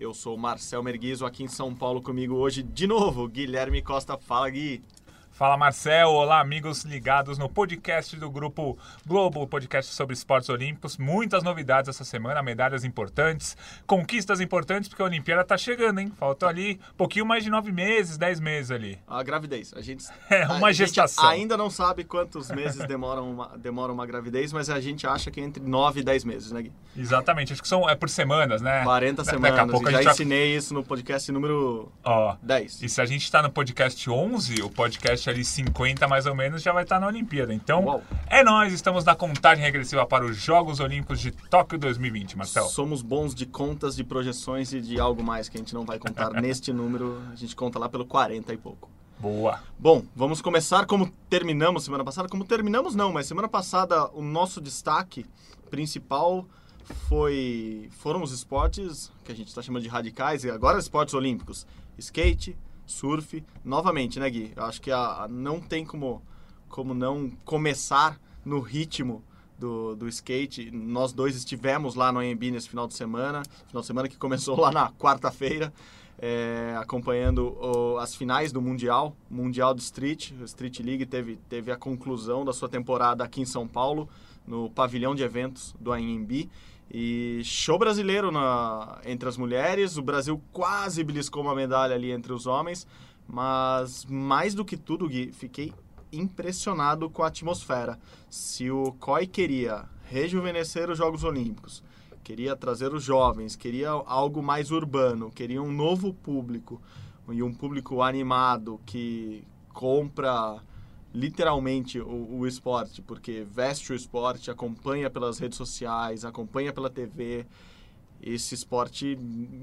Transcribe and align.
Eu 0.00 0.14
sou 0.14 0.34
Marcel 0.34 0.82
Merguizo, 0.82 1.26
aqui 1.26 1.42
em 1.42 1.46
São 1.46 1.74
Paulo 1.74 2.00
comigo 2.00 2.34
hoje, 2.34 2.62
de 2.62 2.86
novo, 2.86 3.28
Guilherme 3.28 3.82
Costa. 3.82 4.16
Fala, 4.16 4.48
Gui! 4.48 4.82
Fala 5.40 5.56
Marcel, 5.56 6.10
olá 6.10 6.38
amigos 6.38 6.84
ligados 6.84 7.38
no 7.38 7.48
podcast 7.48 8.14
do 8.14 8.30
Grupo 8.30 8.76
Globo, 9.06 9.46
podcast 9.46 9.90
sobre 9.94 10.12
esportes 10.12 10.50
olímpicos. 10.50 10.98
Muitas 10.98 11.42
novidades 11.42 11.88
essa 11.88 12.04
semana, 12.04 12.42
medalhas 12.42 12.84
importantes, 12.84 13.56
conquistas 13.86 14.38
importantes, 14.42 14.90
porque 14.90 15.00
a 15.00 15.06
Olimpíada 15.06 15.42
tá 15.42 15.56
chegando, 15.56 15.98
hein? 15.98 16.12
Faltam 16.18 16.46
ali 16.46 16.78
um 16.92 16.94
pouquinho 16.94 17.24
mais 17.24 17.42
de 17.42 17.48
nove 17.48 17.72
meses, 17.72 18.18
dez 18.18 18.38
meses 18.38 18.70
ali. 18.70 18.98
A 19.08 19.22
gravidez. 19.22 19.72
A 19.74 19.80
gente, 19.80 20.04
É, 20.28 20.44
uma 20.46 20.68
a 20.68 20.72
gente 20.72 20.88
gestação. 20.88 21.26
ainda 21.26 21.56
não 21.56 21.70
sabe 21.70 22.04
quantos 22.04 22.50
meses 22.50 22.86
demoram 22.86 23.30
uma, 23.30 23.56
demora 23.56 23.90
uma 23.90 24.04
gravidez, 24.04 24.52
mas 24.52 24.68
a 24.68 24.78
gente 24.78 25.06
acha 25.06 25.30
que 25.30 25.40
é 25.40 25.42
entre 25.44 25.62
9 25.62 26.00
e 26.00 26.02
10 26.02 26.22
meses, 26.22 26.52
né, 26.52 26.60
Gui? 26.64 26.72
Exatamente, 26.94 27.54
acho 27.54 27.62
que 27.62 27.68
são 27.68 27.88
é 27.88 27.94
por 27.94 28.10
semanas, 28.10 28.60
né? 28.60 28.84
40 28.84 29.22
Da- 29.22 29.30
semanas. 29.30 29.56
Daqui 29.56 29.70
a 29.70 29.72
pouco 29.72 29.88
a 29.88 29.90
já 29.90 29.96
gente 29.96 30.04
vai- 30.04 30.12
ensinei 30.12 30.54
isso 30.54 30.74
no 30.74 30.84
podcast 30.84 31.32
número 31.32 31.90
Ó, 32.04 32.36
10. 32.42 32.82
e 32.82 32.90
se 32.90 33.00
a 33.00 33.06
gente 33.06 33.32
tá 33.32 33.40
no 33.42 33.48
podcast 33.48 34.10
11, 34.10 34.60
o 34.60 34.68
podcast 34.68 35.29
ali 35.30 35.44
50 35.44 36.06
mais 36.06 36.26
ou 36.26 36.34
menos 36.34 36.62
já 36.62 36.72
vai 36.72 36.82
estar 36.82 37.00
na 37.00 37.06
Olimpíada. 37.06 37.54
Então, 37.54 37.84
Uau. 37.84 38.02
é 38.26 38.42
nós, 38.42 38.72
estamos 38.72 39.04
na 39.04 39.14
contagem 39.14 39.64
regressiva 39.64 40.04
para 40.06 40.24
os 40.24 40.36
Jogos 40.36 40.80
Olímpicos 40.80 41.20
de 41.20 41.30
Tóquio 41.30 41.78
2020, 41.78 42.36
Marcel. 42.36 42.64
Somos 42.64 43.02
bons 43.02 43.34
de 43.34 43.46
contas, 43.46 43.96
de 43.96 44.04
projeções 44.04 44.72
e 44.72 44.80
de 44.80 45.00
algo 45.00 45.22
mais 45.22 45.48
que 45.48 45.56
a 45.56 45.60
gente 45.60 45.74
não 45.74 45.84
vai 45.84 45.98
contar 45.98 46.30
neste 46.40 46.72
número. 46.72 47.20
A 47.32 47.36
gente 47.36 47.56
conta 47.56 47.78
lá 47.78 47.88
pelo 47.88 48.04
40 48.04 48.52
e 48.52 48.56
pouco. 48.56 48.90
Boa. 49.18 49.60
Bom, 49.78 50.02
vamos 50.16 50.40
começar 50.40 50.86
como 50.86 51.10
terminamos 51.28 51.84
semana 51.84 52.02
passada. 52.02 52.28
Como 52.28 52.44
terminamos, 52.44 52.94
não, 52.94 53.12
mas 53.12 53.26
semana 53.26 53.48
passada 53.48 54.10
o 54.14 54.22
nosso 54.22 54.60
destaque 54.60 55.26
principal 55.70 56.46
foi 57.08 57.88
foram 57.98 58.22
os 58.22 58.32
esportes 58.32 59.12
que 59.24 59.30
a 59.30 59.34
gente 59.34 59.48
está 59.48 59.62
chamando 59.62 59.82
de 59.82 59.88
radicais, 59.88 60.44
e 60.44 60.50
agora 60.50 60.78
esportes 60.78 61.14
olímpicos: 61.14 61.66
skate, 61.98 62.56
surf. 62.90 63.42
Novamente, 63.64 64.18
né, 64.18 64.28
Gui? 64.28 64.52
Eu 64.56 64.64
acho 64.64 64.80
que 64.80 64.90
a, 64.90 65.24
a- 65.24 65.28
não 65.28 65.60
tem 65.60 65.84
como, 65.84 66.22
como 66.68 66.92
não 66.94 67.30
começar 67.44 68.20
no 68.44 68.60
ritmo 68.60 69.22
do, 69.58 69.94
do 69.94 70.08
skate. 70.08 70.70
Nós 70.70 71.12
dois 71.12 71.36
estivemos 71.36 71.94
lá 71.94 72.10
no 72.10 72.18
AMB 72.20 72.50
nesse 72.50 72.68
final 72.68 72.86
de 72.88 72.94
semana, 72.94 73.42
final 73.68 73.80
de 73.80 73.86
semana 73.86 74.08
que 74.08 74.16
começou 74.16 74.58
lá 74.58 74.70
na 74.72 74.90
quarta-feira 74.92 75.72
é, 76.22 76.76
acompanhando 76.78 77.56
o- 77.60 77.96
as 77.98 78.14
finais 78.14 78.52
do 78.52 78.60
Mundial, 78.60 79.16
Mundial 79.30 79.72
do 79.74 79.80
Street. 79.80 80.32
O 80.40 80.44
Street 80.44 80.78
League 80.80 81.06
teve, 81.06 81.36
teve 81.48 81.70
a 81.72 81.76
conclusão 81.76 82.44
da 82.44 82.52
sua 82.52 82.68
temporada 82.68 83.24
aqui 83.24 83.40
em 83.40 83.46
São 83.46 83.66
Paulo, 83.66 84.08
no 84.46 84.68
pavilhão 84.70 85.14
de 85.14 85.22
eventos 85.22 85.74
do 85.80 85.92
AMB. 85.92 86.48
E 86.92 87.40
show 87.44 87.78
brasileiro 87.78 88.30
na, 88.32 88.98
entre 89.04 89.28
as 89.28 89.36
mulheres. 89.36 89.96
O 89.96 90.02
Brasil 90.02 90.42
quase 90.52 91.04
beliscou 91.04 91.42
uma 91.42 91.54
medalha 91.54 91.94
ali 91.94 92.10
entre 92.10 92.32
os 92.32 92.46
homens. 92.46 92.86
Mas 93.28 94.04
mais 94.06 94.54
do 94.54 94.64
que 94.64 94.76
tudo, 94.76 95.08
Gui, 95.08 95.30
fiquei 95.32 95.72
impressionado 96.12 97.08
com 97.08 97.22
a 97.22 97.28
atmosfera. 97.28 97.98
Se 98.28 98.70
o 98.70 98.92
COI 98.98 99.26
queria 99.26 99.84
rejuvenescer 100.04 100.90
os 100.90 100.98
Jogos 100.98 101.22
Olímpicos, 101.22 101.84
queria 102.24 102.56
trazer 102.56 102.92
os 102.92 103.04
jovens, 103.04 103.54
queria 103.54 103.90
algo 103.90 104.42
mais 104.42 104.72
urbano, 104.72 105.30
queria 105.30 105.62
um 105.62 105.70
novo 105.70 106.12
público 106.12 106.80
e 107.30 107.42
um 107.42 107.54
público 107.54 108.02
animado 108.02 108.80
que 108.84 109.44
compra 109.72 110.60
literalmente 111.12 112.00
o, 112.00 112.38
o 112.38 112.46
esporte, 112.46 113.02
porque 113.02 113.44
veste 113.50 113.92
o 113.92 113.96
esporte, 113.96 114.50
acompanha 114.50 115.10
pelas 115.10 115.38
redes 115.38 115.56
sociais, 115.56 116.24
acompanha 116.24 116.72
pela 116.72 116.90
TV. 116.90 117.46
Esse 118.22 118.54
esporte 118.54 119.18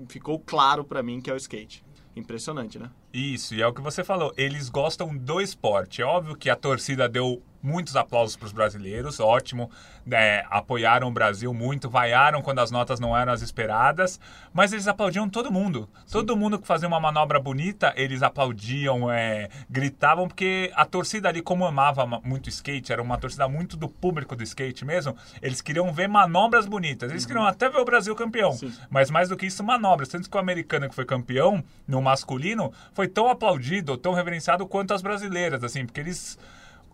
ficou 0.09 0.39
claro 0.39 0.83
para 0.83 1.03
mim 1.03 1.21
que 1.21 1.29
é 1.29 1.33
o 1.33 1.37
skate. 1.37 1.85
Impressionante, 2.15 2.79
né? 2.79 2.89
Isso, 3.13 3.53
e 3.53 3.61
é 3.61 3.67
o 3.67 3.73
que 3.73 3.81
você 3.81 4.03
falou, 4.03 4.33
eles 4.35 4.69
gostam 4.69 5.15
do 5.15 5.39
esporte. 5.39 6.01
É 6.01 6.05
óbvio 6.05 6.35
que 6.35 6.49
a 6.49 6.55
torcida 6.55 7.07
deu 7.07 7.43
muitos 7.61 7.95
aplausos 7.95 8.35
para 8.35 8.45
os 8.45 8.51
brasileiros, 8.51 9.19
ótimo, 9.19 9.69
né, 10.05 10.43
apoiaram 10.49 11.07
o 11.07 11.11
Brasil 11.11 11.53
muito, 11.53 11.89
vaiaram 11.89 12.41
quando 12.41 12.59
as 12.59 12.71
notas 12.71 12.99
não 12.99 13.15
eram 13.17 13.33
as 13.33 13.41
esperadas, 13.41 14.19
mas 14.53 14.71
eles 14.71 14.87
aplaudiam 14.87 15.27
todo 15.29 15.51
mundo. 15.51 15.89
Todo 16.11 16.35
mundo 16.37 16.59
que 16.59 16.67
fazia 16.67 16.87
uma 16.87 16.99
manobra 16.99 17.39
bonita, 17.39 17.93
eles 17.95 18.23
aplaudiam, 18.23 19.11
é, 19.11 19.49
gritavam, 19.69 20.27
porque 20.27 20.71
a 20.75 20.85
torcida 20.85 21.27
ali, 21.29 21.41
como 21.41 21.65
amava 21.65 22.05
ma- 22.05 22.21
muito 22.23 22.49
skate, 22.49 22.93
era 22.93 23.01
uma 23.01 23.17
torcida 23.17 23.47
muito 23.47 23.75
do 23.75 23.89
público 23.89 24.35
do 24.35 24.43
skate 24.43 24.85
mesmo, 24.85 25.15
eles 25.41 25.61
queriam 25.61 25.91
ver 25.91 26.07
manobras 26.07 26.65
bonitas, 26.65 27.11
eles 27.11 27.25
queriam 27.25 27.45
até 27.45 27.69
ver 27.69 27.79
o 27.79 27.85
Brasil 27.85 28.15
campeão. 28.15 28.53
Sim. 28.53 28.73
Mas 28.89 29.09
mais 29.11 29.29
do 29.29 29.35
que 29.35 29.45
isso, 29.45 29.63
manobras. 29.63 30.07
Tanto 30.09 30.29
que 30.29 30.37
o 30.37 30.39
americano 30.39 30.87
que 30.87 30.95
foi 30.95 31.05
campeão 31.05 31.63
no 31.87 32.01
masculino 32.01 32.71
foi 32.93 33.07
tão 33.07 33.29
aplaudido, 33.29 33.97
tão 33.97 34.13
reverenciado 34.13 34.65
quanto 34.65 34.93
as 34.93 35.01
brasileiras, 35.01 35.63
assim, 35.63 35.85
porque 35.85 35.99
eles. 35.99 36.37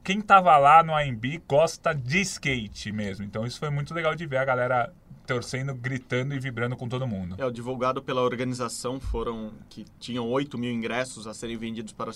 Quem 0.03 0.19
tava 0.19 0.58
lá 0.58 0.84
no 0.84 0.94
AMB 0.94 1.41
gosta 1.47 1.94
de 1.94 2.19
skate 2.22 2.91
mesmo. 2.91 3.24
Então 3.24 3.46
isso 3.46 3.58
foi 3.58 3.69
muito 3.69 3.94
legal 3.94 4.14
de 4.14 4.25
ver 4.25 4.38
a 4.38 4.46
galera 4.46 4.94
torcendo, 5.25 5.74
gritando 5.74 6.36
e 6.36 6.40
vibrando 6.40 6.75
com 6.75 6.90
todo 6.90 7.08
mundo. 7.08 7.36
É, 7.38 7.46
o 7.46 7.52
divulgado 7.52 8.03
pela 8.03 8.22
organização 8.22 9.00
foram 9.00 9.53
que 9.69 9.86
tinham 10.00 10.30
8 10.30 10.58
mil 10.58 10.72
ingressos 10.72 11.25
a 11.25 11.34
serem 11.34 11.56
vendidos 11.56 11.94
para, 11.94 12.12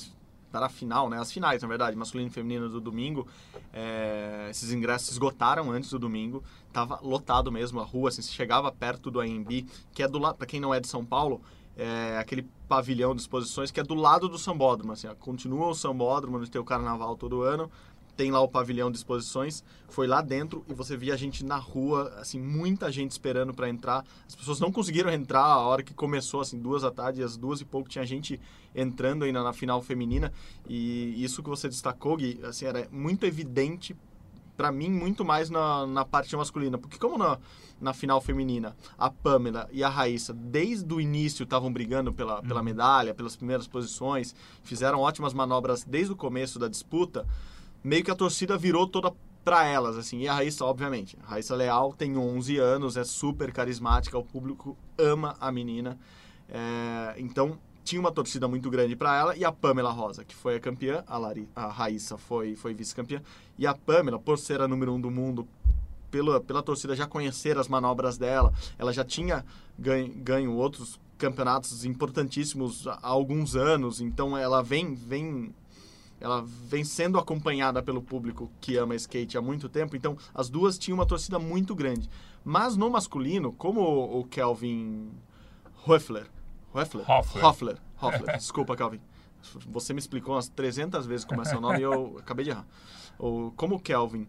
para 0.52 0.66
a 0.66 0.70
final, 0.70 1.10
né? 1.10 1.18
As 1.18 1.32
finais, 1.32 1.62
na 1.62 1.68
verdade, 1.70 1.96
masculino 1.96 2.30
e 2.30 2.34
feminino 2.34 2.68
do 2.68 2.82
domingo. 2.82 3.26
É, 3.72 4.48
esses 4.50 4.74
ingressos 4.74 5.12
esgotaram 5.12 5.72
antes 5.72 5.90
do 5.90 5.98
domingo. 5.98 6.44
Tava 6.74 7.00
lotado 7.02 7.50
mesmo 7.50 7.80
a 7.80 7.84
rua, 7.86 8.10
assim, 8.10 8.22
se 8.22 8.34
chegava 8.34 8.70
perto 8.70 9.10
do 9.10 9.22
AMB, 9.22 9.66
que 9.94 10.04
é 10.04 10.08
do 10.10 10.20
lado, 10.20 10.36
para 10.36 10.46
quem 10.46 10.60
não 10.60 10.74
é 10.74 10.82
de 10.82 10.90
São 10.90 11.06
Paulo, 11.06 11.42
é 11.78 12.18
aquele 12.18 12.48
pavilhão 12.68 13.14
de 13.14 13.22
exposições 13.22 13.72
que 13.72 13.80
é 13.80 13.84
do 13.84 13.94
lado 13.94 14.28
do 14.28 14.38
sambódromo, 14.38 14.94
assim, 14.94 15.08
ó, 15.08 15.16
continua 15.16 15.68
o 15.68 15.76
sambódromo 15.76 16.38
onde 16.38 16.50
tem 16.50 16.60
o 16.60 16.66
carnaval 16.66 17.16
todo 17.16 17.44
ano, 17.44 17.72
tem 18.18 18.32
lá 18.32 18.42
o 18.42 18.48
pavilhão 18.48 18.90
de 18.90 18.98
exposições, 18.98 19.64
foi 19.88 20.08
lá 20.08 20.22
dentro 20.22 20.66
e 20.68 20.74
você 20.74 20.98
via 20.98 21.14
a 21.14 21.18
gente 21.18 21.46
na 21.46 21.58
rua, 21.58 22.12
assim, 22.18 22.42
muita 22.42 22.92
gente 22.92 23.12
esperando 23.12 23.54
para 23.54 23.70
entrar. 23.70 24.04
As 24.28 24.36
pessoas 24.36 24.60
não 24.60 24.72
conseguiram 24.72 25.12
entrar 25.12 25.44
a 25.44 25.60
hora 25.60 25.84
que 25.84 25.94
começou, 25.94 26.42
assim, 26.42 26.60
duas 26.60 26.82
da 26.82 26.90
tarde, 26.90 27.22
às 27.22 27.38
duas 27.38 27.62
e 27.62 27.66
pouco 27.66 27.88
tinha 27.88 28.04
gente 28.04 28.42
entrando 28.74 29.24
ainda 29.24 29.44
na 29.44 29.54
final 29.54 29.82
feminina. 29.84 30.34
E 30.68 31.24
isso 31.24 31.44
que 31.44 31.50
você 31.50 31.70
destacou, 31.70 32.18
Gui, 32.18 32.40
assim, 32.44 32.66
era 32.66 32.88
muito 32.92 33.24
evidente 33.24 33.96
para 34.58 34.72
mim 34.72 34.90
muito 34.90 35.24
mais 35.24 35.50
na, 35.50 35.86
na 35.86 36.04
parte 36.04 36.36
masculina, 36.36 36.78
porque 36.78 36.98
como 36.98 37.18
na, 37.18 37.38
na 37.80 37.94
final 37.94 38.20
feminina, 38.20 38.76
a 38.98 39.10
Pamela 39.10 39.70
e 39.72 39.84
a 39.84 39.90
Raíssa 39.90 40.34
desde 40.34 40.92
o 40.92 41.00
início 41.00 41.44
estavam 41.44 41.72
brigando 41.72 42.12
pela, 42.12 42.42
pela 42.42 42.64
medalha, 42.64 43.14
pelas 43.14 43.36
primeiras 43.36 43.68
posições, 43.68 44.36
fizeram 44.64 45.00
ótimas 45.00 45.34
manobras 45.34 45.84
desde 45.84 46.12
o 46.12 46.16
começo 46.16 46.58
da 46.58 46.68
disputa, 46.68 47.26
meio 47.84 48.04
que 48.04 48.12
a 48.12 48.16
torcida 48.16 48.58
virou 48.58 48.88
toda 48.88 49.14
para 49.46 49.64
elas, 49.64 49.96
assim, 49.96 50.20
e 50.20 50.28
a 50.28 50.34
Raíssa, 50.34 50.66
obviamente, 50.66 51.18
a 51.24 51.30
Raíssa 51.30 51.56
Leal 51.56 51.94
tem 51.94 52.18
11 52.18 52.58
anos, 52.58 52.98
é 52.98 53.04
super 53.06 53.54
carismática, 53.54 54.18
o 54.18 54.24
público 54.24 54.76
ama 54.98 55.38
a 55.40 55.50
menina, 55.54 55.98
é, 56.50 57.16
então 57.18 57.58
tinha 57.88 58.02
uma 58.02 58.12
torcida 58.12 58.50
muito 58.50 58.70
grande 58.70 58.98
para 58.98 59.18
ela 59.18 59.38
e 59.38 59.46
a 59.46 59.52
Pamela 59.52 59.92
Rosa, 59.92 60.26
que 60.26 60.36
foi 60.36 60.58
a 60.58 60.60
campeã, 60.60 61.06
a, 61.08 61.18
Lari, 61.18 61.48
a 61.56 61.68
Raíssa 61.68 62.18
foi, 62.18 62.54
foi 62.54 62.74
vice-campeã, 62.74 63.22
e 63.58 63.66
a 63.66 63.74
Pamela, 63.74 64.20
por 64.20 64.38
ser 64.38 64.60
a 64.60 64.68
número 64.68 64.94
um 64.94 65.00
do 65.00 65.10
mundo, 65.10 65.48
pela, 66.12 66.42
pela 66.42 66.62
torcida 66.62 66.98
já 66.98 67.08
conhecer 67.08 67.58
as 67.58 67.70
manobras 67.70 68.18
dela, 68.18 68.54
ela 68.78 68.92
já 68.92 69.06
tinha 69.06 69.46
ganho, 69.80 70.14
ganho 70.16 70.54
outros 70.54 71.00
campeonatos 71.18 71.86
importantíssimos 71.86 72.86
há 72.88 73.00
alguns 73.02 73.56
anos, 73.56 74.02
então 74.02 74.38
ela 74.38 74.62
vem, 74.62 74.94
vem 74.94 75.56
ela 76.20 76.44
vem 76.44 76.84
sendo 76.84 77.18
acompanhada 77.18 77.82
pelo 77.82 78.02
público 78.02 78.52
que 78.60 78.76
ama 78.76 78.96
skate 78.96 79.38
há 79.38 79.42
muito 79.42 79.70
tempo, 79.70 79.96
então 79.96 80.18
as 80.34 80.50
duas 80.50 80.78
tinham 80.78 80.98
uma 80.98 81.06
torcida 81.06 81.40
muito 81.40 81.74
grande. 81.74 82.10
Mas 82.44 82.76
no 82.76 82.90
masculino, 82.90 83.54
como 83.54 83.82
o 83.82 84.26
Kelvin 84.26 85.10
Hoeffler, 85.86 86.28
Hoeffler? 86.78 87.10
Hoffler. 87.10 87.46
Hoffler, 87.46 87.78
Hoffler, 88.02 88.38
desculpa, 88.38 88.76
Kelvin. 88.76 89.02
Você 89.68 89.94
me 89.94 90.00
explicou 90.00 90.36
umas 90.36 90.50
300 90.50 91.06
vezes 91.06 91.26
como 91.26 91.42
é 91.42 91.46
seu 91.46 91.62
nome 91.62 91.80
e 91.80 91.84
eu 91.84 92.18
acabei 92.20 92.46
de 92.46 92.52
errar. 92.52 92.66
O, 93.18 93.52
como 93.56 93.76
o 93.76 93.80
Kelvin 93.80 94.28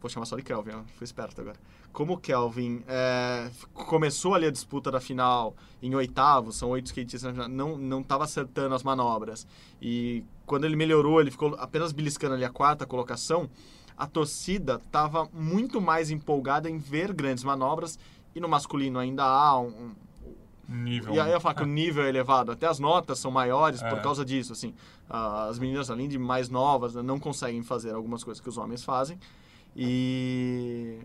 vou 0.00 0.08
chamar 0.08 0.26
só 0.26 0.36
de 0.36 0.42
Kelvin, 0.42 0.72
fui 0.96 1.04
esperto 1.04 1.40
agora. 1.40 1.56
Como 1.92 2.14
o 2.14 2.18
Kelvin 2.18 2.84
é, 2.86 3.50
começou 3.72 4.34
ali 4.34 4.46
a 4.46 4.50
disputa 4.50 4.90
da 4.90 5.00
final 5.00 5.56
em 5.82 5.94
oitavo, 5.94 6.52
são 6.52 6.70
oito 6.70 6.86
skatistas 6.86 7.22
na 7.22 7.32
final, 7.32 7.48
não 7.48 7.76
não 7.76 8.00
estava 8.00 8.24
acertando 8.24 8.74
as 8.74 8.82
manobras 8.82 9.46
e 9.82 10.24
quando 10.46 10.64
ele 10.64 10.76
melhorou, 10.76 11.20
ele 11.20 11.30
ficou 11.30 11.54
apenas 11.58 11.92
beliscando 11.92 12.34
ali 12.34 12.44
a 12.44 12.50
quarta 12.50 12.86
colocação. 12.86 13.50
A 13.96 14.06
torcida 14.06 14.80
estava 14.84 15.28
muito 15.32 15.80
mais 15.80 16.10
empolgada 16.10 16.70
em 16.70 16.78
ver 16.78 17.12
grandes 17.12 17.42
manobras 17.42 17.98
e 18.34 18.40
no 18.40 18.48
masculino 18.48 18.98
ainda 18.98 19.24
há 19.24 19.58
um 19.58 19.92
Nível. 20.68 21.14
e 21.14 21.18
aí 21.20 21.32
eu 21.32 21.40
falo 21.40 21.54
que 21.54 21.62
o 21.62 21.64
É. 21.64 21.66
nível 21.68 22.04
é 22.04 22.08
elevado, 22.10 22.52
até 22.52 22.66
as 22.66 22.78
notas 22.78 23.18
são 23.18 23.30
maiores 23.30 23.80
por 23.82 23.98
É. 23.98 24.02
causa 24.02 24.24
disso, 24.24 24.52
assim. 24.52 24.74
Ah, 25.08 25.46
As 25.48 25.58
meninas, 25.58 25.90
além 25.90 26.08
de 26.08 26.18
mais 26.18 26.48
novas, 26.50 26.94
né, 26.94 27.00
não 27.02 27.18
conseguem 27.18 27.62
fazer 27.62 27.94
algumas 27.94 28.22
coisas 28.22 28.40
que 28.40 28.48
os 28.48 28.58
homens 28.58 28.84
fazem. 28.84 29.18
E 29.74 30.98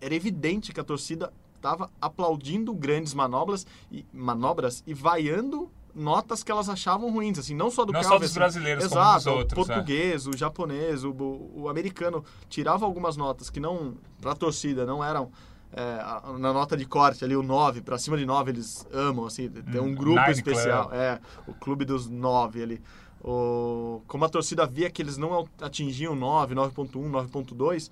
era 0.00 0.14
evidente 0.14 0.72
que 0.72 0.80
a 0.80 0.84
torcida 0.84 1.32
estava 1.56 1.90
aplaudindo 2.00 2.72
grandes 2.72 3.12
manobras 3.12 3.66
e, 3.92 4.06
manobras 4.12 4.82
e 4.86 4.94
vaiando 4.94 5.70
notas 5.94 6.42
que 6.42 6.50
elas 6.50 6.68
achavam 6.68 7.10
ruins, 7.12 7.38
assim, 7.38 7.54
não 7.54 7.70
só 7.70 7.84
do 7.84 7.92
Não 7.92 8.02
só 8.02 8.10
Kelvin, 8.10 8.22
dos 8.24 8.30
assim. 8.30 8.38
brasileiros, 8.38 8.86
como 8.86 9.00
Exato, 9.00 9.16
dos 9.18 9.26
outros, 9.26 9.58
o 9.58 9.60
é. 9.60 9.74
português, 9.74 10.26
o 10.26 10.36
japonês, 10.36 11.04
o, 11.04 11.10
o, 11.10 11.62
o 11.62 11.68
americano 11.68 12.24
tirava 12.48 12.86
algumas 12.86 13.16
notas 13.16 13.50
que 13.50 13.58
não, 13.60 13.94
para 14.20 14.32
a 14.32 14.34
torcida, 14.36 14.86
não 14.86 15.02
eram 15.04 15.30
é, 15.72 16.38
na 16.38 16.52
nota 16.52 16.76
de 16.76 16.84
corte 16.84 17.24
ali, 17.24 17.36
o 17.36 17.42
9, 17.42 17.80
para 17.80 17.98
cima 17.98 18.16
de 18.16 18.26
9 18.26 18.50
eles 18.50 18.86
amam, 18.92 19.26
assim, 19.26 19.48
tem 19.48 19.80
um 19.80 19.86
Hum, 19.86 19.94
grupo 19.94 20.20
Nine 20.20 20.32
especial, 20.32 20.88
Club. 20.88 20.98
é, 21.00 21.20
o 21.46 21.54
clube 21.54 21.84
dos 21.84 22.08
9 22.08 22.62
ali. 22.62 22.82
O, 23.22 24.02
como 24.06 24.24
a 24.24 24.28
torcida 24.28 24.66
via 24.66 24.90
que 24.90 25.02
eles 25.02 25.16
não 25.16 25.46
atingiam 25.60 26.14
9, 26.16 26.54
9.1, 26.54 27.10
9.2, 27.10 27.90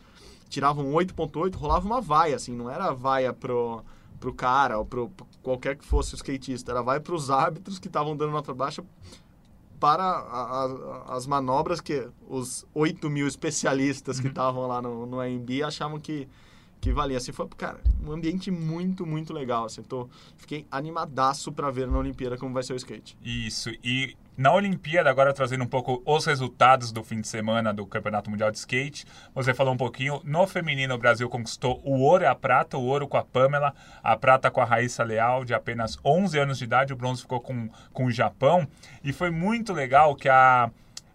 tiravam 0.49 0.91
8.8, 0.93 1.55
rolava 1.57 1.87
uma 1.87 2.01
vaia, 2.01 2.37
assim, 2.37 2.55
não 2.55 2.71
era 2.71 2.93
vaia 2.93 3.33
pro, 3.33 3.83
pro 4.19 4.33
cara 4.33 4.79
ou 4.79 4.85
pro, 4.87 5.11
pro 5.11 5.27
qualquer 5.43 5.77
que 5.77 5.85
fosse 5.85 6.15
o 6.15 6.17
skatista, 6.17 6.73
era 6.73 6.83
vaia 6.83 7.01
pros 7.01 7.31
árbitros 7.31 7.79
que 7.79 7.87
estavam 7.89 8.17
dando 8.17 8.33
nota 8.33 8.55
baixa 8.55 8.83
para 9.79 10.03
a- 10.03 10.65
a- 10.65 11.17
as 11.17 11.27
manobras 11.27 11.81
que 11.81 12.09
os 12.29 12.67
8 12.75 13.09
mil 13.09 13.29
especialistas 13.29 14.17
Uhum. 14.17 14.23
que 14.23 14.29
estavam 14.29 14.67
lá 14.67 14.83
no, 14.83 15.07
no 15.07 15.21
AMB 15.21 15.63
achavam 15.63 16.01
que, 16.01 16.27
que 16.81 16.93
valia. 16.93 17.17
Assim, 17.17 17.33
foi, 17.33 17.49
cara, 17.57 17.79
um 18.05 18.13
ambiente 18.13 18.51
muito, 18.51 19.07
muito 19.07 19.33
legal. 19.33 19.65
Assim, 19.65 19.83
tô, 19.83 20.09
fiquei 20.37 20.67
animadaço 20.71 21.53
para 21.53 21.71
ver 21.71 21.87
na 21.89 21.99
Olimpíada 21.99 22.37
como 22.37 22.53
vai 22.53 22.63
ser 22.63 22.73
o 22.73 22.77
skate. 22.77 23.17
Isso. 23.23 23.71
E 23.83 24.17
na 24.39 24.53
Olimpíada, 24.53 25.11
agora 25.11 25.35
trazendo 25.35 25.65
um 25.65 25.67
pouco 25.67 26.01
os 26.07 26.25
resultados 26.25 26.93
do 26.93 27.03
fim 27.03 27.21
de 27.21 27.27
semana 27.27 27.75
do 27.75 27.85
Campeonato 27.85 28.31
Mundial 28.31 28.53
de 28.53 28.59
Skate, 28.59 29.05
você 29.35 29.53
falou 29.53 29.75
um 29.75 29.77
pouquinho. 29.77 30.21
No 30.23 30.47
feminino, 30.47 30.95
o 30.95 30.99
Brasil 30.99 31.29
conquistou 31.29 31.81
o 31.85 31.99
ouro 32.03 32.23
e 32.23 32.27
a 32.27 32.37
prata, 32.37 32.79
o 32.79 32.85
ouro 32.85 33.09
com 33.09 33.17
a 33.17 33.25
Pamela, 33.25 33.75
a 34.01 34.17
prata 34.17 34.49
com 34.49 34.61
a 34.61 34.65
Raíssa 34.65 35.03
Leal, 35.03 35.45
de 35.45 35.55
apenas 35.55 35.99
11 36.05 36.39
anos 36.39 36.59
de 36.59 36.65
idade, 36.65 36.93
o 36.93 36.97
bronze 36.97 37.23
ficou 37.23 37.41
com, 37.41 37.69
com 37.93 38.05
o 38.05 38.13
Japão. 38.13 38.65
E 39.03 39.13
foi 39.13 39.31
muito 39.31 39.73
legal 39.73 40.15
que 40.15 40.29
a. 40.29 40.71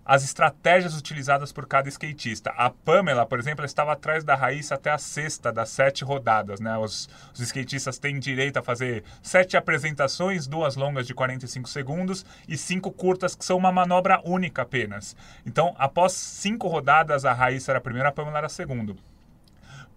As 0.05 0.23
estratégias 0.23 0.97
utilizadas 0.97 1.53
por 1.53 1.65
cada 1.65 1.87
skatista. 1.87 2.49
A 2.51 2.69
Pamela, 2.69 3.25
por 3.25 3.39
exemplo, 3.39 3.63
estava 3.63 3.93
atrás 3.93 4.23
da 4.23 4.35
Raíssa 4.35 4.75
até 4.75 4.91
a 4.91 4.97
sexta 4.97 5.51
das 5.51 5.69
sete 5.69 6.03
rodadas. 6.03 6.59
Né? 6.59 6.77
Os, 6.77 7.07
os 7.33 7.39
skatistas 7.39 7.97
têm 7.97 8.19
direito 8.19 8.57
a 8.57 8.61
fazer 8.61 9.03
sete 9.21 9.55
apresentações, 9.55 10.45
duas 10.45 10.75
longas 10.75 11.07
de 11.07 11.13
45 11.13 11.69
segundos 11.69 12.25
e 12.47 12.57
cinco 12.57 12.91
curtas, 12.91 13.33
que 13.33 13.45
são 13.45 13.57
uma 13.57 13.71
manobra 13.71 14.19
única 14.25 14.63
apenas. 14.63 15.15
Então, 15.45 15.73
após 15.77 16.11
cinco 16.11 16.67
rodadas, 16.67 17.23
a 17.23 17.31
Raíssa 17.31 17.71
era 17.71 17.79
a 17.79 17.81
primeira, 17.81 18.09
a 18.09 18.11
Pamela 18.11 18.39
era 18.39 18.47
a 18.47 18.49
segunda. 18.49 18.93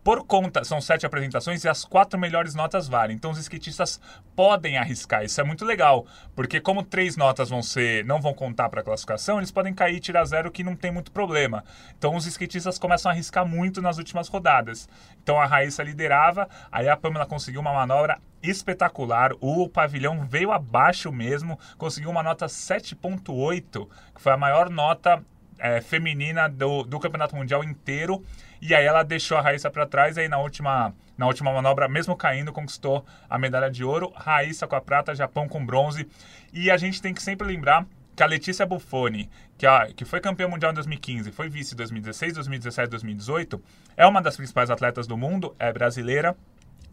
Por 0.06 0.24
conta, 0.24 0.62
são 0.62 0.80
sete 0.80 1.04
apresentações 1.04 1.64
e 1.64 1.68
as 1.68 1.84
quatro 1.84 2.16
melhores 2.16 2.54
notas 2.54 2.86
valem. 2.86 3.16
Então 3.16 3.32
os 3.32 3.38
skatistas 3.38 4.00
podem 4.36 4.78
arriscar. 4.78 5.24
Isso 5.24 5.40
é 5.40 5.42
muito 5.42 5.64
legal, 5.64 6.06
porque 6.32 6.60
como 6.60 6.84
três 6.84 7.16
notas 7.16 7.48
vão 7.48 7.60
ser, 7.60 8.04
não 8.04 8.20
vão 8.20 8.32
contar 8.32 8.68
para 8.68 8.82
a 8.82 8.84
classificação, 8.84 9.38
eles 9.38 9.50
podem 9.50 9.74
cair 9.74 9.96
e 9.96 10.00
tirar 10.00 10.24
zero 10.24 10.52
que 10.52 10.62
não 10.62 10.76
tem 10.76 10.92
muito 10.92 11.10
problema. 11.10 11.64
Então 11.98 12.14
os 12.14 12.24
skatistas 12.24 12.78
começam 12.78 13.10
a 13.10 13.14
arriscar 13.14 13.44
muito 13.44 13.82
nas 13.82 13.98
últimas 13.98 14.28
rodadas. 14.28 14.88
Então 15.20 15.40
a 15.40 15.44
Raíssa 15.44 15.82
liderava, 15.82 16.48
aí 16.70 16.88
a 16.88 16.96
Pamela 16.96 17.26
conseguiu 17.26 17.60
uma 17.60 17.72
manobra 17.72 18.20
espetacular. 18.40 19.32
O 19.40 19.68
pavilhão 19.68 20.24
veio 20.24 20.52
abaixo 20.52 21.10
mesmo, 21.10 21.58
conseguiu 21.76 22.10
uma 22.10 22.22
nota 22.22 22.46
7.8, 22.46 23.88
que 24.14 24.22
foi 24.22 24.30
a 24.30 24.36
maior 24.36 24.70
nota 24.70 25.20
é, 25.58 25.80
feminina 25.80 26.48
do, 26.48 26.82
do 26.82 26.98
Campeonato 26.98 27.36
Mundial 27.36 27.62
inteiro. 27.64 28.24
E 28.60 28.74
aí 28.74 28.84
ela 28.84 29.02
deixou 29.02 29.36
a 29.36 29.40
Raíssa 29.40 29.70
para 29.70 29.86
trás 29.86 30.16
aí 30.16 30.28
na 30.28 30.38
última, 30.38 30.94
na 31.16 31.26
última 31.26 31.52
manobra, 31.52 31.88
mesmo 31.88 32.16
caindo, 32.16 32.52
conquistou 32.52 33.04
a 33.28 33.38
medalha 33.38 33.70
de 33.70 33.84
ouro. 33.84 34.12
Raíssa 34.14 34.66
com 34.66 34.76
a 34.76 34.80
prata, 34.80 35.14
Japão 35.14 35.48
com 35.48 35.64
bronze. 35.64 36.08
E 36.52 36.70
a 36.70 36.76
gente 36.76 37.02
tem 37.02 37.12
que 37.12 37.22
sempre 37.22 37.46
lembrar 37.46 37.86
que 38.16 38.22
a 38.22 38.26
Letícia 38.26 38.64
Buffoni, 38.64 39.28
que, 39.58 39.66
a, 39.66 39.88
que 39.94 40.04
foi 40.06 40.20
campeã 40.20 40.48
mundial 40.48 40.72
em 40.72 40.74
2015, 40.74 41.30
foi 41.32 41.50
vice 41.50 41.74
em 41.74 41.76
2016, 41.76 42.32
2017, 42.34 42.90
2018, 42.90 43.62
é 43.94 44.06
uma 44.06 44.22
das 44.22 44.36
principais 44.36 44.70
atletas 44.70 45.06
do 45.06 45.18
mundo, 45.18 45.54
é 45.58 45.70
brasileira, 45.70 46.34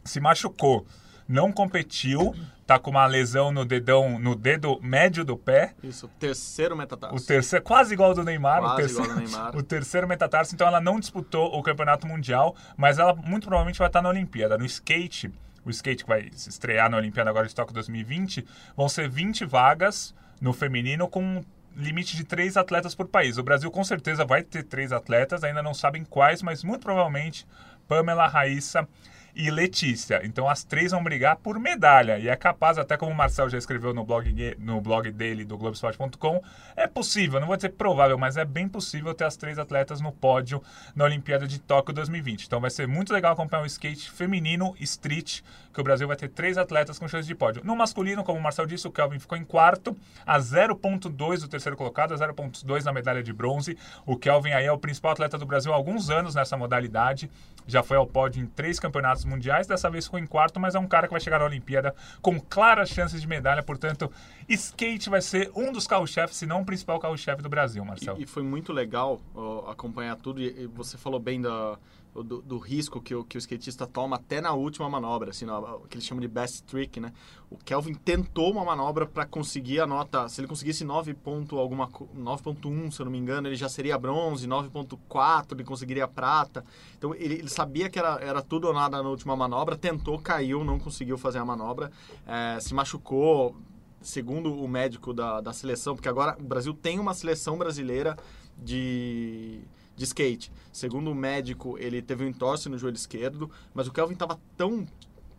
se 0.03 0.19
machucou, 0.19 0.85
não 1.27 1.51
competiu, 1.51 2.35
tá 2.65 2.79
com 2.79 2.91
uma 2.91 3.05
lesão 3.05 3.51
no 3.51 3.65
dedão, 3.65 4.17
no 4.19 4.35
dedo 4.35 4.79
médio 4.81 5.23
do 5.23 5.37
pé, 5.37 5.73
Isso, 5.83 6.07
terceiro 6.19 6.75
metatarso. 6.75 7.15
o 7.15 7.19
terceiro, 7.19 7.63
quase 7.63 7.93
igual 7.93 8.09
ao 8.09 8.15
do 8.15 8.23
Neymar, 8.23 8.59
o 8.59 8.61
Quase 8.63 8.77
terceiro, 8.77 9.03
igual 9.03 9.17
ao 9.17 9.25
Neymar. 9.25 9.55
o 9.57 9.63
terceiro 9.63 10.07
metatarso, 10.07 10.55
então 10.55 10.67
ela 10.67 10.81
não 10.81 10.99
disputou 10.99 11.57
o 11.57 11.61
campeonato 11.61 12.07
mundial, 12.07 12.55
mas 12.77 12.99
ela 12.99 13.13
muito 13.13 13.47
provavelmente 13.47 13.79
vai 13.79 13.87
estar 13.87 14.01
na 14.01 14.09
Olimpíada. 14.09 14.57
No 14.57 14.65
skate, 14.65 15.31
o 15.65 15.69
skate 15.69 16.03
que 16.03 16.09
vai 16.09 16.29
se 16.33 16.49
estrear 16.49 16.89
na 16.89 16.97
Olimpíada 16.97 17.29
agora 17.29 17.47
de 17.47 17.55
Tóquio 17.55 17.73
2020, 17.73 18.45
vão 18.75 18.89
ser 18.89 19.09
20 19.09 19.45
vagas 19.45 20.13
no 20.41 20.53
feminino 20.53 21.07
com 21.07 21.43
limite 21.75 22.15
de 22.15 22.23
três 22.23 22.55
atletas 22.55 22.93
por 22.93 23.07
país. 23.07 23.37
O 23.37 23.43
Brasil 23.43 23.69
com 23.71 23.83
certeza 23.83 24.23
vai 24.23 24.43
ter 24.43 24.63
três 24.63 24.91
atletas, 24.91 25.43
ainda 25.43 25.63
não 25.63 25.73
sabem 25.73 26.03
quais, 26.03 26.41
mas 26.43 26.63
muito 26.63 26.81
provavelmente 26.81 27.47
Pamela, 27.87 28.27
Raíssa 28.27 28.87
e 29.35 29.49
Letícia. 29.49 30.21
Então 30.23 30.49
as 30.49 30.63
três 30.63 30.91
vão 30.91 31.03
brigar 31.03 31.37
por 31.37 31.59
medalha. 31.59 32.19
E 32.19 32.27
é 32.27 32.35
capaz, 32.35 32.77
até 32.77 32.97
como 32.97 33.11
o 33.11 33.15
Marcel 33.15 33.49
já 33.49 33.57
escreveu 33.57 33.93
no 33.93 34.03
blog, 34.03 34.55
no 34.59 34.81
blog 34.81 35.11
dele, 35.11 35.43
do 35.43 35.57
Globoesporte.com, 35.57 36.41
é 36.75 36.87
possível, 36.87 37.39
não 37.39 37.47
vou 37.47 37.55
dizer 37.55 37.69
provável, 37.69 38.17
mas 38.17 38.37
é 38.37 38.45
bem 38.45 38.67
possível 38.67 39.13
ter 39.13 39.25
as 39.25 39.35
três 39.35 39.57
atletas 39.57 40.01
no 40.01 40.11
pódio 40.11 40.61
na 40.95 41.05
Olimpíada 41.05 41.47
de 41.47 41.59
Tóquio 41.59 41.93
2020. 41.93 42.45
Então 42.45 42.61
vai 42.61 42.69
ser 42.69 42.87
muito 42.87 43.13
legal 43.13 43.33
acompanhar 43.33 43.63
o 43.63 43.67
skate 43.67 44.11
feminino 44.11 44.75
street, 44.79 45.41
que 45.73 45.81
o 45.81 45.83
Brasil 45.83 46.07
vai 46.07 46.15
ter 46.15 46.29
três 46.29 46.57
atletas 46.57 46.99
com 46.99 47.07
chance 47.07 47.27
de 47.27 47.33
pódio. 47.33 47.61
No 47.65 47.75
masculino, 47.75 48.23
como 48.23 48.37
o 48.37 48.41
Marcel 48.41 48.65
disse, 48.65 48.87
o 48.87 48.91
Kelvin 48.91 49.17
ficou 49.17 49.37
em 49.37 49.43
quarto, 49.43 49.97
a 50.25 50.37
0.2 50.37 51.41
do 51.41 51.47
terceiro 51.47 51.75
colocado, 51.75 52.13
a 52.13 52.17
0.2 52.17 52.83
na 52.83 52.93
medalha 52.93 53.23
de 53.23 53.33
bronze. 53.33 53.77
O 54.05 54.15
Kelvin 54.15 54.51
aí 54.51 54.65
é 54.65 54.71
o 54.71 54.77
principal 54.77 55.13
atleta 55.13 55.37
do 55.37 55.45
Brasil 55.45 55.73
há 55.73 55.75
alguns 55.75 56.09
anos 56.09 56.35
nessa 56.35 56.55
modalidade. 56.55 57.29
Já 57.65 57.81
foi 57.81 57.97
ao 57.97 58.05
pódio 58.05 58.43
em 58.43 58.45
três 58.45 58.79
campeonatos 58.79 59.25
mundiais, 59.25 59.65
dessa 59.65 59.89
vez 59.89 60.05
ficou 60.05 60.19
em 60.19 60.27
quarto, 60.27 60.59
mas 60.59 60.75
é 60.75 60.79
um 60.79 60.87
cara 60.87 61.07
que 61.07 61.13
vai 61.13 61.21
chegar 61.21 61.39
na 61.39 61.45
Olimpíada 61.45 61.95
com 62.21 62.39
claras 62.39 62.89
chances 62.89 63.21
de 63.21 63.27
medalha. 63.27 63.63
Portanto, 63.63 64.11
skate 64.47 65.09
vai 65.09 65.21
ser 65.21 65.49
um 65.55 65.71
dos 65.71 65.87
carro-chefes, 65.87 66.37
se 66.37 66.45
não 66.45 66.61
o 66.61 66.65
principal 66.65 66.99
carro-chefe 66.99 67.41
do 67.41 67.49
Brasil, 67.49 67.83
Marcel. 67.83 68.15
E, 68.19 68.23
e 68.23 68.25
foi 68.27 68.43
muito 68.43 68.71
legal 68.71 69.19
acompanhar 69.67 70.15
tudo. 70.17 70.41
E, 70.41 70.63
e 70.63 70.67
você 70.67 70.97
falou 70.97 71.19
bem 71.19 71.41
da, 71.41 71.77
do, 72.21 72.41
do 72.41 72.57
risco 72.57 73.01
que 73.01 73.15
o, 73.15 73.23
que 73.23 73.37
o 73.37 73.39
skatista 73.39 73.87
toma 73.87 74.17
até 74.17 74.39
na 74.41 74.53
última 74.53 74.87
manobra, 74.89 75.31
assim, 75.31 75.45
na- 75.45 75.57
o 75.57 75.87
que 75.87 75.95
eles 75.95 76.05
chamam 76.05 76.21
de 76.21 76.27
best 76.27 76.63
trick, 76.65 76.99
né? 76.99 77.11
O 77.49 77.57
Kelvin 77.57 77.93
tentou 77.93 78.51
uma 78.51 78.63
manobra 78.65 79.05
para 79.07 79.25
conseguir 79.25 79.79
a 79.79 79.87
nota. 79.87 80.27
Se 80.29 80.41
ele 80.41 80.47
conseguisse 80.47 80.83
9 80.83 81.13
ponto 81.13 81.57
alguma 81.57 81.87
co- 81.87 82.07
9.1, 82.15 82.91
se 82.91 82.99
eu 82.99 83.05
não 83.05 83.11
me 83.11 83.17
engano, 83.17 83.47
ele 83.47 83.55
já 83.55 83.69
seria 83.69 83.97
bronze, 83.97 84.47
9.4 84.47 85.53
ele 85.55 85.63
conseguiria 85.63 86.07
prata. 86.07 86.63
Então 86.97 87.15
ele, 87.15 87.35
ele 87.35 87.49
sabia 87.49 87.89
que 87.89 87.97
era, 87.97 88.19
era 88.21 88.41
tudo 88.41 88.67
ou 88.67 88.73
nada 88.73 89.01
na 89.01 89.09
última 89.09 89.35
manobra, 89.35 89.75
tentou, 89.77 90.19
caiu, 90.19 90.63
não 90.63 90.77
conseguiu 90.77 91.17
fazer 91.17 91.39
a 91.39 91.45
manobra, 91.45 91.91
eh, 92.27 92.59
se 92.59 92.73
machucou. 92.73 93.55
Segundo 94.01 94.53
o 94.53 94.67
médico 94.67 95.13
da, 95.13 95.39
da 95.39 95.53
seleção, 95.53 95.95
porque 95.95 96.09
agora 96.09 96.35
o 96.37 96.43
Brasil 96.43 96.73
tem 96.73 96.99
uma 96.99 97.13
seleção 97.13 97.57
brasileira 97.57 98.17
de, 98.57 99.61
de 100.03 100.07
skate. 100.07 100.51
Segundo 100.71 101.09
o 101.11 101.15
médico, 101.15 101.77
ele 101.79 102.01
teve 102.01 102.23
um 102.23 102.27
entorse 102.27 102.69
no 102.69 102.77
joelho 102.77 102.95
esquerdo, 102.95 103.49
mas 103.73 103.87
o 103.87 103.91
Kelvin 103.91 104.15
tava 104.15 104.39
tão. 104.57 104.85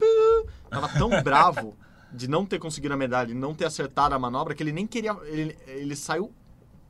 tava 0.70 0.88
tão 0.88 1.22
bravo 1.22 1.76
de 2.12 2.28
não 2.28 2.46
ter 2.46 2.58
conseguido 2.58 2.94
a 2.94 2.96
medalha, 2.96 3.34
não 3.34 3.54
ter 3.54 3.66
acertado 3.66 4.14
a 4.14 4.18
manobra, 4.18 4.54
que 4.54 4.62
ele 4.62 4.72
nem 4.72 4.86
queria. 4.86 5.16
Ele, 5.24 5.56
ele 5.66 5.96
saiu 5.96 6.32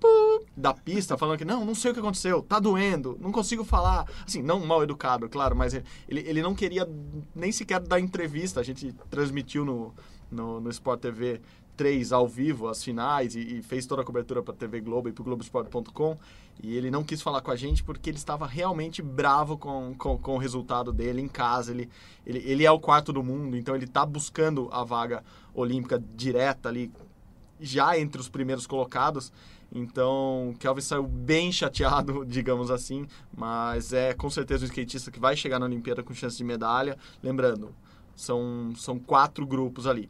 da 0.57 0.73
pista 0.73 1.16
falando 1.16 1.38
que 1.38 1.45
não, 1.45 1.64
não 1.64 1.75
sei 1.75 1.90
o 1.90 1.95
que 1.95 2.00
aconteceu, 2.00 2.43
tá 2.43 2.59
doendo, 2.59 3.16
não 3.21 3.33
consigo 3.33 3.64
falar. 3.64 4.07
Assim, 4.26 4.43
não 4.43 4.64
mal 4.64 4.83
educado, 4.83 5.28
claro, 5.28 5.57
mas 5.57 5.75
ele, 5.75 5.85
ele 6.09 6.43
não 6.43 6.54
queria 6.54 6.88
nem 7.35 7.50
sequer 7.50 7.81
dar 7.81 8.00
entrevista. 8.00 8.61
A 8.61 8.64
gente 8.64 8.93
transmitiu 9.11 9.64
no, 9.64 9.95
no, 10.31 10.61
no 10.61 10.71
Sport 10.71 11.00
TV 11.00 11.40
2003 11.76 12.12
ao 12.12 12.26
vivo, 12.26 12.69
as 12.69 12.83
finais, 12.83 13.35
e, 13.35 13.59
e 13.59 13.62
fez 13.62 13.87
toda 13.87 14.02
a 14.02 14.04
cobertura 14.04 14.43
para 14.43 14.54
TV 14.54 14.81
Globo 14.81 15.09
e 15.09 15.12
para 15.12 15.25
Globoesporte.com. 15.25 16.16
E 16.62 16.76
ele 16.76 16.90
não 16.90 17.02
quis 17.02 17.21
falar 17.21 17.40
com 17.40 17.50
a 17.50 17.57
gente 17.57 17.83
porque 17.83 18.11
ele 18.11 18.16
estava 18.16 18.47
realmente 18.47 19.02
bravo 19.02 19.59
com, 19.59 19.95
com, 19.99 20.16
com 20.16 20.35
o 20.37 20.38
resultado 20.38 20.93
dele 20.93 21.21
em 21.21 21.28
casa. 21.28 21.73
Ele, 21.73 21.90
ele, 22.25 22.38
ele 22.47 22.64
é 22.64 22.71
o 22.71 22.78
quarto 22.78 23.12
do 23.12 23.23
mundo, 23.23 23.57
então 23.57 23.75
ele 23.75 23.85
está 23.85 24.07
buscando 24.07 24.69
a 24.73 24.85
vaga 24.85 25.25
olímpica 25.52 26.02
direta 26.14 26.69
ali, 26.69 26.93
já 27.61 27.99
entre 27.99 28.21
os 28.21 28.28
primeiros 28.28 28.66
colocados. 28.66 29.33
Então, 29.73 30.54
Kelvin 30.61 30.81
saiu 30.81 31.02
bem 31.02 31.50
chateado, 31.50 32.25
digamos 32.26 32.71
assim, 32.71 33.09
mas 33.37 33.93
é 33.93 34.14
com 34.14 34.31
certeza 34.31 34.64
um 34.64 34.69
skatista 34.69 35.11
que 35.11 35.19
vai 35.19 35.37
chegar 35.37 35.59
na 35.59 35.66
Olimpíada 35.66 36.02
com 36.02 36.14
chance 36.14 36.37
de 36.37 36.45
medalha. 36.45 36.97
Lembrando, 37.21 37.75
são, 38.14 38.73
são 38.76 38.97
quatro 39.00 39.45
grupos 39.45 39.88
ali: 39.88 40.09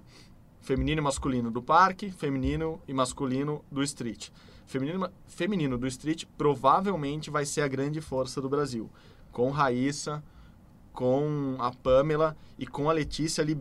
feminino 0.65 1.01
e 1.01 1.05
masculino 1.05 1.51
do 1.51 1.63
parque, 1.63 2.11
feminino 2.11 2.81
e 2.89 2.95
masculino 2.95 3.63
do 3.71 3.83
street. 3.83 4.31
Feminino, 4.67 5.11
feminino 5.27 5.77
do 5.77 5.87
street 5.87 6.25
provavelmente 6.39 7.31
vai 7.31 7.45
ser 7.45 7.61
a 7.61 7.69
grande 7.69 8.01
força 8.01 8.41
do 8.41 8.49
Brasil, 8.49 8.91
com 9.31 9.51
Raíssa, 9.51 10.25
com 10.93 11.55
a 11.59 11.71
Pamela 11.71 12.35
e 12.59 12.67
com 12.67 12.89
a 12.89 12.95
Letícia 12.95 13.43
ali 13.43 13.59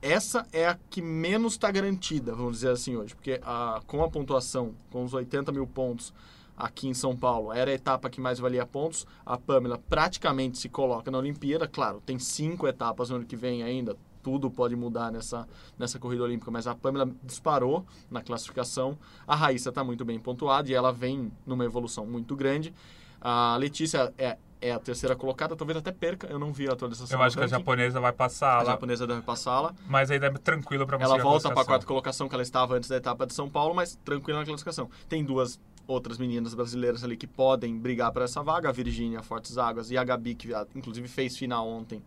essa 0.00 0.46
é 0.52 0.68
a 0.68 0.78
que 0.88 1.02
menos 1.02 1.54
está 1.54 1.72
garantida, 1.72 2.32
vamos 2.32 2.52
dizer 2.52 2.70
assim 2.70 2.94
hoje, 2.94 3.16
porque 3.16 3.40
a, 3.42 3.80
com 3.84 4.04
a 4.04 4.08
pontuação, 4.08 4.72
com 4.92 5.02
os 5.02 5.12
80 5.12 5.50
mil 5.50 5.66
pontos 5.66 6.14
aqui 6.56 6.86
em 6.86 6.94
São 6.94 7.16
Paulo, 7.16 7.52
era 7.52 7.68
a 7.68 7.74
etapa 7.74 8.08
que 8.08 8.20
mais 8.20 8.38
valia 8.38 8.64
pontos. 8.64 9.04
A 9.26 9.36
Pamela 9.36 9.76
praticamente 9.88 10.56
se 10.56 10.68
coloca 10.68 11.10
na 11.10 11.18
Olimpíada, 11.18 11.66
claro, 11.66 12.00
tem 12.06 12.16
cinco 12.16 12.68
etapas 12.68 13.10
no 13.10 13.16
ano 13.16 13.24
que 13.24 13.34
vem 13.34 13.64
ainda, 13.64 13.96
tudo 14.22 14.50
pode 14.50 14.76
mudar 14.76 15.10
nessa, 15.10 15.46
nessa 15.78 15.98
corrida 15.98 16.22
olímpica, 16.22 16.50
mas 16.50 16.66
a 16.66 16.74
Pamela 16.74 17.10
disparou 17.22 17.86
na 18.10 18.22
classificação. 18.22 18.98
A 19.26 19.34
Raíssa 19.34 19.68
está 19.70 19.82
muito 19.82 20.04
bem 20.04 20.18
pontuada 20.18 20.70
e 20.70 20.74
ela 20.74 20.92
vem 20.92 21.32
numa 21.46 21.64
evolução 21.64 22.06
muito 22.06 22.36
grande. 22.36 22.74
A 23.20 23.56
Letícia 23.56 24.12
é 24.16 24.38
é 24.60 24.72
a 24.72 24.78
terceira 24.78 25.14
colocada, 25.14 25.54
talvez 25.54 25.76
até 25.76 25.92
perca, 25.92 26.26
eu 26.26 26.38
não 26.38 26.52
vi 26.52 26.68
a 26.68 26.72
atualização. 26.72 27.18
Eu 27.18 27.24
acho 27.24 27.36
que 27.36 27.44
a 27.44 27.46
japonesa 27.46 28.00
vai 28.00 28.12
passar 28.12 28.60
A 28.60 28.64
japonesa 28.64 29.06
deve 29.06 29.22
passá-la. 29.22 29.74
Mas 29.86 30.10
ainda 30.10 30.26
é 30.26 30.30
tranquilo 30.30 30.86
para 30.86 30.98
Ela 31.00 31.18
volta 31.18 31.50
para 31.50 31.62
a 31.62 31.64
quarta 31.64 31.86
colocação 31.86 32.28
que 32.28 32.34
ela 32.34 32.42
estava 32.42 32.74
antes 32.74 32.88
da 32.88 32.96
etapa 32.96 33.26
de 33.26 33.34
São 33.34 33.48
Paulo, 33.48 33.74
mas 33.74 33.96
tranquila 34.04 34.40
na 34.40 34.44
classificação. 34.44 34.90
Tem 35.08 35.24
duas 35.24 35.60
outras 35.86 36.18
meninas 36.18 36.54
brasileiras 36.54 37.02
ali 37.02 37.16
que 37.16 37.26
podem 37.26 37.78
brigar 37.78 38.12
para 38.12 38.24
essa 38.24 38.42
vaga, 38.42 38.68
a 38.68 38.72
Virgínia 38.72 39.22
Fortes 39.22 39.56
Águas 39.56 39.90
e 39.90 39.96
a 39.96 40.04
Gabi, 40.04 40.34
que 40.34 40.48
inclusive 40.74 41.08
fez 41.08 41.36
final 41.36 41.66
ontem. 41.66 42.02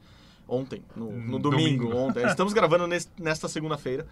Ontem, 0.53 0.83
no, 0.95 1.09
no 1.11 1.39
domingo, 1.39 1.85
domingo, 1.85 1.95
ontem. 1.95 2.25
Estamos 2.27 2.51
gravando 2.51 2.85
nesse, 2.85 3.07
nesta 3.17 3.47
segunda-feira 3.47 4.05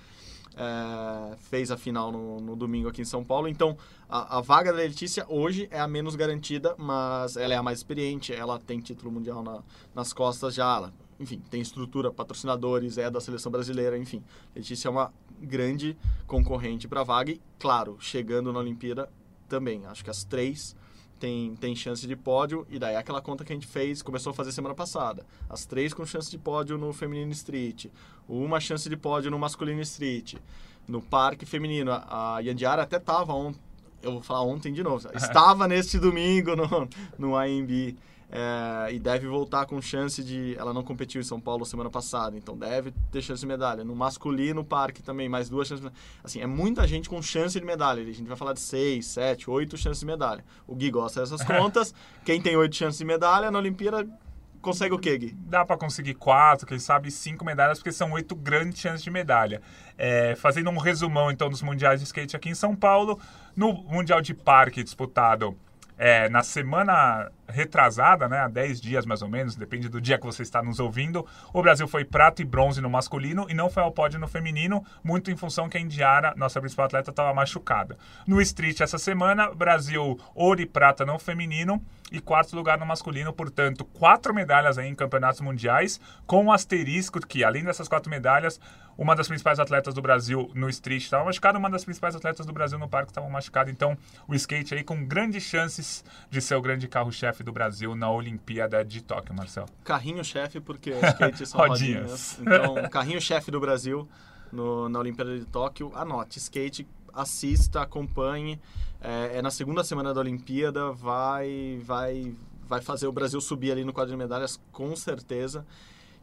é, 0.56 1.38
fez 1.38 1.72
a 1.72 1.78
final 1.78 2.12
no, 2.12 2.40
no, 2.40 2.56
domingo 2.56 2.90
aqui 2.90 3.02
em 3.02 3.06
São 3.06 3.24
Paulo. 3.24 3.48
Então, 3.48 3.78
a, 4.08 4.38
a, 4.38 4.42
vaga 4.42 4.72
da 4.72 4.80
Letícia 4.80 5.26
hoje 5.28 5.68
é 5.72 5.80
a 5.80 5.88
menos 5.88 6.16
garantida, 6.16 6.76
mas 6.78 7.38
ela 7.38 7.54
é 7.54 7.58
a 7.58 7.64
mais 7.64 7.80
experiente, 7.80 8.34
ela 8.34 8.60
tem 8.60 8.80
título 8.80 9.12
mundial 9.12 9.42
na, 9.42 9.64
nas 9.96 10.12
costas 10.12 10.54
já. 10.54 10.76
Ela, 10.76 10.94
enfim, 11.20 11.42
tem 11.50 11.62
estrutura, 11.62 12.12
patrocinadores, 12.12 12.98
é 12.98 13.10
da 13.10 13.22
seleção 13.22 13.52
brasileira, 13.52 13.98
enfim. 13.98 14.24
Letícia 14.56 14.88
é 14.88 14.92
uma 14.92 15.14
grande 15.42 15.98
concorrente 16.28 16.88
para 16.88 17.02
a 17.02 17.04
vaga 17.04 17.32
e, 17.32 17.42
claro, 17.58 17.98
chegando 18.00 18.52
na 18.52 18.60
Olimpíada 18.60 19.10
também. 19.48 19.86
Acho 19.86 20.04
que 20.04 20.10
as 20.10 20.24
três 20.24 20.76
tem, 21.20 21.56
tem 21.56 21.76
chance 21.76 22.08
de 22.08 22.16
pódio, 22.16 22.66
e 22.70 22.80
daí 22.80 22.96
é 22.96 22.98
aquela 22.98 23.22
conta 23.22 23.44
que 23.44 23.52
a 23.52 23.56
gente 23.56 23.68
fez, 23.68 24.02
começou 24.02 24.32
a 24.32 24.34
fazer 24.34 24.52
semana 24.52 24.74
passada. 24.74 25.26
As 25.50 25.66
três 25.66 25.94
com 25.94 26.06
chance 26.06 26.32
de 26.32 26.38
pódio 26.38 26.78
no 26.78 26.94
feminino 26.94 27.32
street, 27.32 27.88
uma 28.28 28.60
chance 28.60 28.90
de 28.90 28.96
pódio 28.96 29.30
no 29.30 29.38
masculino 29.38 29.82
street. 29.82 30.36
No 30.88 31.02
parque 31.02 31.46
feminino, 31.46 31.92
a 31.92 32.40
Yandiara 32.40 32.84
até 32.84 32.98
estava 32.98 33.34
ontem, 33.34 33.60
eu 34.02 34.14
vou 34.14 34.22
falar 34.22 34.44
ontem 34.44 34.74
de 34.74 34.82
novo, 34.82 35.08
estava 35.14 35.68
neste 35.68 36.00
domingo 36.00 36.56
no, 36.56 36.90
no 37.18 37.36
AMB 37.36 37.96
é, 38.32 38.94
e 38.94 39.00
deve 39.00 39.28
voltar 39.28 39.66
com 39.66 39.82
chance 39.82 40.24
de. 40.24 40.56
Ela 40.58 40.72
não 40.72 40.84
competiu 40.84 41.20
em 41.20 41.24
São 41.24 41.40
Paulo 41.40 41.66
semana 41.66 41.90
passada, 41.90 42.38
então 42.38 42.56
deve 42.56 42.94
ter 43.12 43.22
chance 43.22 43.42
de 43.42 43.48
medalha. 43.48 43.84
No 43.84 43.96
masculino, 43.96 44.64
parque 44.64 45.02
também, 45.02 45.28
mais 45.28 45.50
duas 45.50 45.68
chances. 45.68 45.84
De... 45.84 45.92
Assim, 46.24 46.40
é 46.40 46.46
muita 46.46 46.88
gente 46.88 47.10
com 47.10 47.22
chance 47.22 47.60
de 47.60 47.66
medalha. 47.66 48.04
A 48.04 48.06
gente 48.06 48.28
vai 48.28 48.38
falar 48.38 48.54
de 48.54 48.60
seis, 48.60 49.08
sete, 49.08 49.50
oito 49.50 49.76
chances 49.78 50.02
de 50.02 50.06
medalha. 50.06 50.46
O 50.68 50.76
Gui 50.76 50.92
gosta 50.92 51.22
dessas 51.22 51.42
contas. 51.44 51.94
Quem 52.24 52.40
tem 52.40 52.56
oito 52.56 52.76
chances 52.76 53.00
de 53.00 53.06
medalha 53.06 53.50
na 53.50 53.58
Olimpíada 53.58 54.08
consegue 54.62 54.94
o 54.94 55.00
quê, 55.00 55.18
Gui? 55.18 55.36
Dá 55.48 55.66
para 55.66 55.78
conseguir 55.78 56.14
quatro, 56.14 56.68
quem 56.68 56.78
sabe 56.78 57.10
cinco 57.10 57.44
medalhas, 57.44 57.80
porque 57.80 57.92
são 57.92 58.12
oito 58.12 58.36
grandes 58.36 58.80
chances 58.80 59.02
de 59.02 59.10
medalha. 59.10 59.62
É, 59.98 60.36
fazendo 60.36 60.70
um 60.70 60.78
resumão, 60.78 61.32
então, 61.32 61.50
dos 61.50 61.64
mundiais 61.64 62.00
de 62.00 62.06
skate 62.06 62.36
aqui 62.36 62.50
em 62.50 62.56
São 62.56 62.76
Paulo, 62.76 63.20
no 63.56 63.74
Mundial 63.74 64.22
de 64.22 64.34
Parque 64.34 64.84
disputado 64.84 65.58
é, 65.98 66.30
na 66.30 66.44
semana 66.44 67.32
retrasada, 67.50 68.28
né, 68.30 68.40
há 68.40 68.48
10 68.48 68.80
dias 68.80 69.06
mais 69.06 69.22
ou 69.22 69.28
menos, 69.28 69.56
depende 69.56 69.90
do 69.90 70.00
dia 70.00 70.18
que 70.18 70.26
você 70.26 70.44
está 70.44 70.62
nos 70.62 70.80
ouvindo, 70.80 71.26
o 71.54 71.62
Brasil 71.62 71.88
foi 71.88 72.06
prata 72.06 72.42
e 72.42 72.46
bronze 72.46 72.82
no 72.82 72.90
masculino 72.90 73.46
e 73.50 73.54
não 73.54 73.70
foi 73.70 73.84
ao 73.84 73.92
pódio 73.92 74.20
no 74.20 74.28
feminino, 74.28 74.84
muito 75.04 75.32
em 75.32 75.36
função 75.36 75.68
que 75.68 75.78
a 75.78 75.82
Indiara, 75.82 76.34
nossa 76.38 76.60
principal 76.60 76.86
atleta, 76.86 77.10
estava 77.10 77.34
machucada. 77.34 77.98
No 78.26 78.42
street 78.42 78.82
essa 78.82 78.98
semana, 78.98 79.54
Brasil 79.54 80.20
ouro 80.34 80.62
e 80.62 80.66
prata 80.66 81.06
no 81.06 81.18
feminino 81.20 81.84
e 82.12 82.20
quarto 82.20 82.56
lugar 82.56 82.78
no 82.78 82.86
masculino, 82.86 83.32
portanto, 83.32 83.86
quatro 83.86 84.34
medalhas 84.34 84.78
em 84.78 84.96
campeonatos 84.96 85.42
mundiais, 85.42 86.00
com 86.26 86.46
um 86.46 86.52
asterisco 86.52 87.20
que, 87.20 87.44
além 87.44 87.64
dessas 87.64 87.88
quatro 87.88 88.10
medalhas, 88.10 88.60
uma 88.98 89.16
das 89.16 89.30
principais 89.30 89.60
atletas 89.60 89.94
do 89.94 90.02
Brasil 90.02 90.52
no 90.54 90.68
street 90.70 91.04
estava 91.04 91.24
machucada, 91.24 91.58
uma 91.58 91.70
das 91.70 91.86
principais 91.86 92.18
atletas 92.18 92.46
do 92.46 92.52
Brasil 92.52 92.78
no 92.78 92.90
parque 92.90 93.12
estava 93.12 93.30
machucada. 93.30 93.72
Então, 93.72 93.98
o 94.28 94.36
skate 94.36 94.74
aí 94.74 94.84
com 94.84 95.06
grandes 95.06 95.44
chances 95.44 96.04
de 96.30 96.42
ser 96.42 96.56
o 96.56 96.62
grande 96.62 96.86
carro-chefe 96.86 97.39
do 97.44 97.52
Brasil 97.52 97.96
na 97.96 98.10
Olimpíada 98.10 98.84
de 98.84 99.02
Tóquio, 99.02 99.34
Marcel. 99.36 99.66
Carrinho-chefe, 99.84 100.60
porque 100.60 100.92
skate 101.04 101.46
são 101.46 101.60
rodinhas. 101.60 102.38
rodinhas. 102.38 102.40
Então, 102.42 102.90
carrinho-chefe 102.90 103.52
do 103.52 103.60
Brasil 103.60 104.08
no, 104.52 104.90
na 104.90 105.00
Olimpíada 105.00 105.38
de 105.38 105.46
Tóquio. 105.46 105.92
Anote, 105.96 106.38
skate, 106.38 106.88
assista, 107.14 107.82
acompanhe. 107.82 108.60
É, 109.02 109.38
é 109.38 109.42
na 109.42 109.52
segunda 109.52 109.84
semana 109.84 110.14
da 110.14 110.20
Olimpíada, 110.20 110.92
vai, 110.92 111.80
vai, 111.84 112.34
vai 112.68 112.82
fazer 112.82 113.08
o 113.08 113.12
Brasil 113.12 113.40
subir 113.40 113.72
ali 113.72 113.84
no 113.84 113.94
quadro 113.94 114.12
de 114.12 114.18
medalhas, 114.18 114.60
com 114.72 114.96
certeza. 114.96 115.66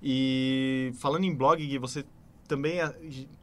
E 0.03 0.93
falando 0.99 1.25
em 1.25 1.35
blog, 1.35 1.79
você 1.79 2.05
também 2.47 2.79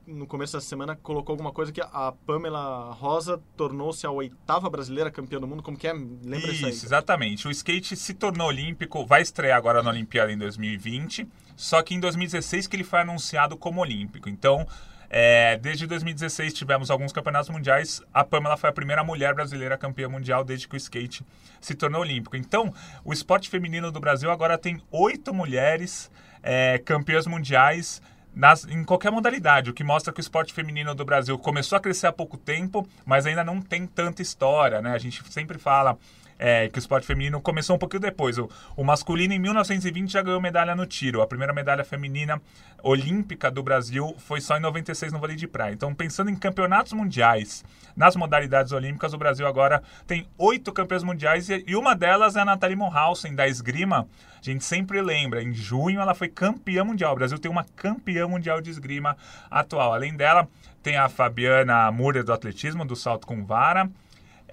no 0.06 0.26
começo 0.26 0.54
da 0.54 0.62
semana 0.62 0.96
colocou 0.96 1.34
alguma 1.34 1.52
coisa 1.52 1.72
que 1.72 1.82
a 1.82 2.14
Pamela 2.26 2.92
Rosa 2.94 3.42
tornou-se 3.56 4.06
a 4.06 4.12
oitava 4.12 4.70
brasileira 4.70 5.12
campeã 5.12 5.40
do 5.40 5.48
mundo. 5.48 5.64
Como 5.64 5.78
que 5.78 5.88
é? 5.88 5.94
Lembra 5.94 6.52
isso, 6.52 6.68
isso 6.68 6.86
exatamente. 6.86 7.48
O 7.48 7.52
skate 7.52 7.96
se 7.96 8.14
tornou 8.14 8.48
olímpico, 8.48 9.06
vai 9.06 9.22
estrear 9.22 9.58
agora 9.58 9.84
na 9.84 9.90
Olimpíada 9.90 10.32
em 10.32 10.38
2020, 10.38 11.28
só 11.56 11.82
que 11.82 11.94
em 11.94 12.00
2016 12.00 12.68
que 12.68 12.76
ele 12.76 12.84
foi 12.84 13.00
anunciado 13.00 13.58
como 13.58 13.82
olímpico. 13.82 14.30
Então, 14.30 14.68
é, 15.16 15.58
desde 15.58 15.86
2016 15.86 16.54
tivemos 16.54 16.90
alguns 16.90 17.14
campeonatos 17.14 17.50
mundiais. 17.50 18.02
A 18.12 18.24
Pamela 18.24 18.58
foi 18.58 18.72
a 18.72 18.74
primeira 18.74 19.04
mulher 19.04 19.36
brasileira 19.36 19.78
campeã 19.78 20.10
mundial 20.10 20.44
desde 20.44 20.68
que 20.68 20.76
o 20.76 20.78
skate 20.78 21.24
se 21.62 21.76
tornou 21.76 22.02
olímpico. 22.02 22.36
Então, 22.36 22.74
o 23.06 23.14
esporte 23.14 23.48
feminino 23.48 23.92
do 23.92 24.00
Brasil 24.00 24.32
agora 24.32 24.58
tem 24.58 24.82
oito 24.90 25.32
mulheres 25.32 26.10
é, 26.42 26.80
campeãs 26.80 27.28
mundiais 27.28 28.02
nas, 28.36 28.66
em 28.66 28.84
qualquer 28.84 29.12
modalidade, 29.12 29.70
o 29.70 29.74
que 29.74 29.84
mostra 29.84 30.12
que 30.12 30.20
o 30.20 30.22
esporte 30.22 30.54
feminino 30.54 30.96
do 30.96 31.06
Brasil 31.06 31.38
começou 31.38 31.78
a 31.78 31.82
crescer 31.82 32.08
há 32.08 32.12
pouco 32.12 32.38
tempo, 32.38 32.88
mas 33.06 33.26
ainda 33.26 33.44
não 33.44 33.62
tem 33.62 33.86
tanta 33.86 34.22
história, 34.22 34.82
né? 34.82 34.94
A 34.94 34.98
gente 34.98 35.24
sempre 35.32 35.58
fala 35.58 35.98
é, 36.38 36.68
que 36.70 36.78
o 36.78 36.80
esporte 36.80 37.06
feminino 37.06 37.42
começou 37.42 37.76
um 37.76 37.80
pouquinho 37.80 38.02
depois. 38.02 38.38
O, 38.38 38.50
o, 38.76 38.84
masculino, 38.84 39.34
em 39.34 39.40
1920, 39.40 40.12
já 40.12 40.22
ganhou 40.22 40.42
medalha 40.42 40.76
no 40.76 40.86
tiro. 40.86 41.22
A 41.22 41.28
primeira 41.28 41.54
medalha 41.54 41.84
feminina 41.84 42.42
olímpica 42.82 43.50
do 43.50 43.64
Brasil 43.64 44.16
foi 44.18 44.42
só 44.42 44.58
em 44.58 44.60
96 44.62 45.14
no 45.14 45.20
vôlei 45.20 45.36
de 45.36 45.48
praia. 45.48 45.74
Então, 45.74 45.94
pensando 45.94 46.30
em 46.30 46.36
campeonatos 46.36 46.94
mundiais, 46.94 47.64
nas 47.96 48.16
modalidades 48.16 48.72
olímpicas, 48.72 49.14
o 49.14 49.18
Brasil 49.18 49.48
agora 49.48 49.82
tem 50.06 50.28
oito 50.38 50.72
campeões 50.72 51.04
mundiais 51.04 51.50
e, 51.50 51.64
e 51.68 51.76
uma 51.76 51.96
delas 51.96 52.36
é 52.36 52.42
a 52.42 52.46
Nathalie 52.46 52.76
Monhausen, 52.76 53.36
da 53.36 53.48
esgrima. 53.48 54.08
A 54.40 54.44
gente 54.44 54.66
sempre 54.66 55.02
lembra, 55.02 55.42
em 55.42 55.54
junho 55.54 56.02
ela 56.02 56.14
foi 56.14 56.28
campeã 56.28 56.84
mundial. 56.84 57.14
O 57.14 57.16
Brasil 57.16 57.40
tem 57.40 57.50
uma 57.50 57.64
campeã 57.76 58.28
mundial 58.28 58.60
de 58.60 58.70
esgrima 58.70 59.16
atual. 59.50 59.94
Além 59.94 60.16
dela, 60.16 60.48
tem 60.82 60.98
a 60.98 61.08
Fabiana 61.08 61.90
Murray 61.92 62.24
do 62.24 62.34
atletismo, 62.34 62.84
do 62.84 62.96
salto 62.96 63.26
com 63.26 63.46
vara. 63.46 63.90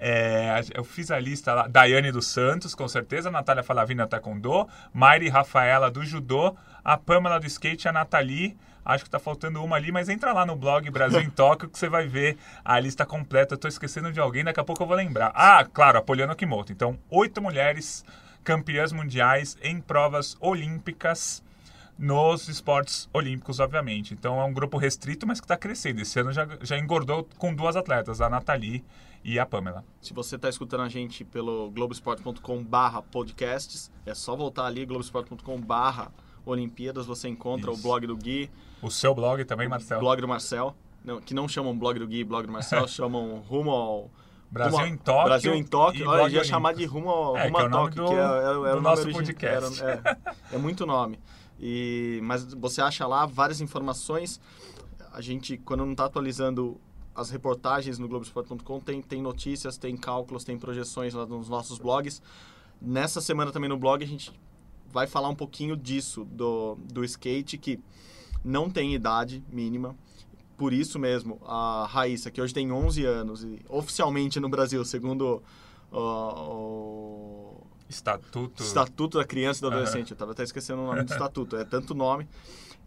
É, 0.03 0.63
eu 0.73 0.83
fiz 0.83 1.11
a 1.11 1.19
lista 1.19 1.53
lá, 1.53 1.67
Daiane 1.67 2.11
dos 2.11 2.25
Santos, 2.25 2.73
com 2.73 2.87
certeza, 2.87 3.29
Natália 3.29 3.61
Falavina 3.61 4.07
Taekwondo, 4.07 4.67
Mairi 4.91 5.29
Rafaela 5.29 5.91
do 5.91 6.03
Judô, 6.03 6.55
a 6.83 6.97
Pamela 6.97 7.39
do 7.39 7.45
Skate, 7.45 7.87
a 7.87 7.91
Nathalie, 7.91 8.57
acho 8.83 9.03
que 9.03 9.11
tá 9.11 9.19
faltando 9.19 9.63
uma 9.63 9.75
ali, 9.75 9.91
mas 9.91 10.09
entra 10.09 10.33
lá 10.33 10.43
no 10.43 10.55
blog 10.55 10.89
Brasil 10.89 11.21
em 11.21 11.29
Tóquio 11.31 11.69
que 11.69 11.77
você 11.77 11.87
vai 11.87 12.07
ver 12.07 12.35
a 12.65 12.79
lista 12.79 13.05
completa. 13.05 13.55
Tô 13.55 13.67
esquecendo 13.67 14.11
de 14.11 14.19
alguém, 14.19 14.43
daqui 14.43 14.59
a 14.59 14.63
pouco 14.63 14.81
eu 14.81 14.87
vou 14.87 14.97
lembrar. 14.97 15.31
Ah, 15.35 15.63
claro, 15.71 15.99
a 15.99 16.01
Poliana 16.01 16.33
Kimoto. 16.33 16.71
Então, 16.71 16.97
oito 17.07 17.39
mulheres 17.39 18.03
campeãs 18.43 18.91
mundiais 18.91 19.55
em 19.61 19.79
provas 19.79 20.35
olímpicas 20.39 21.43
nos 21.95 22.49
esportes 22.49 23.07
olímpicos, 23.13 23.59
obviamente. 23.59 24.15
Então 24.15 24.41
é 24.41 24.43
um 24.43 24.51
grupo 24.51 24.77
restrito, 24.77 25.27
mas 25.27 25.39
que 25.39 25.45
está 25.45 25.55
crescendo. 25.55 26.01
Esse 26.01 26.19
ano 26.19 26.33
já, 26.33 26.47
já 26.61 26.75
engordou 26.75 27.29
com 27.37 27.53
duas 27.53 27.75
atletas, 27.75 28.19
a 28.19 28.27
Nathalie 28.27 28.83
e 29.23 29.37
a 29.39 29.45
Pamela. 29.45 29.83
Se 30.01 30.13
você 30.13 30.35
está 30.35 30.49
escutando 30.49 30.81
a 30.81 30.89
gente 30.89 31.23
pelo 31.23 31.69
globesport.com 31.71 32.63
barra 32.63 33.01
podcasts, 33.01 33.91
é 34.05 34.13
só 34.13 34.35
voltar 34.35 34.65
ali, 34.65 34.85
globesport.com 34.85 35.59
barra 35.61 36.11
Olimpíadas, 36.45 37.05
você 37.05 37.27
encontra 37.29 37.71
Isso. 37.71 37.79
o 37.79 37.83
blog 37.83 38.07
do 38.07 38.15
Gui, 38.17 38.49
O 38.81 38.89
seu 38.89 39.13
blog 39.13 39.45
também, 39.45 39.67
Marcelo? 39.67 40.01
blog 40.01 40.19
do 40.21 40.27
Marcel, 40.27 40.75
não, 41.05 41.21
que 41.21 41.33
não 41.35 41.47
chamam 41.47 41.77
blog 41.77 41.99
do 41.99 42.07
Gui, 42.07 42.23
blog 42.23 42.47
do 42.47 42.51
Marcel, 42.51 42.85
chamam 42.89 43.39
rumo 43.47 43.69
ao... 43.71 44.11
Brasil 44.49 44.79
rumo 44.79 44.89
em 44.93 44.97
Tóquio. 44.97 45.23
Brasil 45.25 45.53
em 45.55 45.63
Tóquio. 45.63 46.09
Olha, 46.09 46.29
ia 46.33 46.43
chamar 46.43 46.73
de 46.73 46.83
rumo, 46.83 47.09
ao, 47.09 47.37
É, 47.37 47.45
rumo 47.45 47.55
que 47.57 47.61
é 47.63 47.65
o 47.65 47.69
Tóquio, 47.71 48.03
do- 48.03 48.09
que 48.09 48.13
era, 48.15 48.35
era, 48.35 48.47
era 48.47 48.71
do 48.73 48.77
o 48.77 48.81
nosso 48.81 49.09
podcast. 49.09 49.81
era- 49.83 50.19
é, 50.51 50.55
é 50.55 50.57
muito 50.57 50.85
nome. 50.85 51.17
E, 51.57 52.19
mas 52.23 52.53
você 52.55 52.81
acha 52.81 53.07
lá 53.07 53.25
várias 53.25 53.61
informações. 53.61 54.41
A 55.13 55.21
gente, 55.21 55.57
quando 55.57 55.85
não 55.85 55.91
está 55.93 56.03
atualizando 56.05 56.81
as 57.15 57.29
reportagens 57.29 57.99
no 57.99 58.07
Globoesporte.com, 58.07 58.79
tem, 58.79 59.01
tem 59.01 59.21
notícias, 59.21 59.77
tem 59.77 59.95
cálculos, 59.97 60.43
tem 60.43 60.57
projeções 60.57 61.13
lá 61.13 61.25
nos 61.25 61.49
nossos 61.49 61.77
blogs. 61.77 62.21
Nessa 62.81 63.21
semana 63.21 63.51
também 63.51 63.69
no 63.69 63.77
blog 63.77 64.03
a 64.03 64.07
gente 64.07 64.31
vai 64.91 65.07
falar 65.07 65.29
um 65.29 65.35
pouquinho 65.35 65.75
disso, 65.75 66.25
do, 66.25 66.75
do 66.91 67.03
skate, 67.03 67.57
que 67.57 67.79
não 68.43 68.69
tem 68.69 68.93
idade 68.93 69.43
mínima. 69.49 69.95
Por 70.57 70.73
isso 70.73 70.99
mesmo, 70.99 71.39
a 71.45 71.87
Raíssa, 71.89 72.29
que 72.29 72.41
hoje 72.41 72.53
tem 72.53 72.71
11 72.71 73.05
anos, 73.05 73.43
e 73.43 73.59
oficialmente 73.67 74.39
no 74.39 74.47
Brasil, 74.47 74.83
segundo 74.85 75.41
ó, 75.91 76.53
o 76.53 77.67
Estatuto. 77.91 78.63
Estatuto 78.63 79.17
da 79.17 79.25
Criança 79.25 79.59
e 79.59 79.61
do 79.61 79.67
Adolescente, 79.67 80.11
eu 80.11 80.15
estava 80.15 80.31
até 80.31 80.43
esquecendo 80.43 80.81
o 80.81 80.85
nome 80.85 81.03
do 81.03 81.11
estatuto, 81.11 81.57
é 81.57 81.65
tanto 81.65 81.93
nome. 81.93 82.27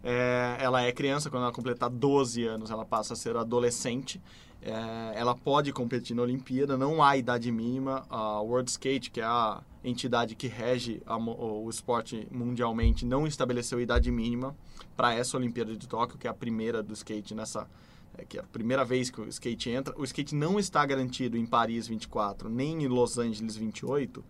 É, 0.07 0.57
ela 0.59 0.83
é 0.83 0.91
criança, 0.91 1.31
quando 1.31 1.41
ela 1.41 1.51
completar 1.51 1.89
12 1.89 2.45
anos, 2.45 2.69
ela 2.69 2.85
passa 2.85 3.13
a 3.13 3.15
ser 3.15 3.35
adolescente. 3.35 4.21
É, 4.61 5.13
ela 5.15 5.33
pode 5.33 5.73
competir 5.73 6.15
na 6.15 6.21
Olimpíada, 6.21 6.77
não 6.77 7.01
há 7.01 7.17
idade 7.17 7.51
mínima. 7.51 8.05
A 8.07 8.39
World 8.39 8.69
Skate, 8.69 9.09
que 9.09 9.19
é 9.19 9.23
a 9.23 9.63
entidade 9.83 10.35
que 10.35 10.47
rege 10.47 11.01
a 11.07 11.17
o 11.17 11.67
esporte 11.71 12.27
mundialmente, 12.31 13.03
não 13.03 13.25
estabeleceu 13.25 13.81
idade 13.81 14.11
mínima 14.11 14.55
para 14.95 15.11
essa 15.11 15.37
Olimpíada 15.37 15.75
de 15.75 15.87
Tóquio, 15.87 16.19
que 16.19 16.27
é 16.27 16.29
a 16.29 16.35
primeira 16.35 16.83
do 16.83 16.93
skate 16.93 17.33
nessa. 17.33 17.67
é, 18.15 18.25
que 18.25 18.37
é 18.37 18.41
a 18.41 18.43
primeira 18.43 18.85
vez 18.85 19.09
que 19.09 19.19
o 19.19 19.27
skate 19.27 19.71
entra. 19.71 19.95
O 19.97 20.03
skate 20.03 20.35
não 20.35 20.59
está 20.59 20.85
garantido 20.85 21.35
em 21.35 21.47
Paris 21.47 21.87
24, 21.87 22.47
nem 22.47 22.83
em 22.83 22.87
Los 22.87 23.17
Angeles 23.17 23.55
28, 23.55 24.23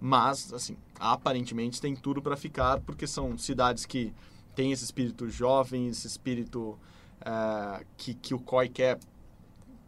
mas, 0.00 0.52
assim, 0.52 0.76
aparentemente 1.00 1.80
tem 1.80 1.96
tudo 1.96 2.22
para 2.22 2.36
ficar, 2.36 2.78
porque 2.80 3.04
são 3.04 3.36
cidades 3.36 3.84
que 3.84 4.12
têm 4.58 4.72
esse 4.72 4.82
espírito 4.82 5.28
jovem, 5.30 5.86
esse 5.86 6.08
espírito 6.08 6.76
eh, 7.20 7.84
que, 7.96 8.12
que 8.14 8.34
o 8.34 8.40
COI 8.40 8.68
quer 8.68 8.98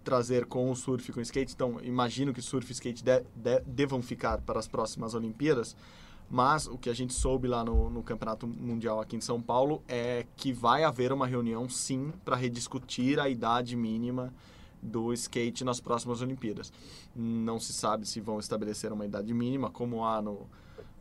trazer 0.04 0.46
com 0.46 0.70
o 0.70 0.76
surf 0.76 1.10
e 1.10 1.12
com 1.12 1.18
o 1.18 1.22
skate. 1.22 1.52
Então, 1.54 1.80
imagino 1.82 2.32
que 2.32 2.40
surf 2.40 2.70
e 2.70 2.72
skate 2.72 3.02
de, 3.02 3.20
de- 3.34 3.60
devam 3.66 4.00
ficar 4.00 4.38
para 4.42 4.60
as 4.60 4.68
próximas 4.68 5.12
Olimpíadas. 5.12 5.74
Mas 6.30 6.68
o 6.68 6.78
que 6.78 6.88
a 6.88 6.94
gente 6.94 7.12
soube 7.12 7.48
lá 7.48 7.64
no, 7.64 7.90
no 7.90 8.00
Campeonato 8.04 8.46
Mundial 8.46 9.00
aqui 9.00 9.16
em 9.16 9.20
São 9.20 9.42
Paulo 9.42 9.82
é 9.88 10.24
que 10.36 10.52
vai 10.52 10.84
haver 10.84 11.12
uma 11.12 11.26
reunião, 11.26 11.68
sim, 11.68 12.12
para 12.24 12.36
rediscutir 12.36 13.18
a 13.18 13.28
idade 13.28 13.74
mínima 13.76 14.32
do 14.80 15.12
skate 15.12 15.64
nas 15.64 15.80
próximas 15.80 16.22
Olimpíadas. 16.22 16.72
Não 17.16 17.58
se 17.58 17.72
sabe 17.72 18.06
se 18.06 18.20
vão 18.20 18.38
estabelecer 18.38 18.92
uma 18.92 19.04
idade 19.04 19.34
mínima, 19.34 19.68
como 19.68 20.04
há 20.04 20.22
no, 20.22 20.46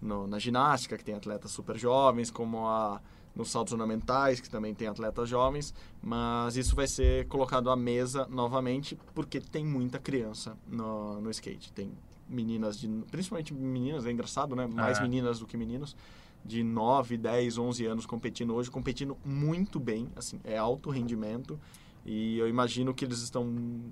no- 0.01 0.25
na 0.25 0.39
ginástica, 0.39 0.97
que 0.97 1.03
tem 1.05 1.13
atletas 1.13 1.51
super 1.51 1.77
jovens, 1.77 2.31
como 2.31 2.65
há 2.67 2.99
nos 3.39 3.50
saltos 3.50 3.72
ornamentais, 3.72 4.41
que 4.41 4.50
também 4.50 4.75
tem 4.75 4.89
atletas 4.89 5.29
jovens, 5.29 5.74
mas 6.03 6.58
isso 6.58 6.75
vai 6.75 6.86
ser 6.88 7.25
colocado 7.27 7.69
à 7.69 7.75
mesa 7.75 8.27
novamente, 8.29 9.00
porque 9.15 9.39
tem 9.39 9.65
muita 9.65 9.98
criança 9.98 10.58
no, 10.67 11.22
no 11.22 11.31
skate. 11.31 11.72
Tem 11.72 11.89
meninas, 12.27 12.77
de, 12.77 12.88
principalmente 13.10 13.53
meninas, 13.53 14.05
é 14.05 14.12
engraçado, 14.12 14.55
né? 14.58 14.67
Mais 14.67 15.00
É. 15.00 15.01
meninas 15.01 15.39
do 15.39 15.48
que 15.48 15.55
meninos, 15.55 15.96
de 16.43 16.62
9, 16.63 17.15
10, 17.17 17.58
11 17.58 17.86
anos 17.86 18.05
competindo 18.05 18.53
hoje, 18.53 18.69
competindo 18.69 19.17
muito 19.24 19.79
bem, 19.79 20.10
assim, 20.17 20.39
é 20.43 20.58
alto 20.58 20.89
rendimento, 20.89 21.58
e 22.05 22.38
eu 22.38 22.48
imagino 22.48 22.93
que 22.93 23.05
eles 23.05 23.19
estão 23.22 23.46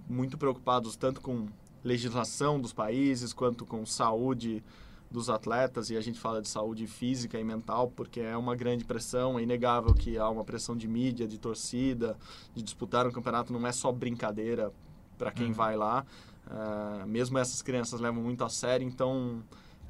muito 0.09 0.37
preocupados 0.37 0.97
tanto 0.97 1.21
com 1.21 1.47
legislação 1.83 2.59
dos 2.59 2.73
países 2.73 3.31
quanto 3.31 3.65
com 3.65 3.85
saúde 3.85 4.61
dos 5.09 5.29
atletas 5.29 5.89
e 5.89 5.95
a 5.97 6.01
gente 6.01 6.19
fala 6.19 6.41
de 6.41 6.47
saúde 6.49 6.85
física 6.87 7.39
e 7.39 7.43
mental 7.43 7.89
porque 7.95 8.19
é 8.19 8.35
uma 8.35 8.55
grande 8.55 8.83
pressão 8.83 9.39
é 9.39 9.43
inegável 9.43 9.93
que 9.93 10.17
há 10.17 10.29
uma 10.29 10.43
pressão 10.43 10.75
de 10.75 10.87
mídia 10.87 11.27
de 11.27 11.37
torcida 11.37 12.17
de 12.53 12.61
disputar 12.61 13.07
um 13.07 13.11
campeonato 13.11 13.53
não 13.53 13.65
é 13.65 13.71
só 13.71 13.91
brincadeira 13.91 14.71
para 15.17 15.31
quem 15.31 15.47
Uhum. 15.47 15.53
vai 15.53 15.75
lá 15.77 16.05
Ah, 16.49 17.03
mesmo 17.07 17.37
essas 17.37 17.61
crianças 17.61 17.99
levam 17.99 18.21
muito 18.23 18.43
a 18.43 18.49
sério 18.49 18.87
então 18.87 19.43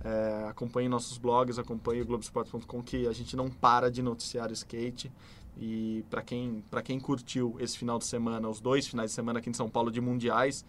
é, 0.03 0.47
acompanhe 0.49 0.88
nossos 0.89 1.17
blogs 1.17 1.58
acompanhe 1.60 2.01
o 2.01 2.06
Globoesporte.com 2.06 2.84
que 2.84 3.08
a 3.08 3.12
gente 3.13 3.36
não 3.36 3.49
para 3.49 3.89
de 3.91 4.01
noticiar 4.01 4.51
skate 4.51 5.12
e 5.60 6.03
para 6.10 6.21
quem 6.21 6.63
para 6.69 6.82
quem 6.84 6.99
curtiu 6.99 7.56
esse 7.60 7.77
final 7.77 7.97
de 7.97 8.06
semana 8.06 8.47
os 8.47 8.60
dois 8.60 8.88
finais 8.88 9.10
de 9.12 9.15
semana 9.15 9.39
aqui 9.39 9.49
em 9.49 9.53
São 9.53 9.69
Paulo 9.69 9.91
de 9.91 9.99
mundiais 10.01 10.63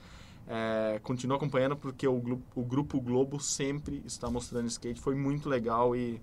é, 0.49 0.99
continua 1.03 1.37
acompanhando 1.37 1.77
porque 1.77 2.09
o, 2.09 2.41
o 2.55 2.65
Grupo 2.65 2.99
Globo 3.01 3.39
sempre 3.39 4.03
está 4.07 4.31
mostrando 4.31 4.67
skate. 4.67 4.99
Foi 5.01 5.15
muito 5.15 5.49
legal 5.49 5.95
e 5.95 6.21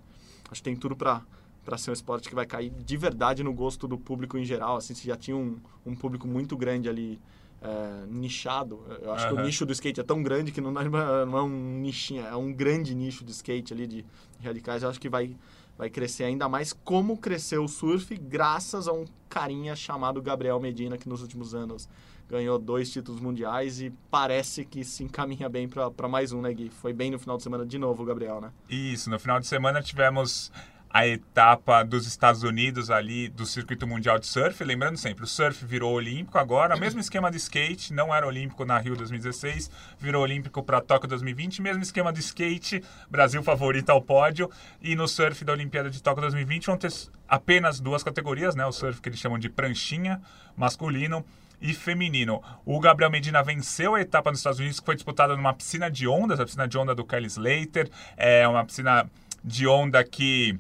acho 0.50 0.62
que 0.62 0.64
tem 0.64 0.76
tudo 0.76 0.96
para 0.96 1.22
para 1.64 1.80
ser 1.80 1.90
um 1.90 1.94
esporte 1.94 2.30
que 2.30 2.36
vai 2.36 2.46
cair 2.46 2.70
de 2.70 2.96
verdade 2.96 3.44
no 3.44 3.52
gosto 3.52 3.88
do 3.88 3.98
público 3.98 4.38
em 4.38 4.46
geral. 4.46 4.78
Assim, 4.78 4.94
se 4.94 5.08
já 5.08 5.18
tinha 5.18 5.36
um, 5.36 5.58
um 5.84 5.96
público 5.96 6.28
muito 6.28 6.56
grande 6.56 6.88
ali 6.88 7.20
é, 7.60 8.06
nichado. 8.08 8.84
Eu 9.02 9.12
acho 9.12 9.28
que 9.28 9.34
o 9.34 9.42
nicho 9.42 9.66
do 9.66 9.74
skate 9.74 10.00
é 10.00 10.04
tão 10.04 10.22
grande 10.22 10.52
que 10.52 10.62
não 10.62 10.80
é, 10.80 10.86
não 11.26 11.38
é 11.38 11.42
um 11.42 11.80
nichinho, 11.80 12.24
é 12.24 12.36
um 12.36 12.54
grande 12.54 12.94
nicho 12.94 13.26
de 13.26 13.32
skate 13.32 13.74
ali 13.74 13.88
de 13.88 14.06
radicais. 14.44 14.84
Eu 14.84 14.90
acho 14.90 15.00
que 15.00 15.10
vai 15.10 15.36
vai 15.78 15.90
crescer 15.90 16.24
ainda 16.24 16.48
mais 16.48 16.72
como 16.72 17.18
cresceu 17.18 17.64
o 17.66 17.68
surf 17.68 18.16
graças 18.16 18.88
a 18.88 18.94
um 18.94 19.04
carinha 19.28 19.76
chamado 19.76 20.22
Gabriel 20.22 20.58
Medina 20.58 20.98
que 20.98 21.10
nos 21.10 21.22
últimos 21.22 21.54
anos 21.54 21.90
ganhou 22.30 22.58
dois 22.58 22.92
títulos 22.92 23.22
mundiais 23.22 23.80
e 23.82 23.92
parece 24.10 24.66
que 24.66 24.84
se 24.84 25.04
encaminha 25.04 25.48
bem 25.48 25.68
para 25.68 26.08
mais 26.08 26.32
um, 26.32 26.42
né, 26.42 26.54
Gui? 26.54 26.70
Foi 26.70 26.94
bem 26.94 27.12
no 27.12 27.20
final 27.20 27.38
de 27.38 27.44
semana 27.44 27.66
de 27.66 27.78
novo 27.78 28.04
Gabriel, 28.04 28.42
né? 28.42 28.52
Isso, 28.70 29.10
no 29.10 29.20
final 29.20 29.40
de 29.40 29.48
semana 29.48 29.82
tivemos 29.82 30.52
a 30.96 31.06
etapa 31.06 31.84
dos 31.84 32.08
Estados 32.08 32.42
Unidos 32.42 32.90
ali 32.90 33.28
do 33.28 33.46
circuito 33.46 33.86
mundial 33.86 34.18
de 34.18 34.28
surf. 34.28 34.64
Lembrando 34.64 34.96
sempre, 34.96 35.26
o 35.26 35.28
surf 35.28 35.66
virou 35.66 35.94
olímpico 35.94 36.38
agora, 36.38 36.78
mesmo 36.78 37.02
esquema 37.02 37.30
de 37.30 37.36
skate, 37.36 37.92
não 37.92 38.16
era 38.16 38.26
olímpico 38.26 38.64
na 38.64 38.78
Rio 38.78 38.96
2016, 38.96 39.70
virou 40.00 40.24
olímpico 40.24 40.64
para 40.64 40.80
Tóquio 40.80 41.10
2020, 41.10 41.62
mesmo 41.62 41.84
esquema 41.84 42.14
de 42.14 42.22
skate, 42.22 42.82
Brasil 43.10 43.44
favorito 43.44 43.90
ao 43.90 44.02
pódio. 44.02 44.50
E 44.82 44.96
no 44.96 45.06
surf 45.06 45.44
da 45.44 45.52
Olimpíada 45.52 45.90
de 45.90 46.02
Tóquio 46.02 46.22
2020 46.22 46.68
vão 46.68 46.78
ter 46.78 46.94
apenas 47.28 47.82
duas 47.82 48.02
categorias, 48.02 48.56
né? 48.56 48.66
O 48.66 48.72
surf 48.72 49.02
que 49.02 49.10
eles 49.10 49.20
chamam 49.20 49.38
de 49.38 49.50
pranchinha, 49.50 50.22
masculino 50.56 51.26
e 51.66 51.74
feminino. 51.74 52.42
O 52.66 52.80
Gabriel 52.80 53.12
Medina 53.12 53.42
venceu 53.42 53.96
a 53.96 54.02
etapa 54.02 54.30
nos 54.30 54.40
Estados 54.40 54.60
Unidos, 54.60 54.80
que 54.80 54.86
foi 54.86 54.96
disputada 54.96 55.36
numa 55.36 55.54
piscina 55.54 55.90
de 55.90 56.08
ondas, 56.08 56.40
a 56.40 56.46
piscina 56.46 56.68
de 56.68 56.78
onda 56.78 56.94
do 56.94 57.04
Kelly 57.04 57.28
Slater. 57.28 57.90
É 58.16 58.48
uma 58.48 58.64
piscina 58.64 59.10
de 59.44 59.68
onda 59.68 60.04
que 60.04 60.60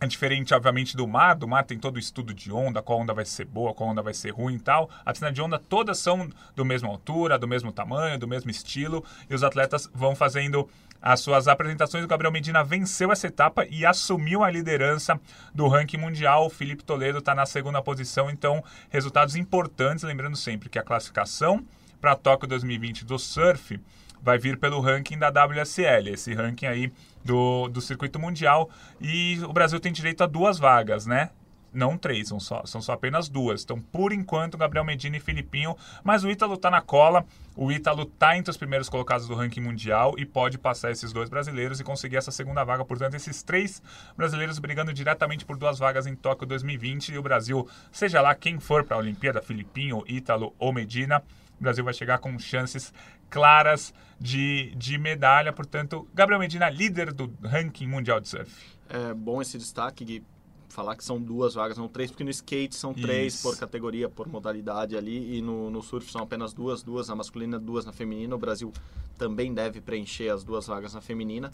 é 0.00 0.06
diferente, 0.06 0.52
obviamente, 0.52 0.96
do 0.96 1.06
mar. 1.06 1.34
Do 1.34 1.46
mar 1.46 1.64
tem 1.64 1.78
todo 1.78 1.96
o 1.96 1.98
estudo 1.98 2.34
de 2.34 2.52
onda, 2.52 2.82
qual 2.82 3.00
onda 3.00 3.14
vai 3.14 3.24
ser 3.24 3.44
boa, 3.44 3.72
qual 3.72 3.90
onda 3.90 4.02
vai 4.02 4.12
ser 4.12 4.30
ruim 4.30 4.56
e 4.56 4.58
tal. 4.58 4.90
A 5.04 5.12
piscina 5.12 5.32
de 5.32 5.40
onda 5.40 5.58
todas 5.58 5.98
são 5.98 6.28
do 6.54 6.64
mesma 6.64 6.88
altura, 6.88 7.38
do 7.38 7.46
mesmo 7.46 7.72
tamanho, 7.72 8.18
do 8.18 8.28
mesmo 8.28 8.50
estilo. 8.50 9.04
E 9.30 9.34
os 9.34 9.42
atletas 9.42 9.88
vão 9.94 10.14
fazendo 10.14 10.68
as 11.00 11.20
suas 11.20 11.46
apresentações. 11.46 12.04
O 12.04 12.08
Gabriel 12.08 12.32
Medina 12.32 12.64
venceu 12.64 13.12
essa 13.12 13.26
etapa 13.26 13.66
e 13.66 13.86
assumiu 13.86 14.42
a 14.42 14.50
liderança 14.50 15.20
do 15.54 15.68
ranking 15.68 15.98
mundial. 15.98 16.46
O 16.46 16.50
Felipe 16.50 16.82
Toledo 16.82 17.18
está 17.18 17.34
na 17.34 17.46
segunda 17.46 17.80
posição. 17.80 18.28
Então, 18.30 18.64
resultados 18.90 19.36
importantes. 19.36 20.02
Lembrando 20.02 20.36
sempre 20.36 20.68
que 20.68 20.78
a 20.78 20.82
classificação 20.82 21.64
para 22.00 22.16
Tóquio 22.16 22.48
2020 22.48 23.04
do 23.04 23.18
surf 23.18 23.80
vai 24.24 24.38
vir 24.38 24.58
pelo 24.58 24.80
ranking 24.80 25.18
da 25.18 25.28
WSL, 25.28 26.08
esse 26.08 26.32
ranking 26.32 26.64
aí 26.64 26.90
do, 27.24 27.68
do 27.68 27.80
circuito 27.80 28.18
mundial. 28.18 28.70
E 29.00 29.40
o 29.44 29.52
Brasil 29.52 29.80
tem 29.80 29.92
direito 29.92 30.22
a 30.22 30.26
duas 30.26 30.58
vagas, 30.58 31.06
né? 31.06 31.30
Não 31.74 31.98
três, 31.98 32.28
são 32.28 32.38
só, 32.38 32.64
são 32.64 32.80
só 32.80 32.92
apenas 32.92 33.28
duas. 33.28 33.64
Então, 33.64 33.80
por 33.80 34.12
enquanto, 34.12 34.56
Gabriel 34.56 34.84
Medina 34.84 35.16
e 35.16 35.20
Filipinho. 35.20 35.76
Mas 36.04 36.22
o 36.22 36.30
Ítalo 36.30 36.56
tá 36.56 36.70
na 36.70 36.80
cola. 36.80 37.24
O 37.56 37.72
Ítalo 37.72 38.06
tá 38.06 38.36
entre 38.36 38.52
os 38.52 38.56
primeiros 38.56 38.88
colocados 38.88 39.26
do 39.26 39.34
ranking 39.34 39.60
mundial 39.60 40.14
e 40.16 40.24
pode 40.24 40.56
passar 40.56 40.92
esses 40.92 41.12
dois 41.12 41.28
brasileiros 41.28 41.80
e 41.80 41.84
conseguir 41.84 42.16
essa 42.16 42.30
segunda 42.30 42.62
vaga. 42.62 42.84
Portanto, 42.84 43.14
esses 43.14 43.42
três 43.42 43.82
brasileiros 44.16 44.60
brigando 44.60 44.92
diretamente 44.92 45.44
por 45.44 45.56
duas 45.56 45.76
vagas 45.76 46.06
em 46.06 46.14
Tóquio 46.14 46.46
2020. 46.46 47.12
E 47.12 47.18
o 47.18 47.22
Brasil, 47.22 47.68
seja 47.90 48.20
lá 48.20 48.36
quem 48.36 48.60
for 48.60 48.84
para 48.84 48.96
a 48.96 49.00
Olimpíada, 49.00 49.42
Filipinho, 49.42 50.04
Ítalo 50.06 50.54
ou 50.60 50.72
Medina, 50.72 51.24
o 51.58 51.62
Brasil 51.62 51.84
vai 51.84 51.94
chegar 51.94 52.18
com 52.18 52.38
chances 52.38 52.92
claras 53.34 53.92
de, 54.20 54.72
de 54.76 54.96
medalha. 54.96 55.52
Portanto, 55.52 56.06
Gabriel 56.14 56.38
Medina, 56.38 56.70
líder 56.70 57.12
do 57.12 57.32
ranking 57.42 57.88
mundial 57.88 58.20
de 58.20 58.28
surf. 58.28 58.50
É 58.88 59.12
bom 59.12 59.42
esse 59.42 59.58
destaque, 59.58 60.04
Gui. 60.04 60.22
falar 60.68 60.94
que 60.96 61.04
são 61.04 61.20
duas 61.20 61.54
vagas, 61.54 61.76
não 61.76 61.88
três, 61.88 62.10
porque 62.10 62.22
no 62.24 62.30
skate 62.30 62.74
são 62.76 62.92
três 62.94 63.34
Isso. 63.34 63.42
por 63.42 63.56
categoria, 63.58 64.08
por 64.08 64.26
modalidade 64.28 64.96
ali, 64.96 65.36
e 65.36 65.42
no, 65.42 65.68
no 65.70 65.82
surf 65.82 66.10
são 66.12 66.22
apenas 66.22 66.52
duas, 66.52 66.82
duas 66.82 67.08
na 67.08 67.14
masculina, 67.16 67.58
duas 67.58 67.84
na 67.84 67.92
feminina. 67.92 68.34
O 68.34 68.38
Brasil 68.38 68.72
também 69.18 69.52
deve 69.52 69.80
preencher 69.80 70.28
as 70.30 70.44
duas 70.44 70.66
vagas 70.66 70.94
na 70.94 71.00
feminina. 71.00 71.50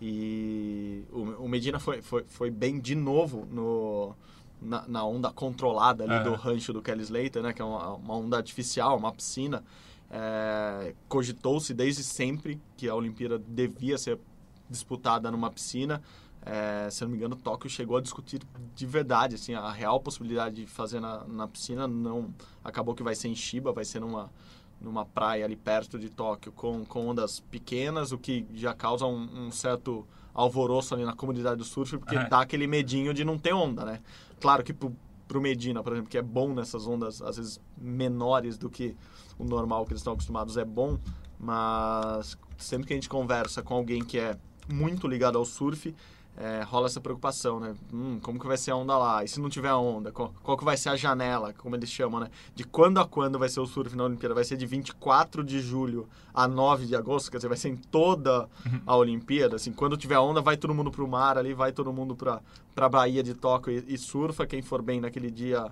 E 0.00 1.04
o, 1.12 1.46
Medina 1.48 1.78
foi, 1.78 2.02
foi, 2.02 2.24
foi 2.26 2.50
bem 2.50 2.80
de 2.80 2.94
novo 2.94 3.46
no, 3.50 4.14
na, 4.60 4.84
na 4.88 5.04
onda 5.04 5.30
controlada 5.30 6.02
ali 6.04 6.14
É. 6.14 6.24
do 6.24 6.34
rancho 6.34 6.72
do 6.72 6.82
Kelly 6.82 7.02
Slater, 7.02 7.42
né? 7.42 7.52
Que 7.52 7.62
é 7.62 7.64
uma, 7.64 7.94
uma 7.94 8.14
onda 8.16 8.36
artificial, 8.36 8.96
uma 8.96 9.12
piscina. 9.12 9.62
É, 10.14 10.94
Cogitou-se 11.08 11.72
desde 11.72 12.04
sempre 12.04 12.60
que 12.76 12.86
a 12.88 12.94
Olimpíada 12.94 13.38
devia 13.38 13.96
ser 13.96 14.18
disputada 14.68 15.30
numa 15.30 15.50
piscina. 15.50 16.02
É, 16.44 16.88
se 16.90 17.02
não 17.02 17.10
me 17.10 17.16
engano, 17.16 17.34
Tóquio 17.36 17.70
chegou 17.70 17.96
a 17.96 18.00
discutir 18.00 18.42
de 18.74 18.84
verdade, 18.86 19.36
assim, 19.36 19.54
a 19.54 19.70
real 19.70 19.98
possibilidade 20.00 20.56
de 20.56 20.66
fazer 20.66 21.00
na, 21.00 21.24
na 21.24 21.48
piscina 21.48 21.86
não 21.88 22.34
acabou 22.64 22.94
que 22.94 23.02
vai 23.02 23.14
ser 23.14 23.28
em 23.28 23.34
Shiba, 23.34 23.72
vai 23.72 23.84
ser 23.84 24.00
numa 24.00 24.30
numa 24.80 25.06
praia 25.06 25.44
ali 25.44 25.54
perto 25.54 25.96
de 25.96 26.10
Tóquio 26.10 26.50
com, 26.50 26.84
com 26.84 27.06
ondas 27.06 27.38
pequenas, 27.38 28.10
o 28.10 28.18
que 28.18 28.44
já 28.52 28.74
causa 28.74 29.06
um, 29.06 29.46
um 29.46 29.50
certo 29.52 30.04
alvoroço 30.34 30.92
ali 30.92 31.04
na 31.04 31.12
comunidade 31.14 31.54
do 31.58 31.64
surf, 31.64 31.96
porque 31.98 32.16
É. 32.16 32.28
dá 32.28 32.40
aquele 32.40 32.66
medinho 32.66 33.14
de 33.14 33.24
não 33.24 33.38
ter 33.38 33.52
onda, 33.52 33.84
né? 33.84 34.00
Claro 34.40 34.64
que 34.64 34.74
pro, 35.32 35.32
pro 35.32 35.40
Medina, 35.40 35.82
por 35.82 35.94
exemplo, 35.94 36.10
que 36.10 36.18
é 36.18 36.22
bom 36.22 36.52
nessas 36.52 36.86
ondas, 36.86 37.22
às 37.22 37.36
vezes 37.38 37.60
menores 37.80 38.58
do 38.58 38.68
que 38.68 38.94
o 39.38 39.44
normal 39.44 39.86
que 39.86 39.92
eles 39.92 40.00
estão 40.00 40.12
acostumados, 40.12 40.58
é 40.58 40.64
bom, 40.64 40.98
mas 41.38 42.36
sempre 42.58 42.86
que 42.86 42.92
a 42.92 42.96
gente 42.96 43.08
conversa 43.08 43.62
com 43.62 43.74
alguém 43.74 44.04
que 44.04 44.18
é 44.18 44.36
muito 44.70 45.08
ligado 45.08 45.38
ao 45.38 45.44
surf, 45.44 45.94
é, 46.36 46.62
rola 46.62 46.86
essa 46.86 47.00
preocupação, 47.00 47.60
né? 47.60 47.74
Hum, 47.92 48.18
como 48.22 48.40
que 48.40 48.46
vai 48.46 48.56
ser 48.56 48.70
a 48.70 48.76
onda 48.76 48.96
lá? 48.96 49.22
E 49.22 49.28
se 49.28 49.38
não 49.38 49.50
tiver 49.50 49.72
onda? 49.74 50.10
Qual, 50.10 50.32
qual 50.42 50.56
que 50.56 50.64
vai 50.64 50.76
ser 50.76 50.88
a 50.88 50.96
janela, 50.96 51.52
como 51.52 51.76
eles 51.76 51.90
chamam, 51.90 52.20
né? 52.20 52.30
De 52.54 52.64
quando 52.64 52.98
a 52.98 53.06
quando 53.06 53.38
vai 53.38 53.48
ser 53.48 53.60
o 53.60 53.66
surf 53.66 53.94
na 53.94 54.04
Olimpíada? 54.04 54.34
Vai 54.34 54.44
ser 54.44 54.56
de 54.56 54.64
24 54.64 55.44
de 55.44 55.60
julho 55.60 56.08
a 56.32 56.48
9 56.48 56.86
de 56.86 56.96
agosto? 56.96 57.30
Quer 57.30 57.36
dizer, 57.36 57.48
vai 57.48 57.56
ser 57.58 57.68
em 57.68 57.76
toda 57.76 58.48
a 58.86 58.96
Olimpíada? 58.96 59.56
Assim, 59.56 59.72
quando 59.72 59.96
tiver 59.96 60.18
onda, 60.18 60.40
vai 60.40 60.56
todo 60.56 60.74
mundo 60.74 60.90
pro 60.90 61.06
mar 61.06 61.36
ali, 61.36 61.52
vai 61.52 61.70
todo 61.70 61.92
mundo 61.92 62.16
pra, 62.16 62.40
pra 62.74 62.88
Bahia 62.88 63.22
de 63.22 63.34
Tóquio 63.34 63.84
e, 63.86 63.94
e 63.94 63.98
surfa. 63.98 64.46
Quem 64.46 64.62
for 64.62 64.80
bem 64.80 65.00
naquele 65.00 65.30
dia 65.30 65.70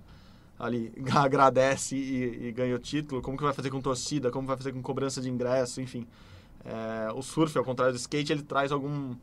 ali 0.58 0.92
agradece 1.16 1.96
e, 1.96 2.48
e 2.48 2.52
ganha 2.52 2.76
o 2.76 2.78
título. 2.78 3.22
Como 3.22 3.36
que 3.36 3.42
vai 3.42 3.54
fazer 3.54 3.70
com 3.70 3.80
torcida? 3.80 4.30
Como 4.30 4.46
vai 4.46 4.58
fazer 4.58 4.72
com 4.72 4.82
cobrança 4.82 5.22
de 5.22 5.30
ingresso? 5.30 5.80
Enfim, 5.80 6.06
é, 6.64 7.10
o 7.14 7.22
surf, 7.22 7.56
ao 7.56 7.64
contrário 7.64 7.94
do 7.94 7.98
skate, 7.98 8.30
ele 8.32 8.42
traz 8.42 8.70
algum 8.70 9.14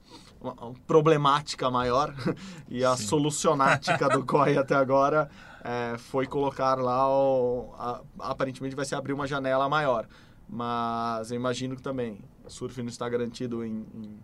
problemática 0.86 1.69
maior 1.69 2.13
e 2.69 2.84
a 2.84 2.95
Sim. 2.95 3.04
solucionática 3.08 4.10
do 4.10 4.23
COI 4.26 4.58
até 4.58 4.76
agora 4.76 5.30
é, 5.63 5.97
foi 5.97 6.26
colocar 6.28 6.76
lá 6.76 7.08
o, 7.10 7.73
a- 7.78 8.02
aparentemente 8.19 8.76
vai 8.76 8.86
ser 8.86 8.95
abrir 8.95 9.13
uma 9.13 9.28
janela 9.28 9.67
maior 9.67 10.08
mas 10.50 11.32
eu 11.32 11.36
imagino 11.36 11.76
que 11.76 11.82
também 11.82 12.19
surf 12.47 12.82
não 12.82 12.89
está 12.89 13.08
garantido 13.10 13.65
em, 13.65 13.86
em, 13.93 14.19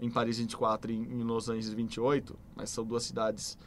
em 0.00 0.10
Paris 0.10 0.38
24 0.38 0.92
e 0.92 0.94
em, 0.94 1.02
em 1.02 1.22
Los 1.22 1.48
Angeles 1.48 1.72
28 1.72 2.38
mas 2.54 2.70
são 2.70 2.84
duas 2.84 3.02
cidades 3.04 3.58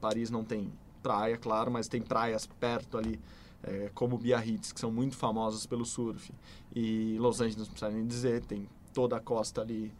Paris 0.00 0.30
não 0.30 0.42
tem 0.44 0.72
praia 1.02 1.36
claro 1.36 1.70
mas 1.70 1.86
tem 1.86 2.02
praias 2.02 2.46
perto 2.46 2.98
ali 2.98 3.20
é, 3.62 3.90
como 3.94 4.18
Biarritz 4.18 4.72
que 4.72 4.80
são 4.80 4.90
muito 4.90 5.16
famosas 5.16 5.66
pelo 5.66 5.84
surf 5.84 6.32
e 6.74 7.16
Los 7.20 7.40
Angeles 7.40 7.58
não 7.58 7.66
precisa 7.66 7.90
nem 7.90 8.06
dizer 8.06 8.44
tem 8.44 8.68
toda 8.92 9.16
a 9.16 9.20
costa 9.20 9.60
ali 9.60 9.92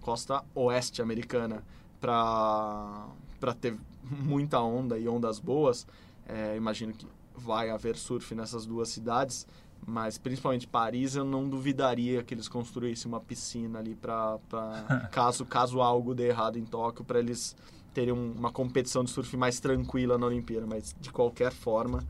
costa 0.00 0.42
oeste 0.54 1.00
americana 1.02 1.62
para 2.00 3.06
para 3.38 3.54
ter 3.54 3.76
muita 4.10 4.60
onda 4.60 4.98
e 4.98 5.08
ondas 5.08 5.38
boas 5.38 5.86
é, 6.26 6.56
imagino 6.56 6.92
que 6.92 7.06
vai 7.36 7.70
haver 7.70 7.96
surf 7.96 8.34
nessas 8.34 8.66
duas 8.66 8.88
cidades 8.88 9.46
mas 9.86 10.18
principalmente 10.18 10.66
Paris 10.66 11.14
eu 11.16 11.24
não 11.24 11.48
duvidaria 11.48 12.22
que 12.22 12.34
eles 12.34 12.48
construíssem 12.48 13.10
uma 13.10 13.20
piscina 13.20 13.78
ali 13.78 13.94
para 13.94 14.38
caso 15.10 15.44
caso 15.46 15.80
algo 15.80 16.14
dê 16.14 16.28
errado 16.28 16.58
em 16.58 16.64
Tóquio 16.64 17.04
para 17.04 17.18
eles 17.18 17.56
terem 17.94 18.12
um- 18.12 18.32
uma 18.32 18.52
competição 18.52 19.02
de 19.04 19.10
surf 19.10 19.36
mais 19.36 19.58
tranquila 19.60 20.18
na 20.18 20.26
Olimpíada 20.26 20.66
mas 20.66 20.94
de 21.00 21.10
qualquer 21.10 21.52
forma 21.52 22.04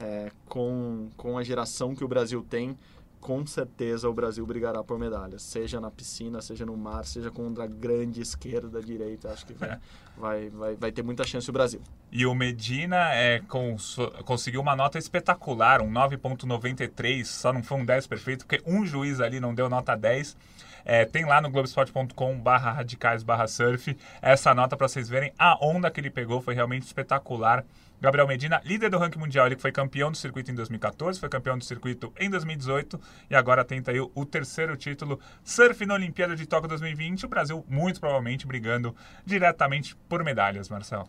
é, 0.00 0.30
com 0.48 1.08
com 1.16 1.36
a 1.36 1.42
geração 1.44 1.94
que 1.94 2.02
o 2.04 2.08
Brasil 2.08 2.44
tem 2.48 2.76
com 3.22 3.46
certeza 3.46 4.08
o 4.08 4.12
Brasil 4.12 4.44
brigará 4.44 4.82
por 4.82 4.98
medalhas, 4.98 5.42
seja 5.42 5.80
na 5.80 5.92
piscina, 5.92 6.42
seja 6.42 6.66
no 6.66 6.76
mar, 6.76 7.04
seja 7.04 7.30
contra 7.30 7.62
a 7.64 7.66
grande 7.68 8.20
esquerda, 8.20 8.82
direita. 8.82 9.30
Acho 9.30 9.46
que 9.46 9.52
vai, 9.54 9.78
vai, 10.18 10.50
vai, 10.50 10.74
vai 10.74 10.92
ter 10.92 11.02
muita 11.04 11.22
chance 11.24 11.48
o 11.48 11.52
Brasil. 11.52 11.80
E 12.10 12.26
o 12.26 12.34
Medina 12.34 13.14
é, 13.14 13.38
cons- 13.38 13.96
conseguiu 14.24 14.60
uma 14.60 14.74
nota 14.74 14.98
espetacular, 14.98 15.80
um 15.80 15.90
9.93, 15.90 17.24
só 17.24 17.52
não 17.52 17.62
foi 17.62 17.78
um 17.78 17.84
10 17.84 18.08
perfeito, 18.08 18.44
porque 18.44 18.60
um 18.66 18.84
juiz 18.84 19.20
ali 19.20 19.38
não 19.40 19.54
deu 19.54 19.68
nota 19.68 19.94
10. 19.96 20.36
É, 20.84 21.04
tem 21.04 21.24
lá 21.24 21.40
no 21.40 21.48
globesport.com 21.48 22.40
barra 22.40 22.72
radicais 22.72 23.22
barra 23.22 23.46
surf 23.46 23.96
essa 24.20 24.52
nota 24.52 24.76
para 24.76 24.88
vocês 24.88 25.08
verem 25.08 25.32
a 25.38 25.56
onda 25.64 25.88
que 25.88 26.00
ele 26.00 26.10
pegou 26.10 26.40
foi 26.40 26.54
realmente 26.56 26.82
espetacular 26.82 27.64
Gabriel 28.02 28.26
Medina, 28.26 28.60
líder 28.64 28.90
do 28.90 28.98
ranking 28.98 29.20
mundial, 29.20 29.46
ele 29.46 29.54
foi 29.54 29.70
campeão 29.70 30.10
do 30.10 30.16
circuito 30.16 30.50
em 30.50 30.56
2014, 30.56 31.20
foi 31.20 31.28
campeão 31.28 31.56
do 31.56 31.62
circuito 31.62 32.12
em 32.18 32.28
2018 32.28 33.00
e 33.30 33.36
agora 33.36 33.64
tenta 33.64 33.92
aí 33.92 34.00
o, 34.00 34.10
o 34.12 34.26
terceiro 34.26 34.76
título 34.76 35.20
surf 35.44 35.86
na 35.86 35.94
Olimpíada 35.94 36.34
de 36.34 36.44
Tóquio 36.44 36.68
2020. 36.68 37.26
O 37.26 37.28
Brasil 37.28 37.64
muito 37.68 38.00
provavelmente 38.00 38.44
brigando 38.44 38.92
diretamente 39.24 39.94
por 40.08 40.24
medalhas, 40.24 40.68
Marcel. 40.68 41.06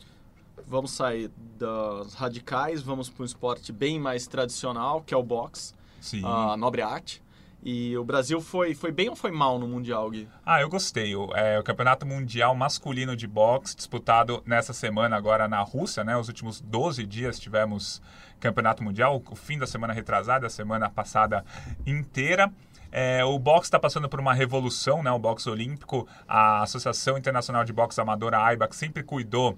Vamos 0.67 0.91
sair 0.91 1.31
das 1.57 2.13
radicais, 2.13 2.83
vamos 2.83 3.09
para 3.09 3.23
um 3.23 3.25
esporte 3.25 3.71
bem 3.71 3.99
mais 3.99 4.27
tradicional, 4.27 5.01
que 5.01 5.15
é 5.15 5.17
o 5.17 5.23
boxe, 5.23 5.73
Sim. 5.99 6.21
a 6.23 6.55
nobre 6.55 6.83
arte. 6.83 7.23
E 7.65 7.97
o 7.97 8.03
Brasil 8.03 8.41
foi, 8.41 8.75
foi 8.75 8.91
bem 8.91 9.07
ou 9.07 9.15
foi 9.15 9.31
mal 9.31 9.57
no 9.57 9.65
Mundial, 9.65 10.09
Gui? 10.09 10.27
Ah, 10.45 10.59
eu 10.59 10.67
gostei. 10.67 11.15
O, 11.15 11.33
é, 11.33 11.57
o 11.57 11.63
Campeonato 11.63 12.05
Mundial 12.05 12.53
Masculino 12.53 13.15
de 13.15 13.25
Boxe, 13.25 13.73
disputado 13.73 14.43
nessa 14.45 14.73
semana 14.73 15.15
agora 15.15 15.47
na 15.47 15.61
Rússia, 15.61 16.03
né? 16.03 16.17
Os 16.17 16.27
últimos 16.27 16.59
12 16.59 17.05
dias 17.05 17.39
tivemos 17.39 18.01
Campeonato 18.37 18.83
Mundial, 18.83 19.23
o 19.29 19.35
fim 19.35 19.57
da 19.57 19.65
semana 19.65 19.93
retrasada, 19.93 20.45
a 20.47 20.49
semana 20.49 20.89
passada 20.89 21.45
inteira. 21.87 22.51
É, 22.91 23.23
o 23.23 23.39
boxe 23.39 23.67
está 23.67 23.79
passando 23.79 24.09
por 24.09 24.19
uma 24.19 24.33
revolução, 24.33 25.01
né? 25.01 25.09
O 25.11 25.17
boxe 25.17 25.49
olímpico, 25.49 26.05
a 26.27 26.61
Associação 26.63 27.17
Internacional 27.17 27.63
de 27.63 27.71
Boxe 27.71 27.99
Amadora, 28.01 28.39
a 28.39 28.45
AIBA, 28.47 28.67
que 28.67 28.75
sempre 28.75 29.03
cuidou 29.03 29.57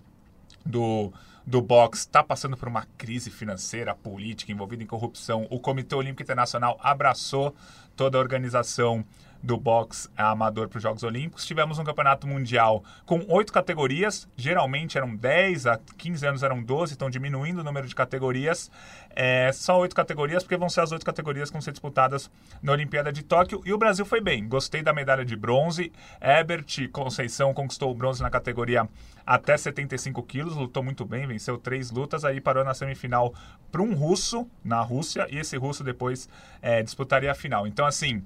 do, 0.65 1.11
do 1.45 1.61
boxe 1.61 2.01
está 2.01 2.23
passando 2.23 2.57
por 2.57 2.67
uma 2.67 2.87
crise 2.97 3.29
financeira, 3.29 3.93
política, 3.93 4.51
envolvida 4.51 4.83
em 4.83 4.87
corrupção. 4.87 5.45
O 5.49 5.59
Comitê 5.59 5.95
Olímpico 5.95 6.23
Internacional 6.23 6.79
abraçou 6.81 7.55
toda 7.95 8.17
a 8.17 8.21
organização 8.21 9.03
do 9.45 9.57
boxe 9.57 10.09
amador 10.17 10.67
para 10.67 10.77
os 10.77 10.83
Jogos 10.83 11.03
Olímpicos. 11.03 11.45
Tivemos 11.45 11.77
um 11.77 11.83
campeonato 11.83 12.27
mundial 12.27 12.83
com 13.05 13.23
oito 13.29 13.53
categorias, 13.53 14.27
geralmente 14.35 14.97
eram 14.97 15.15
10, 15.15 15.67
há 15.67 15.79
15 15.97 16.25
anos 16.25 16.43
eram 16.43 16.63
12, 16.63 16.93
estão 16.93 17.09
diminuindo 17.09 17.61
o 17.61 17.63
número 17.63 17.87
de 17.87 17.93
categorias. 17.93 18.71
É, 19.15 19.51
só 19.53 19.79
oito 19.79 19.95
categorias, 19.95 20.43
porque 20.43 20.57
vão 20.57 20.67
ser 20.67 20.81
as 20.81 20.91
oito 20.91 21.05
categorias 21.05 21.49
que 21.49 21.53
vão 21.53 21.61
ser 21.61 21.71
disputadas 21.71 22.29
na 22.61 22.71
Olimpíada 22.71 23.13
de 23.13 23.23
Tóquio. 23.23 23.61
E 23.65 23.71
o 23.71 23.77
Brasil 23.77 24.05
foi 24.05 24.19
bem, 24.19 24.47
gostei 24.47 24.81
da 24.81 24.91
medalha 24.91 25.23
de 25.23 25.35
bronze. 25.35 25.91
Herbert 26.19 26.89
Conceição 26.91 27.53
conquistou 27.53 27.91
o 27.91 27.95
bronze 27.95 28.21
na 28.23 28.29
categoria 28.29 28.89
até 29.25 29.55
75 29.55 30.21
quilos, 30.23 30.55
lutou 30.55 30.83
muito 30.83 31.05
bem, 31.05 31.25
venceu 31.25 31.57
três 31.57 31.91
lutas, 31.91 32.25
aí 32.25 32.41
parou 32.41 32.63
na 32.63 32.73
semifinal 32.73 33.33
para 33.71 33.81
um 33.81 33.93
russo 33.93 34.47
na 34.63 34.81
Rússia, 34.81 35.27
e 35.31 35.37
esse 35.37 35.57
russo 35.57 35.83
depois 35.83 36.29
é, 36.61 36.83
disputaria 36.83 37.31
a 37.31 37.35
final. 37.35 37.65
Então, 37.65 37.85
assim, 37.85 38.23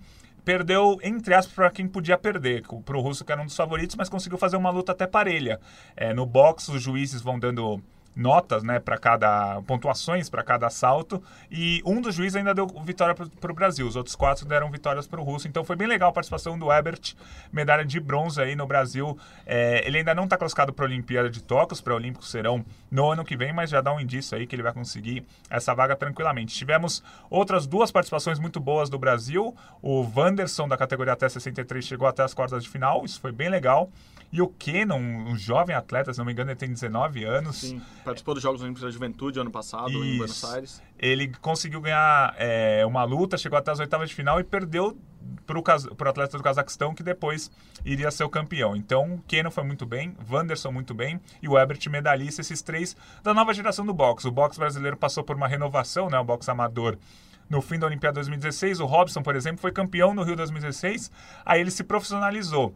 perdeu, 0.49 0.97
entre 1.03 1.35
aspas, 1.35 1.53
para 1.53 1.69
quem 1.69 1.88
podia 1.88 2.17
perder, 2.17 2.63
para 2.83 2.97
o 2.97 3.01
russo 3.01 3.23
que 3.23 3.31
era 3.31 3.39
um 3.39 3.45
dos 3.45 3.55
favoritos, 3.55 3.95
mas 3.95 4.09
conseguiu 4.09 4.35
fazer 4.35 4.57
uma 4.57 4.71
luta 4.71 4.93
até 4.93 5.05
parelha. 5.05 5.59
É, 5.95 6.12
no 6.12 6.25
boxe, 6.25 6.71
os 6.71 6.81
juízes 6.81 7.21
vão 7.21 7.38
dando 7.38 7.79
notas, 8.15 8.63
né, 8.63 8.80
para 8.80 8.98
cada 8.98 9.62
pontuações 9.63 10.30
para 10.30 10.43
cada 10.43 10.67
assalto 10.67 11.22
e 11.50 11.82
um 11.86 12.02
dos 12.02 12.15
juízes 12.15 12.36
ainda 12.36 12.54
deu 12.54 12.67
vitória 12.84 13.15
para 13.15 13.52
o 13.52 13.56
Brasil, 13.56 13.88
os 13.88 13.95
outros 13.95 14.15
quatro 14.15 14.45
deram 14.45 14.69
vitórias 14.69 15.08
para 15.08 15.19
o 15.19 15.24
russo, 15.24 15.48
então 15.48 15.63
foi 15.63 15.76
bem 15.76 15.88
legal 15.88 16.10
a 16.10 16.13
participação 16.13 16.58
do 16.58 16.72
Ebert, 16.72 17.15
medalha 17.52 17.86
de 17.86 18.00
bronze 18.00 18.41
aí 18.41 18.56
no 18.56 18.67
Brasil. 18.67 19.17
É, 19.45 19.86
ele 19.88 20.00
ainda 20.00 20.13
não 20.13 20.26
está 20.26 20.38
classificado 20.38 20.74
para 20.74 20.86
a 20.86 20.88
Olimpíada 20.88 21.30
de 21.30 21.41
Tóquio, 21.41 21.74
os 21.74 21.82
pré-olímpicos 21.82 22.30
serão 22.30 22.63
no 22.91 23.12
ano 23.12 23.24
que 23.24 23.38
vem, 23.38 23.54
mas 23.54 23.69
já 23.69 23.82
dá 23.82 23.93
um 23.93 24.00
indício 24.00 24.38
aí 24.38 24.45
que 24.45 24.56
ele 24.56 24.63
vai 24.63 24.74
conseguir 24.74 25.26
essa 25.50 25.74
vaga 25.74 25.95
tranquilamente. 25.95 26.56
Tivemos 26.56 27.04
outras 27.30 27.65
duas 27.65 27.91
participações 27.91 28.39
muito 28.39 28.60
boas 28.60 28.89
do 28.89 28.98
Brasil, 28.98 29.56
o 29.82 30.06
Wanderson 30.15 30.67
da 30.67 30.78
categoria 30.78 31.13
até 31.13 31.28
63 31.28 31.86
chegou 31.86 32.08
até 32.08 32.24
as 32.24 32.34
quartas 32.34 32.63
de 32.63 32.69
final, 32.69 33.06
isso 33.06 33.19
foi 33.19 33.32
bem 33.32 33.50
legal. 33.50 33.89
E 34.31 34.41
o 34.41 34.47
Kenon, 34.47 34.99
um 34.99 35.35
jovem 35.35 35.75
atleta, 35.75 36.13
se 36.13 36.19
não 36.19 36.25
me 36.25 36.31
engano, 36.31 36.51
ele 36.51 36.57
tem 36.57 36.69
19 36.69 37.23
anos. 37.23 37.57
Sim, 37.57 37.81
participou 38.05 38.35
dos 38.35 38.43
Jogos 38.43 38.61
Olímpicos 38.61 38.83
da 38.83 38.91
Juventude 38.91 39.39
ano 39.39 39.49
passado 39.49 39.89
em 39.89 40.09
Isso. 40.09 40.17
Buenos 40.17 40.43
Aires. 40.45 40.83
Ele 40.99 41.29
conseguiu 41.41 41.81
ganhar 41.81 42.35
é, 42.37 42.85
uma 42.85 43.03
luta, 43.03 43.37
chegou 43.37 43.57
até 43.57 43.71
as 43.71 43.79
oitavas 43.79 44.09
de 44.09 44.15
final 44.15 44.39
e 44.39 44.43
perdeu 44.43 44.97
para 45.45 45.57
o 45.57 46.09
atleta 46.09 46.37
do 46.37 46.43
Cazaquistão, 46.43 46.93
que 46.93 47.01
depois 47.01 47.49
iria 47.83 48.11
ser 48.11 48.23
o 48.23 48.29
campeão. 48.29 48.75
Então, 48.75 49.21
Keno 49.27 49.49
foi 49.49 49.63
muito 49.63 49.85
bem, 49.85 50.15
Wanderson 50.29 50.71
muito 50.71 50.93
bem 50.93 51.19
e 51.41 51.47
o 51.47 51.57
Ebert 51.57 51.89
medalhista, 51.89 52.41
esses 52.41 52.61
três 52.61 52.95
da 53.23 53.33
nova 53.33 53.53
geração 53.53 53.85
do 53.85 53.93
boxe. 53.93 54.27
O 54.27 54.31
boxe 54.31 54.59
brasileiro 54.59 54.95
passou 54.95 55.23
por 55.23 55.35
uma 55.35 55.47
renovação, 55.47 56.07
né, 56.09 56.19
o 56.19 56.23
boxe 56.23 56.51
amador 56.51 56.97
no 57.49 57.61
fim 57.61 57.79
da 57.79 57.87
Olimpíada 57.87 58.15
2016. 58.15 58.79
O 58.79 58.85
Robson, 58.85 59.23
por 59.23 59.35
exemplo, 59.35 59.59
foi 59.59 59.71
campeão 59.71 60.13
no 60.13 60.23
Rio 60.23 60.35
2016, 60.35 61.11
aí 61.43 61.61
ele 61.61 61.71
se 61.71 61.83
profissionalizou. 61.83 62.75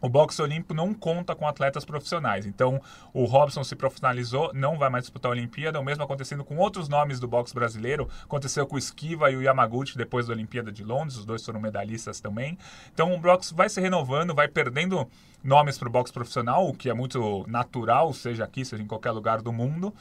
O 0.00 0.08
boxe 0.08 0.40
olímpico 0.40 0.72
não 0.72 0.94
conta 0.94 1.34
com 1.34 1.46
atletas 1.46 1.84
profissionais. 1.84 2.46
Então, 2.46 2.80
o 3.12 3.24
Robson 3.24 3.62
se 3.62 3.76
profissionalizou, 3.76 4.50
não 4.54 4.78
vai 4.78 4.88
mais 4.88 5.04
disputar 5.04 5.30
a 5.30 5.32
Olimpíada. 5.32 5.78
O 5.78 5.84
mesmo 5.84 6.02
acontecendo 6.02 6.44
com 6.44 6.56
outros 6.56 6.88
nomes 6.88 7.20
do 7.20 7.28
boxe 7.28 7.54
brasileiro. 7.54 8.08
Aconteceu 8.24 8.66
com 8.66 8.76
o 8.76 8.78
Esquiva 8.78 9.30
e 9.30 9.36
o 9.36 9.42
Yamaguchi 9.42 9.96
depois 9.96 10.26
da 10.26 10.32
Olimpíada 10.32 10.72
de 10.72 10.82
Londres. 10.82 11.16
Os 11.16 11.24
dois 11.24 11.44
foram 11.44 11.60
medalhistas 11.60 12.20
também. 12.20 12.56
Então, 12.92 13.14
o 13.14 13.18
boxe 13.18 13.54
vai 13.54 13.68
se 13.68 13.80
renovando, 13.80 14.34
vai 14.34 14.48
perdendo 14.48 15.06
nomes 15.42 15.78
para 15.78 15.88
o 15.88 15.90
boxe 15.90 16.12
profissional, 16.12 16.66
o 16.66 16.74
que 16.74 16.88
é 16.88 16.94
muito 16.94 17.44
natural, 17.48 18.12
seja 18.12 18.44
aqui, 18.44 18.64
seja 18.64 18.82
em 18.82 18.86
qualquer 18.86 19.10
lugar 19.10 19.42
do 19.42 19.52
mundo. 19.52 19.94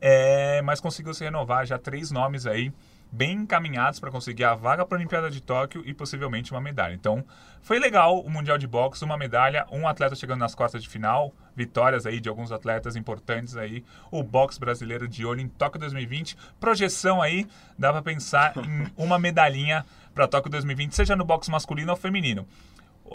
É, 0.00 0.60
mas 0.62 0.80
conseguiu 0.80 1.14
se 1.14 1.24
renovar 1.24 1.64
já 1.64 1.78
três 1.78 2.10
nomes 2.10 2.46
aí 2.46 2.72
bem 3.12 3.32
encaminhados 3.40 4.00
para 4.00 4.10
conseguir 4.10 4.44
a 4.44 4.54
vaga 4.54 4.86
para 4.86 4.96
a 4.96 4.98
Olimpíada 4.98 5.30
de 5.30 5.42
Tóquio 5.42 5.82
e 5.84 5.92
possivelmente 5.92 6.50
uma 6.50 6.62
medalha. 6.62 6.94
Então, 6.94 7.22
foi 7.60 7.78
legal 7.78 8.18
o 8.18 8.30
Mundial 8.30 8.56
de 8.56 8.66
Boxe, 8.66 9.04
uma 9.04 9.18
medalha, 9.18 9.66
um 9.70 9.86
atleta 9.86 10.16
chegando 10.16 10.40
nas 10.40 10.54
quartas 10.54 10.82
de 10.82 10.88
final, 10.88 11.34
vitórias 11.54 12.06
aí 12.06 12.18
de 12.18 12.30
alguns 12.30 12.50
atletas 12.50 12.96
importantes 12.96 13.54
aí, 13.54 13.84
o 14.10 14.22
boxe 14.22 14.58
brasileiro 14.58 15.06
de 15.06 15.26
olho 15.26 15.42
em 15.42 15.48
Tóquio 15.48 15.78
2020. 15.78 16.38
Projeção 16.58 17.20
aí, 17.20 17.46
dá 17.78 17.92
para 17.92 18.00
pensar 18.00 18.54
em 18.56 18.90
uma 18.96 19.18
medalhinha 19.18 19.84
para 20.14 20.26
Tóquio 20.26 20.50
2020, 20.50 20.94
seja 20.94 21.14
no 21.14 21.24
boxe 21.24 21.50
masculino 21.50 21.90
ou 21.90 21.96
feminino 21.96 22.46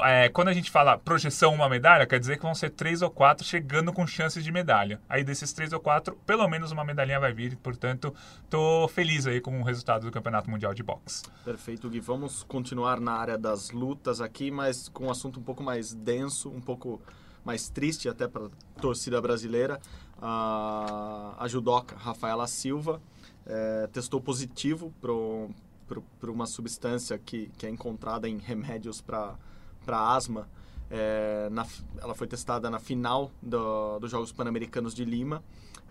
é, 0.04 0.30
quando 0.30 0.48
a 0.48 0.54
gente 0.54 0.72
fala 0.72 0.98
projeção 0.98 1.54
uma 1.54 1.70
medalha, 1.70 2.06
quer 2.06 2.20
dizer 2.20 2.38
que 2.38 2.44
vão 2.44 2.56
ser 2.56 2.70
três 2.72 3.02
ou 3.02 3.10
quatro 3.10 3.46
chegando 3.46 3.94
com 3.94 4.06
chances 4.06 4.44
de 4.44 4.52
medalha. 4.52 5.02
Aí 5.08 5.24
desses 5.24 5.54
três 5.54 5.74
ou 5.74 5.80
quatro, 5.80 6.16
pelo 6.26 6.48
menos 6.48 6.72
uma 6.72 6.84
medalhinha 6.84 7.20
vai 7.20 7.34
vir. 7.34 7.56
Portanto, 7.58 8.14
tô 8.50 8.88
feliz 8.88 9.28
aí 9.28 9.42
com 9.42 9.60
o 9.60 9.64
resultado 9.64 10.06
do 10.06 10.12
Campeonato 10.12 10.50
Mundial 10.50 10.74
de 10.74 10.84
Boxe. 10.84 11.24
Perfeito, 11.44 11.90
Gui. 11.90 12.00
Vamos 12.00 12.44
continuar 12.44 13.00
na 13.00 13.14
área 13.14 13.38
das 13.38 13.72
lutas 13.72 14.22
aqui, 14.22 14.52
mas 14.52 14.90
com 14.90 15.06
um 15.06 15.12
assunto 15.12 15.40
um 15.40 15.44
pouco 15.44 15.64
mais 15.64 15.94
denso, 15.94 16.50
um 16.50 16.62
pouco 16.62 17.02
mais 17.44 17.70
triste 17.70 18.10
até 18.10 18.28
para 18.28 18.46
a 18.46 18.82
torcida 18.82 19.22
brasileira. 19.22 19.80
A, 20.22 21.36
a 21.38 21.48
judoca 21.48 21.96
Rafaela 21.96 22.48
Silva 22.48 23.02
é, 23.46 23.88
testou 23.88 24.20
positivo 24.20 24.94
para 25.00 26.30
uma 26.30 26.46
substância 26.46 27.18
que, 27.18 27.50
que 27.58 27.66
é 27.66 27.70
encontrada 27.70 28.28
em 28.28 28.38
remédios 28.38 29.00
para 29.00 29.36
para 29.88 30.14
asma. 30.14 30.50
É, 30.92 31.48
na, 31.50 31.66
ela 32.02 32.14
foi 32.14 32.28
testada 32.28 32.70
na 32.70 32.80
final 32.80 33.32
do, 33.42 34.00
dos 34.00 34.12
Jogos 34.12 34.32
Pan-Americanos 34.34 34.94
de 34.94 35.04
Lima, 35.06 35.42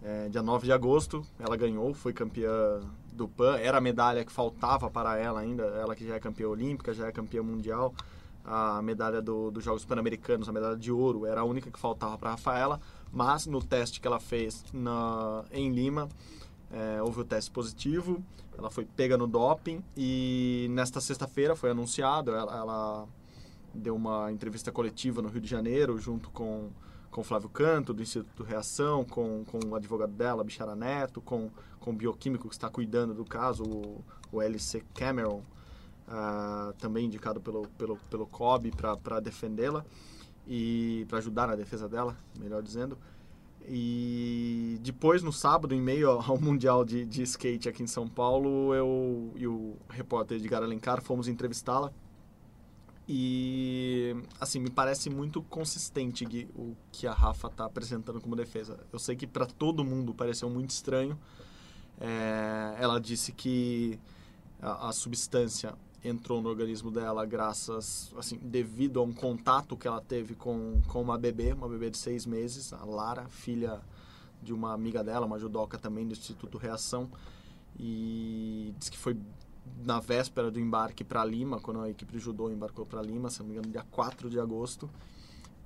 é, 0.02 0.28
dia 0.28 0.42
9 0.42 0.66
de 0.66 0.72
agosto. 0.72 1.24
Ela 1.40 1.56
ganhou, 1.56 1.94
foi 1.94 2.12
campeã 2.12 2.80
do 3.12 3.26
PAN. 3.26 3.56
Era 3.56 3.78
a 3.78 3.80
medalha 3.80 4.24
que 4.24 4.30
faltava 4.30 4.90
para 4.90 5.16
ela 5.16 5.40
ainda, 5.40 5.62
ela 5.62 5.96
que 5.96 6.06
já 6.06 6.14
é 6.14 6.20
campeã 6.20 6.46
olímpica, 6.48 6.92
já 6.92 7.06
é 7.06 7.12
campeã 7.12 7.42
mundial. 7.42 7.94
A 8.44 8.80
medalha 8.82 9.20
do, 9.20 9.50
dos 9.50 9.64
Jogos 9.64 9.84
Pan-Americanos, 9.84 10.48
a 10.48 10.52
medalha 10.52 10.76
de 10.76 10.92
ouro, 10.92 11.26
era 11.26 11.40
a 11.40 11.44
única 11.44 11.70
que 11.70 11.78
faltava 11.78 12.16
para 12.18 12.30
Rafaela. 12.30 12.78
Mas 13.10 13.46
no 13.46 13.62
teste 13.62 13.98
que 13.98 14.06
ela 14.06 14.20
fez 14.20 14.62
na, 14.72 15.42
em 15.50 15.72
Lima, 15.72 16.08
é, 16.70 17.02
houve 17.02 17.22
o 17.22 17.24
teste 17.24 17.50
positivo. 17.50 18.22
Ela 18.56 18.70
foi 18.70 18.84
pega 18.84 19.18
no 19.18 19.26
doping 19.26 19.82
e 19.96 20.68
nesta 20.70 21.00
sexta-feira 21.00 21.56
foi 21.56 21.70
anunciado. 21.70 22.30
ela, 22.34 22.56
ela 22.56 23.08
deu 23.76 23.94
uma 23.94 24.32
entrevista 24.32 24.72
coletiva 24.72 25.22
no 25.22 25.28
Rio 25.28 25.40
de 25.40 25.48
Janeiro, 25.48 25.98
junto 25.98 26.30
com, 26.30 26.70
com 27.10 27.22
Flávio 27.22 27.48
Canto, 27.48 27.94
do 27.94 28.02
Instituto 28.02 28.42
Reação, 28.42 29.04
com, 29.04 29.44
com 29.44 29.58
o 29.68 29.74
advogado 29.74 30.12
dela, 30.12 30.42
Bichara 30.42 30.74
Neto, 30.74 31.20
com, 31.20 31.50
com 31.78 31.90
o 31.90 31.94
bioquímico 31.94 32.48
que 32.48 32.54
está 32.54 32.68
cuidando 32.68 33.14
do 33.14 33.24
caso, 33.24 33.64
o, 33.64 34.04
o 34.32 34.42
LC 34.42 34.82
Cameron, 34.94 35.42
uh, 36.08 36.72
também 36.78 37.06
indicado 37.06 37.40
pelo, 37.40 37.68
pelo, 37.78 37.96
pelo 38.10 38.26
COB 38.26 38.72
para 38.72 39.20
defendê-la 39.20 39.84
e 40.46 41.04
para 41.08 41.18
ajudar 41.18 41.48
na 41.48 41.54
defesa 41.54 41.88
dela, 41.88 42.16
melhor 42.38 42.62
dizendo. 42.62 42.96
E 43.68 44.78
depois, 44.80 45.22
no 45.22 45.32
sábado, 45.32 45.74
em 45.74 45.80
meio 45.80 46.10
ao 46.22 46.40
Mundial 46.40 46.84
de, 46.84 47.04
de 47.04 47.22
Skate 47.22 47.68
aqui 47.68 47.82
em 47.82 47.86
São 47.86 48.08
Paulo, 48.08 48.74
eu 48.74 49.32
e 49.34 49.46
o 49.46 49.76
repórter 49.88 50.38
Edgar 50.38 50.62
Alencar 50.62 51.02
fomos 51.02 51.28
entrevistá-la 51.28 51.92
e, 53.08 54.16
assim, 54.40 54.58
me 54.58 54.68
parece 54.68 55.08
muito 55.08 55.40
consistente 55.42 56.24
Gui, 56.24 56.48
o 56.56 56.76
que 56.90 57.06
a 57.06 57.12
Rafa 57.12 57.46
está 57.46 57.64
apresentando 57.64 58.20
como 58.20 58.34
defesa. 58.34 58.80
Eu 58.92 58.98
sei 58.98 59.14
que 59.14 59.26
para 59.26 59.46
todo 59.46 59.84
mundo 59.84 60.12
pareceu 60.12 60.50
muito 60.50 60.70
estranho. 60.70 61.16
É, 62.00 62.76
ela 62.78 63.00
disse 63.00 63.32
que 63.32 63.98
a, 64.60 64.88
a, 64.88 64.92
substância 64.92 65.74
entrou 66.04 66.42
no 66.42 66.48
organismo 66.48 66.90
dela 66.90 67.24
graças, 67.24 68.12
assim, 68.18 68.38
devido 68.38 68.98
a 69.00 69.02
um 69.02 69.12
contato 69.12 69.76
que 69.76 69.86
ela 69.86 70.00
teve 70.00 70.34
com, 70.34 70.80
com 70.88 71.00
uma 71.00 71.16
bebê, 71.16 71.52
uma 71.52 71.68
bebê 71.68 71.90
de 71.90 71.98
seis 71.98 72.26
meses, 72.26 72.72
a 72.72 72.84
Lara, 72.84 73.28
filha 73.28 73.80
de 74.42 74.52
uma 74.52 74.72
amiga 74.72 75.02
dela, 75.02 75.26
uma 75.26 75.38
judoca 75.38 75.78
também 75.78 76.06
do 76.06 76.12
Instituto 76.12 76.58
Reação. 76.58 77.08
E 77.78 78.74
diz 78.78 78.88
que 78.88 78.98
foi 78.98 79.16
na 79.84 80.00
véspera 80.00 80.50
do 80.50 80.58
embarque 80.58 81.04
para 81.04 81.24
Lima, 81.24 81.60
quando 81.60 81.80
a 81.80 81.90
equipe 81.90 82.12
de 82.12 82.18
judô 82.18 82.50
embarcou 82.50 82.84
para 82.84 83.02
Lima, 83.02 83.30
se 83.30 83.40
não 83.40 83.46
me 83.46 83.52
engano, 83.52 83.70
dia 83.70 83.84
4 83.90 84.28
de 84.28 84.38
agosto. 84.38 84.90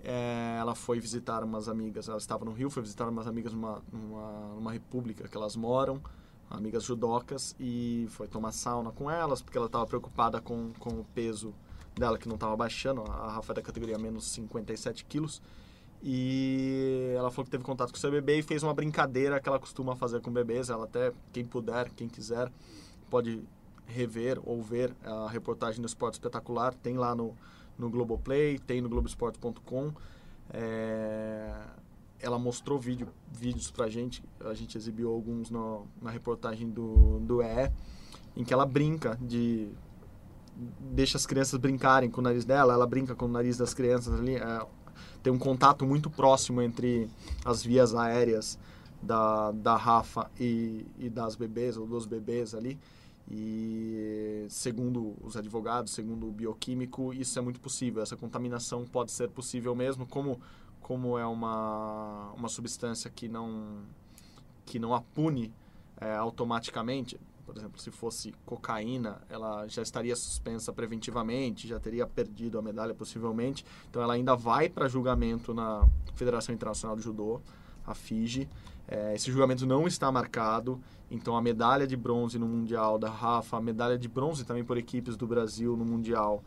É, 0.03 0.57
ela 0.59 0.75
foi 0.75 0.99
visitar 0.99 1.45
umas 1.45 1.69
amigas, 1.69 2.09
ela 2.09 2.19
estava 2.19 2.45
no 2.45 2.53
Rio, 2.53 2.71
foi 2.71 2.83
visitar 2.83 3.09
umas 3.09 3.27
amigas 3.27 3.53
numa, 3.53 3.83
numa, 3.93 4.55
numa 4.55 4.73
república 4.73 5.29
que 5.29 5.37
elas 5.37 5.57
moram, 5.57 6.01
amigas 6.49 6.85
judocas, 6.85 7.55
e 7.61 8.07
foi 8.11 8.27
tomar 8.27 8.53
sauna 8.53 8.91
com 8.91 9.11
elas, 9.11 9.43
porque 9.43 9.59
ela 9.59 9.67
estava 9.67 9.87
preocupada 9.87 10.41
com, 10.41 10.73
com 10.79 11.01
o 11.01 11.05
peso 11.15 11.55
dela, 11.95 12.19
que 12.19 12.27
não 12.29 12.37
estava 12.37 12.57
baixando, 12.57 13.03
a 13.03 13.33
Rafa 13.33 13.53
é 13.53 13.57
da 13.57 13.63
categoria 13.63 13.99
menos 13.99 14.25
57 14.31 15.05
quilos, 15.05 15.43
e 16.03 17.13
ela 17.15 17.31
falou 17.31 17.45
que 17.45 17.51
teve 17.51 17.63
contato 17.63 17.91
com 17.91 17.97
o 17.97 18.01
seu 18.01 18.11
bebê 18.11 18.39
e 18.39 18.43
fez 18.43 18.63
uma 18.63 18.73
brincadeira 18.73 19.39
que 19.39 19.47
ela 19.47 19.59
costuma 19.59 19.95
fazer 19.95 20.23
com 20.23 20.33
bebês, 20.33 20.71
ela 20.71 20.85
até, 20.85 21.13
quem 21.31 21.45
puder, 21.45 21.91
quem 21.91 22.09
quiser, 22.09 22.51
pode 23.11 23.43
rever 23.91 24.41
ou 24.45 24.63
ver 24.63 24.95
a 25.05 25.29
reportagem 25.29 25.81
do 25.81 25.87
Esporte 25.87 26.15
Espetacular, 26.15 26.75
tem 26.75 26.97
lá 26.97 27.15
no, 27.15 27.35
no 27.79 27.91
Globoplay, 27.91 28.59
tem 28.59 28.81
no 28.81 28.89
Globoesporte.com. 28.89 29.93
É, 30.53 31.53
ela 32.21 32.39
mostrou 32.39 32.79
vídeo, 32.79 33.09
vídeos 33.31 33.71
pra 33.71 33.89
gente, 33.89 34.23
a 34.45 34.55
gente 34.55 34.77
exibiu 34.77 35.11
alguns 35.11 35.51
no, 35.51 35.87
na 36.01 36.11
reportagem 36.11 36.69
do, 36.69 37.21
do 37.21 37.43
EE, 37.43 37.71
em 38.37 38.45
que 38.45 38.53
ela 38.53 38.67
brinca 38.67 39.19
de 39.21 39.69
deixa 40.79 41.17
as 41.17 41.25
crianças 41.25 41.59
brincarem 41.59 42.11
com 42.11 42.21
o 42.21 42.25
nariz 42.25 42.45
dela, 42.45 42.75
ela 42.75 42.87
brinca 42.87 43.15
com 43.15 43.25
o 43.25 43.29
nariz 43.29 43.57
das 43.57 43.73
crianças 43.73 44.21
ali, 44.21 44.37
é, 44.37 44.67
tem 45.23 45.33
um 45.33 45.39
contato 45.39 45.87
muito 45.87 46.11
próximo 46.11 46.61
entre 46.61 47.09
as 47.45 47.63
vias 47.63 47.95
aéreas 47.95 48.59
da, 49.03 49.53
da 49.53 49.77
Rafa 49.77 50.31
e, 50.39 50.87
e 50.99 51.09
das 51.09 51.35
bebês, 51.37 51.77
ou 51.77 51.87
dos 51.87 52.07
bebês 52.07 52.55
ali, 52.55 52.79
e 53.31 54.47
segundo 54.49 55.15
os 55.23 55.37
advogados, 55.37 55.93
segundo 55.93 56.29
o 56.29 56.33
bioquímico, 56.33 57.15
isso 57.15 57.39
é 57.39 57.43
muito 57.43 57.61
possível. 57.61 58.03
Essa 58.03 58.17
contaminação 58.17 58.85
pode 58.85 59.13
ser 59.13 59.29
possível 59.31 59.75
mesmo, 59.75 60.07
como 60.07 60.41
como 60.81 61.17
é 61.17 61.27
uma 61.27 62.33
uma 62.37 62.49
substância 62.49 63.09
que 63.09 63.29
não 63.29 63.85
que 64.67 64.79
não 64.79 64.95
apune 64.95 65.53
é, 66.01 66.15
automaticamente. 66.17 67.21
Por 67.47 67.57
exemplo, 67.57 67.81
se 67.81 67.91
fosse 67.91 68.33
cocaína, 68.47 69.21
ela 69.29 69.67
já 69.67 69.83
estaria 69.83 70.15
suspensa 70.15 70.73
preventivamente, 70.73 71.67
já 71.67 71.81
teria 71.81 72.07
perdido 72.07 72.59
a 72.59 72.63
medalha 72.63 72.95
possivelmente. 72.95 73.65
Então, 73.89 74.01
ela 74.01 74.15
ainda 74.15 74.37
vai 74.37 74.69
para 74.69 74.89
julgamento 74.89 75.53
na 75.53 75.85
Federação 76.15 76.55
Internacional 76.55 76.97
de 76.97 77.03
Judô, 77.03 77.41
a 77.85 77.93
FIGE. 77.93 78.49
É, 78.87 79.15
esse 79.17 79.33
julgamento 79.33 79.67
não 79.67 79.89
está 79.89 80.13
marcado, 80.13 80.81
então 81.11 81.37
a 81.37 81.43
medalha 81.43 81.87
de 81.87 81.97
bronze 81.97 82.39
no 82.39 82.47
Mundial 82.47 82.99
da 82.99 83.11
Rafa, 83.11 83.57
a 83.57 83.61
medalha 83.61 83.99
de 83.99 84.09
bronze 84.09 84.45
também 84.45 84.65
por 84.65 84.79
equipes 84.79 85.17
do 85.17 85.27
Brasil 85.27 85.77
no 85.77 85.85
Mundial, 85.85 86.43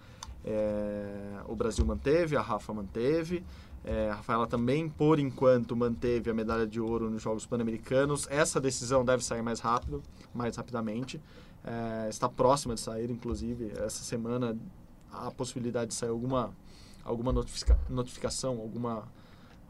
é, 0.46 1.40
o 1.48 1.56
Brasil 1.56 1.86
manteve, 1.86 2.36
a 2.36 2.42
Rafa 2.42 2.74
manteve. 2.74 3.44
É, 3.86 4.10
a 4.10 4.16
Rafaela 4.16 4.48
também, 4.48 4.88
por 4.88 5.20
enquanto, 5.20 5.76
manteve 5.76 6.30
a 6.30 6.34
medalha 6.34 6.66
de 6.66 6.80
ouro 6.80 7.10
nos 7.10 7.22
Jogos 7.22 7.46
Pan-Americanos. 7.46 8.28
Essa 8.30 8.60
decisão 8.60 9.04
deve 9.04 9.24
sair 9.24 9.42
mais 9.42 9.60
rápido, 9.60 10.02
mais 10.34 10.56
rapidamente. 10.56 11.20
É, 11.66 12.08
está 12.10 12.30
próxima 12.30 12.76
de 12.76 12.82
sair, 12.82 13.10
inclusive, 13.12 13.72
essa 13.78 14.04
semana 14.04 14.58
a 15.12 15.30
possibilidade 15.32 15.90
de 15.90 15.94
sair 15.94 16.10
alguma, 16.10 16.54
alguma 17.04 17.32
notifica, 17.32 17.78
notificação, 17.90 18.60
alguma, 18.60 19.04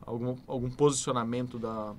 algum, 0.06 0.36
algum 0.48 0.70
posicionamento 0.70 1.58
da, 1.58 1.94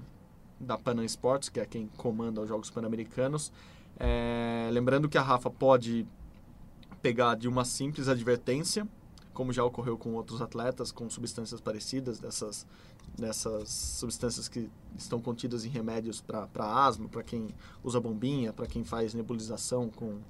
da 0.64 0.78
Panam 0.78 1.04
Sports, 1.04 1.48
que 1.48 1.60
é 1.60 1.66
quem 1.66 1.88
comanda 1.96 2.40
os 2.40 2.48
Jogos 2.48 2.70
Pan-Americanos. 2.70 3.52
É, 3.98 4.68
lembrando 4.72 5.08
que 5.08 5.16
a 5.16 5.22
Rafa 5.22 5.50
pode 5.50 6.06
pegar 7.00 7.34
de 7.36 7.46
uma 7.46 7.64
simples 7.64 8.08
advertência, 8.08 8.88
como 9.32 9.52
já 9.52 9.64
ocorreu 9.64 9.98
com 9.98 10.14
outros 10.14 10.40
atletas 10.40 10.90
com 10.90 11.08
substâncias 11.10 11.60
parecidas, 11.60 12.18
dessas, 12.18 12.66
dessas 13.16 13.68
substâncias 13.68 14.48
que 14.48 14.70
estão 14.96 15.20
contidas 15.20 15.64
em 15.64 15.68
remédios 15.68 16.20
para 16.20 16.48
asma, 16.86 17.08
para 17.08 17.22
quem 17.22 17.48
usa 17.82 18.00
bombinha, 18.00 18.52
para 18.52 18.66
quem 18.66 18.84
faz 18.84 19.12
nebulização 19.12 19.90
com 19.90 20.20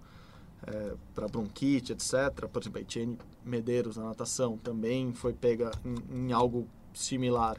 é, 0.67 0.95
para 1.15 1.29
bronquite, 1.29 1.93
etc. 1.93 2.49
Por 2.51 2.63
exemplo, 2.63 2.79
a 2.79 2.83
Etienne 2.83 3.19
Medeiros 3.45 3.97
na 3.97 4.05
natação 4.05 4.57
também 4.57 5.13
foi 5.13 5.35
pega 5.35 5.71
em, 5.85 6.29
em 6.29 6.33
algo 6.33 6.67
similar 6.95 7.59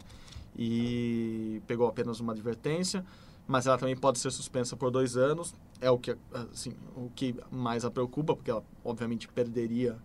e 0.58 1.62
pegou 1.68 1.88
apenas 1.88 2.20
uma 2.20 2.34
advertência, 2.34 3.06
mas 3.48 3.68
ela 3.68 3.78
também 3.78 3.96
pode 3.96 4.20
ser 4.20 4.32
suspensa 4.32 4.76
por 4.76 4.89
dois 4.89 5.18
anos. 5.18 5.54
É 5.82 5.89
o 5.89 5.98
que, 5.98 6.15
assim, 6.52 6.74
o 6.96 7.10
que 7.15 7.36
mais 7.52 7.86
a 7.86 7.91
preocupa, 7.91 8.36
porque 8.36 8.50
ela 8.50 8.63
obviamente 8.84 9.28
perderia 9.28 9.98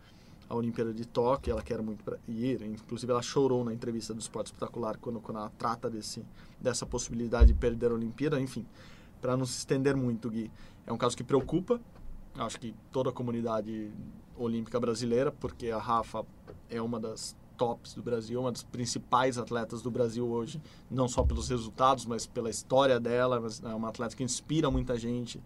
a 0.49 0.55
Olimpíada 0.57 0.93
de 0.93 1.07
Tóquio, 1.07 1.53
ela 1.53 1.63
quer 1.63 1.81
muito 1.81 2.03
ir, 2.27 2.61
inclusive 2.63 3.13
ela 3.13 3.23
chorou 3.23 3.65
na 3.65 3.73
entrevista 3.73 4.13
do 4.13 4.19
Esporte 4.19 4.47
Espetacular 4.47 4.97
quando, 4.99 5.21
quando 5.21 5.39
ela 5.39 5.53
trata 5.57 5.89
desse, 5.89 6.25
dessa 6.61 6.85
possibilidade 6.85 7.53
de 7.53 7.55
perder 7.55 7.93
a 7.93 7.95
Olimpíada, 7.95 8.41
enfim, 8.41 8.67
para 9.21 9.37
não 9.37 9.47
se 9.47 9.59
estender 9.59 9.95
muito, 9.95 10.29
Gui, 10.29 10.51
é 10.85 10.93
um 10.93 10.99
caso 10.99 11.17
que 11.17 11.23
preocupa, 11.23 11.81
acho 12.35 12.59
que 12.59 12.75
toda 12.91 13.11
a 13.11 13.13
comunidade 13.13 13.93
olímpica 14.37 14.81
brasileira, 14.81 15.31
porque 15.31 15.71
a 15.71 15.79
Rafa 15.79 16.27
é 16.69 16.83
uma 16.83 16.99
das 16.99 17.37
tops 17.61 17.93
do 17.93 18.03
Brasil, 18.03 18.41
uma 18.41 18.51
das 18.51 18.63
principais 18.63 19.37
atletas 19.37 19.83
do 19.83 19.91
Brasil 19.91 20.27
hoje, 20.27 20.59
não 20.91 21.07
só 21.07 21.23
pelos 21.23 21.51
resultados, 21.51 22.07
mas 22.07 22.27
pela 22.27 22.49
história 22.49 22.99
dela, 22.99 23.39
é 23.65 23.75
uma 23.75 23.91
atleta 23.91 24.17
que 24.17 24.23
inspira 24.23 24.71
muita 24.71 24.99
gente, 24.99 25.39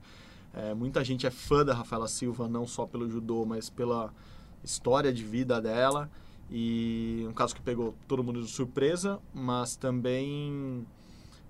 é, 0.53 0.73
muita 0.75 1.03
gente 1.03 1.27
é 1.27 1.31
fã 1.31 1.65
da 1.65 1.75
Rafaela 1.75 2.07
Silva, 2.07 2.47
não 2.47 2.69
só 2.69 2.87
pelo 2.87 3.11
judô, 3.11 3.45
mas 3.45 3.69
pela 3.69 4.15
história 4.63 5.13
de 5.13 5.25
vida 5.25 5.61
dela. 5.61 6.09
E 6.49 7.27
um 7.29 7.33
caso 7.33 7.53
que 7.53 7.61
pegou 7.61 7.97
todo 8.07 8.23
mundo 8.23 8.41
de 8.41 8.49
surpresa, 8.49 9.19
mas 9.35 9.75
também 9.75 10.87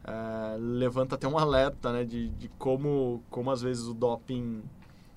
é, 0.03 0.57
levanta 0.59 1.14
até 1.16 1.29
um 1.29 1.37
alerta 1.37 1.92
né, 1.92 2.05
de, 2.05 2.31
de 2.31 2.48
como, 2.59 3.22
como 3.29 3.50
às 3.50 3.61
vezes 3.61 3.85
o 3.87 3.92
doping 3.92 4.62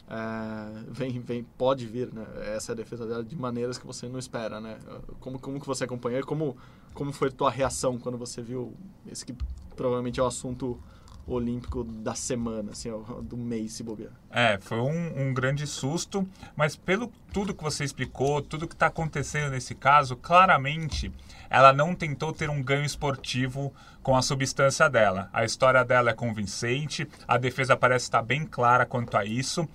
é, 0.09 0.83
vem, 0.87 1.19
vem, 1.19 1.43
pode 1.57 1.85
vir, 1.85 2.13
né? 2.13 2.25
Essa 2.55 2.71
é 2.71 2.73
a 2.73 2.75
defesa 2.75 3.05
dela 3.05 3.23
de 3.23 3.35
maneiras 3.35 3.77
que 3.77 3.85
você 3.85 4.07
não 4.07 4.17
espera, 4.17 4.61
né? 4.61 4.77
Como, 5.19 5.37
como 5.37 5.59
que 5.59 5.67
você 5.67 5.83
acompanhou? 5.83 6.25
Como, 6.25 6.55
como 6.93 7.11
foi 7.11 7.27
a 7.27 7.31
tua 7.31 7.51
reação 7.51 7.97
quando 7.97 8.17
você 8.17 8.41
viu 8.41 8.73
esse 9.11 9.25
que 9.25 9.35
provavelmente 9.75 10.19
é 10.19 10.23
o 10.23 10.25
assunto 10.25 10.79
olímpico 11.27 11.83
da 11.83 12.15
semana, 12.15 12.71
assim, 12.71 12.89
do 13.23 13.35
mês, 13.35 13.73
se 13.73 13.83
bobear. 13.83 14.13
É, 14.31 14.57
foi 14.61 14.79
um, 14.79 15.27
um, 15.27 15.33
grande 15.33 15.67
susto, 15.67 16.25
mas 16.55 16.77
pelo 16.77 17.11
tudo 17.33 17.53
que 17.53 17.61
você 17.61 17.83
explicou, 17.83 18.41
tudo 18.41 18.65
que 18.65 18.73
está 18.73 18.87
acontecendo 18.87 19.51
nesse 19.51 19.75
caso, 19.75 20.15
claramente 20.15 21.11
ela 21.49 21.73
não 21.73 21.93
tentou 21.93 22.31
ter 22.31 22.49
um 22.49 22.63
ganho 22.63 22.85
esportivo 22.85 23.73
com 24.01 24.15
a 24.15 24.21
substância 24.21 24.89
dela. 24.89 25.29
A 25.33 25.43
história 25.43 25.83
dela 25.83 26.11
é 26.11 26.13
convincente, 26.13 27.05
a 27.27 27.37
defesa 27.37 27.75
parece 27.75 28.05
estar 28.05 28.21
bem 28.21 28.45
clara 28.45 28.85
quanto 28.85 29.17
a 29.17 29.25
isso 29.25 29.67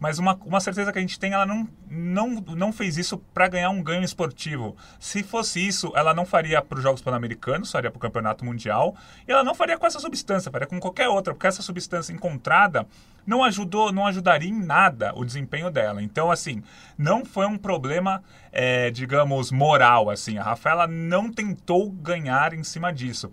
mas 0.00 0.18
uma, 0.18 0.34
uma 0.44 0.60
certeza 0.60 0.92
que 0.92 0.98
a 0.98 1.00
gente 1.00 1.18
tem, 1.18 1.32
ela 1.32 1.46
não, 1.46 1.68
não, 1.90 2.28
não 2.56 2.72
fez 2.72 2.96
isso 2.96 3.18
para 3.18 3.48
ganhar 3.48 3.70
um 3.70 3.82
ganho 3.82 4.04
esportivo. 4.04 4.76
Se 4.98 5.22
fosse 5.22 5.66
isso, 5.66 5.92
ela 5.94 6.14
não 6.14 6.24
faria 6.24 6.62
para 6.62 6.78
os 6.78 6.82
Jogos 6.82 7.02
Pan-Americanos, 7.02 7.70
faria 7.70 7.90
para 7.90 7.98
o 7.98 8.00
Campeonato 8.00 8.44
Mundial, 8.44 8.94
e 9.26 9.32
ela 9.32 9.44
não 9.44 9.54
faria 9.54 9.78
com 9.78 9.86
essa 9.86 10.00
substância, 10.00 10.50
faria 10.50 10.66
com 10.66 10.78
qualquer 10.78 11.08
outra, 11.08 11.34
porque 11.34 11.46
essa 11.46 11.62
substância 11.62 12.12
encontrada 12.12 12.86
não 13.26 13.44
ajudou, 13.44 13.92
não 13.92 14.06
ajudaria 14.06 14.48
em 14.48 14.64
nada 14.64 15.12
o 15.14 15.24
desempenho 15.24 15.70
dela. 15.70 16.02
Então, 16.02 16.30
assim, 16.30 16.62
não 16.96 17.24
foi 17.24 17.46
um 17.46 17.58
problema, 17.58 18.22
é, 18.50 18.90
digamos, 18.90 19.52
moral, 19.52 20.08
assim. 20.08 20.38
A 20.38 20.42
Rafaela 20.42 20.86
não 20.86 21.30
tentou 21.30 21.90
ganhar 21.90 22.54
em 22.54 22.64
cima 22.64 22.90
disso. 22.90 23.30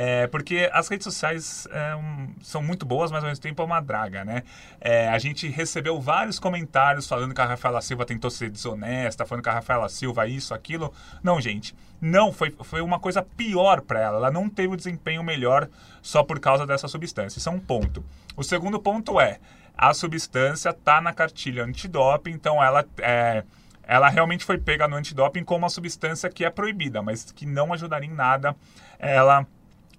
É, 0.00 0.28
porque 0.28 0.70
as 0.72 0.86
redes 0.86 1.02
sociais 1.02 1.66
é, 1.72 1.96
um, 1.96 2.28
são 2.40 2.62
muito 2.62 2.86
boas, 2.86 3.10
mas 3.10 3.24
ao 3.24 3.28
mesmo 3.28 3.42
tempo 3.42 3.60
é 3.60 3.64
uma 3.64 3.80
draga, 3.80 4.24
né? 4.24 4.44
É, 4.80 5.08
a 5.08 5.18
gente 5.18 5.48
recebeu 5.48 6.00
vários 6.00 6.38
comentários 6.38 7.04
falando 7.08 7.34
que 7.34 7.40
a 7.40 7.44
Rafaela 7.44 7.80
Silva 7.82 8.04
tentou 8.04 8.30
ser 8.30 8.48
desonesta, 8.48 9.26
falando 9.26 9.42
que 9.42 9.48
a 9.48 9.54
Rafaela 9.54 9.88
Silva 9.88 10.28
isso, 10.28 10.54
aquilo. 10.54 10.94
Não, 11.20 11.40
gente. 11.40 11.74
Não, 12.00 12.30
foi, 12.32 12.54
foi 12.62 12.80
uma 12.80 13.00
coisa 13.00 13.22
pior 13.22 13.80
para 13.80 13.98
ela. 13.98 14.18
Ela 14.18 14.30
não 14.30 14.48
teve 14.48 14.74
o 14.74 14.76
desempenho 14.76 15.24
melhor 15.24 15.68
só 16.00 16.22
por 16.22 16.38
causa 16.38 16.64
dessa 16.64 16.86
substância. 16.86 17.40
Isso 17.40 17.48
é 17.48 17.52
um 17.52 17.58
ponto. 17.58 18.04
O 18.36 18.44
segundo 18.44 18.78
ponto 18.78 19.20
é, 19.20 19.40
a 19.76 19.92
substância 19.92 20.72
tá 20.72 21.00
na 21.00 21.12
cartilha 21.12 21.64
antidoping, 21.64 22.30
então 22.30 22.62
ela 22.62 22.84
é, 22.98 23.42
ela 23.82 24.08
realmente 24.08 24.44
foi 24.44 24.58
pega 24.58 24.86
no 24.86 24.94
antidoping 24.94 25.42
como 25.42 25.64
uma 25.64 25.68
substância 25.68 26.30
que 26.30 26.44
é 26.44 26.50
proibida, 26.50 27.02
mas 27.02 27.32
que 27.32 27.44
não 27.44 27.72
ajudaria 27.72 28.08
em 28.08 28.14
nada 28.14 28.54
ela 28.96 29.44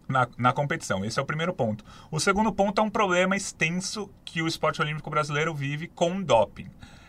na, 0.10 0.28
na 0.38 0.52
competição. 0.52 1.06
Esse 1.06 1.20
é 1.20 1.22
o 1.22 1.26
primeiro 1.26 1.54
ponto. 1.54 1.86
O 2.12 2.20
segundo 2.20 2.52
ponto 2.52 2.82
é 2.82 2.84
um 2.84 2.90
problema 2.90 3.38
extenso 3.38 4.10
que 4.26 4.42
o 4.42 4.48
esporte 4.48 4.82
olímpico 4.82 5.10
brasileiro 5.10 5.54
vive 5.54 5.88
com 5.88 6.22
doping. 6.22 6.68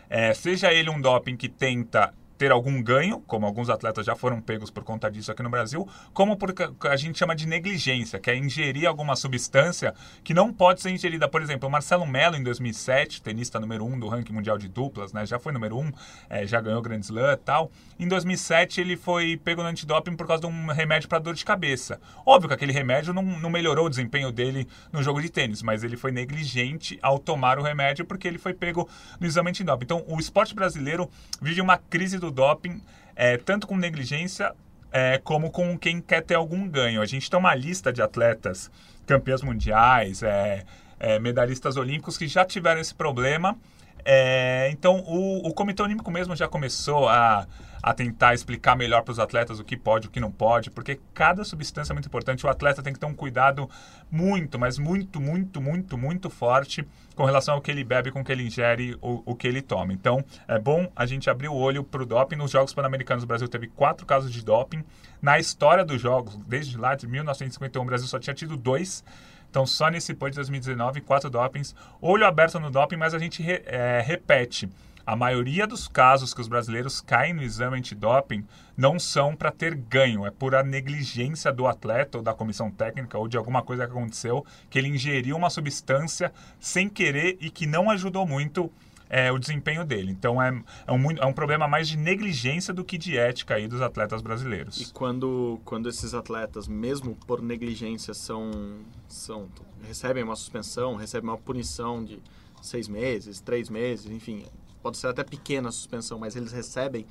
É, 0.09 0.33
seja 0.33 0.71
ele 0.71 0.89
um 0.89 1.01
doping 1.01 1.35
que 1.35 1.49
tenta 1.49 2.13
ter 2.41 2.51
algum 2.51 2.81
ganho, 2.81 3.19
como 3.27 3.45
alguns 3.45 3.69
atletas 3.69 4.03
já 4.03 4.15
foram 4.15 4.41
pegos 4.41 4.71
por 4.71 4.83
conta 4.83 5.11
disso 5.11 5.31
aqui 5.31 5.43
no 5.43 5.49
Brasil, 5.51 5.87
como 6.11 6.35
porque 6.35 6.67
a 6.89 6.95
gente 6.95 7.19
chama 7.19 7.35
de 7.35 7.47
negligência, 7.47 8.19
que 8.19 8.31
é 8.31 8.35
ingerir 8.35 8.87
alguma 8.87 9.15
substância 9.15 9.93
que 10.23 10.33
não 10.33 10.51
pode 10.51 10.81
ser 10.81 10.89
ingerida. 10.89 11.27
Por 11.27 11.39
exemplo, 11.39 11.69
o 11.69 11.71
Marcelo 11.71 12.03
Mello, 12.03 12.35
em 12.35 12.41
2007, 12.41 13.21
tenista 13.21 13.59
número 13.59 13.85
1 13.85 13.93
um 13.93 13.99
do 13.99 14.07
ranking 14.07 14.33
mundial 14.33 14.57
de 14.57 14.67
duplas, 14.67 15.13
né, 15.13 15.23
já 15.23 15.37
foi 15.37 15.53
número 15.53 15.77
1, 15.77 15.81
um, 15.81 15.91
é, 16.31 16.47
já 16.47 16.59
ganhou 16.59 16.81
Grand 16.81 17.01
Slam 17.01 17.33
e 17.33 17.37
tal. 17.37 17.71
Em 17.99 18.07
2007, 18.07 18.81
ele 18.81 18.97
foi 18.97 19.37
pego 19.37 19.61
no 19.61 19.69
antidoping 19.69 20.15
por 20.15 20.25
causa 20.25 20.41
de 20.41 20.47
um 20.47 20.65
remédio 20.71 21.07
para 21.07 21.19
dor 21.19 21.35
de 21.35 21.45
cabeça. 21.45 22.01
Óbvio 22.25 22.47
que 22.47 22.55
aquele 22.55 22.73
remédio 22.73 23.13
não, 23.13 23.21
não 23.21 23.51
melhorou 23.51 23.85
o 23.85 23.89
desempenho 23.89 24.31
dele 24.31 24.67
no 24.91 25.03
jogo 25.03 25.21
de 25.21 25.29
tênis, 25.29 25.61
mas 25.61 25.83
ele 25.83 25.95
foi 25.95 26.11
negligente 26.11 26.97
ao 27.03 27.19
tomar 27.19 27.59
o 27.59 27.61
remédio 27.61 28.03
porque 28.03 28.27
ele 28.27 28.39
foi 28.39 28.55
pego 28.55 28.89
no 29.19 29.27
exame 29.27 29.51
antidoping. 29.51 29.83
Então, 29.83 30.03
o 30.07 30.19
esporte 30.19 30.55
brasileiro 30.55 31.07
vive 31.39 31.61
uma 31.61 31.77
crise 31.77 32.17
do 32.17 32.30
doping, 32.31 32.81
é, 33.15 33.37
tanto 33.37 33.67
com 33.67 33.77
negligência 33.77 34.53
é, 34.91 35.17
como 35.17 35.51
com 35.51 35.77
quem 35.77 36.01
quer 36.01 36.21
ter 36.21 36.35
algum 36.35 36.67
ganho. 36.67 37.01
A 37.01 37.05
gente 37.05 37.29
tem 37.29 37.39
uma 37.39 37.55
lista 37.55 37.93
de 37.93 38.01
atletas 38.01 38.71
campeões 39.05 39.41
mundiais, 39.41 40.23
é, 40.23 40.63
é, 40.99 41.19
medalhistas 41.19 41.77
olímpicos 41.77 42.17
que 42.17 42.27
já 42.27 42.45
tiveram 42.45 42.79
esse 42.79 42.93
problema. 42.93 43.57
É, 44.05 44.69
então, 44.71 45.03
o, 45.07 45.47
o 45.47 45.53
Comitê 45.53 45.81
Olímpico 45.81 46.11
mesmo 46.11 46.35
já 46.35 46.47
começou 46.47 47.07
a 47.07 47.47
a 47.81 47.93
tentar 47.93 48.33
explicar 48.33 48.75
melhor 48.75 49.01
para 49.01 49.11
os 49.11 49.19
atletas 49.19 49.59
o 49.59 49.63
que 49.63 49.75
pode, 49.75 50.07
o 50.07 50.11
que 50.11 50.19
não 50.19 50.31
pode, 50.31 50.69
porque 50.69 50.99
cada 51.13 51.43
substância 51.43 51.91
é 51.91 51.95
muito 51.95 52.05
importante. 52.05 52.45
O 52.45 52.49
atleta 52.49 52.83
tem 52.83 52.93
que 52.93 52.99
ter 52.99 53.05
um 53.05 53.13
cuidado 53.13 53.69
muito, 54.11 54.59
mas 54.59 54.77
muito, 54.77 55.19
muito, 55.19 55.59
muito, 55.59 55.97
muito 55.97 56.29
forte 56.29 56.87
com 57.15 57.25
relação 57.25 57.55
ao 57.55 57.61
que 57.61 57.71
ele 57.71 57.83
bebe, 57.83 58.11
com 58.11 58.21
o 58.21 58.23
que 58.23 58.31
ele 58.31 58.45
ingere, 58.45 58.95
o, 59.01 59.23
o 59.25 59.35
que 59.35 59.47
ele 59.47 59.61
toma. 59.61 59.93
Então, 59.93 60.23
é 60.47 60.59
bom 60.59 60.91
a 60.95 61.05
gente 61.05 61.29
abrir 61.29 61.47
o 61.47 61.55
olho 61.55 61.83
para 61.83 62.03
o 62.03 62.05
doping. 62.05 62.35
Nos 62.35 62.51
Jogos 62.51 62.73
Pan-Americanos, 62.73 63.23
o 63.23 63.27
Brasil 63.27 63.47
teve 63.47 63.67
quatro 63.67 64.05
casos 64.05 64.31
de 64.31 64.43
doping. 64.43 64.83
Na 65.21 65.39
história 65.39 65.83
dos 65.83 65.99
Jogos, 65.99 66.37
desde 66.47 66.77
lá 66.77 66.95
de 66.95 67.07
1951, 67.07 67.81
o 67.81 67.85
Brasil 67.85 68.07
só 68.07 68.19
tinha 68.19 68.33
tido 68.33 68.55
dois. 68.55 69.03
Então, 69.51 69.65
só 69.65 69.89
nesse 69.89 70.13
POI 70.13 70.31
de 70.31 70.37
2019, 70.37 71.01
quatro 71.01 71.29
dopings. 71.29 71.75
Olho 72.01 72.25
aberto 72.25 72.57
no 72.57 72.71
doping, 72.71 72.95
mas 72.95 73.13
a 73.13 73.19
gente 73.19 73.43
re, 73.43 73.61
é, 73.65 74.01
repete 74.01 74.69
a 75.05 75.13
maioria 75.13 75.67
dos 75.67 75.89
casos 75.89 76.33
que 76.33 76.39
os 76.39 76.47
brasileiros 76.47 77.01
caem 77.01 77.33
no 77.33 77.43
exame 77.43 77.77
antidoping 77.77 78.45
não 78.77 78.97
são 78.97 79.35
para 79.35 79.51
ter 79.51 79.75
ganho, 79.75 80.25
é 80.25 80.31
por 80.31 80.55
a 80.55 80.63
negligência 80.63 81.51
do 81.51 81.67
atleta 81.67 82.19
ou 82.19 82.23
da 82.23 82.33
comissão 82.33 82.71
técnica 82.71 83.17
ou 83.17 83.27
de 83.27 83.35
alguma 83.35 83.61
coisa 83.61 83.85
que 83.85 83.91
aconteceu, 83.91 84.45
que 84.69 84.79
ele 84.79 84.87
ingeriu 84.87 85.35
uma 85.35 85.49
substância 85.49 86.31
sem 86.59 86.87
querer 86.87 87.37
e 87.41 87.49
que 87.49 87.67
não 87.67 87.89
ajudou 87.89 88.25
muito 88.25 88.71
é, 89.13 89.29
o 89.29 89.37
desempenho 89.37 89.83
dele. 89.83 90.09
Então 90.09 90.41
é, 90.41 90.63
é, 90.87 90.91
um, 90.93 91.11
é 91.11 91.25
um 91.25 91.33
problema 91.33 91.67
mais 91.67 91.89
de 91.89 91.97
negligência 91.97 92.73
do 92.73 92.81
que 92.81 92.97
de 92.97 93.17
ética 93.17 93.55
aí 93.55 93.67
dos 93.67 93.81
atletas 93.81 94.21
brasileiros. 94.21 94.79
E 94.79 94.93
quando, 94.93 95.59
quando 95.65 95.89
esses 95.89 96.13
atletas, 96.13 96.65
mesmo 96.65 97.13
por 97.27 97.41
negligência, 97.41 98.13
são, 98.13 98.79
são 99.09 99.49
recebem 99.85 100.23
uma 100.23 100.35
suspensão, 100.37 100.95
recebem 100.95 101.29
uma 101.29 101.37
punição 101.37 102.05
de 102.05 102.23
seis 102.61 102.87
meses, 102.87 103.41
três 103.41 103.69
meses, 103.69 104.09
enfim, 104.09 104.45
pode 104.81 104.97
ser 104.97 105.07
até 105.07 105.25
pequena 105.25 105.67
a 105.67 105.71
suspensão, 105.73 106.17
mas 106.17 106.37
eles 106.37 106.53
recebem 106.53 107.05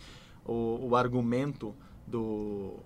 o, 0.47 0.89
o 0.89 0.97
argumento 0.97 1.75
do 2.07 2.79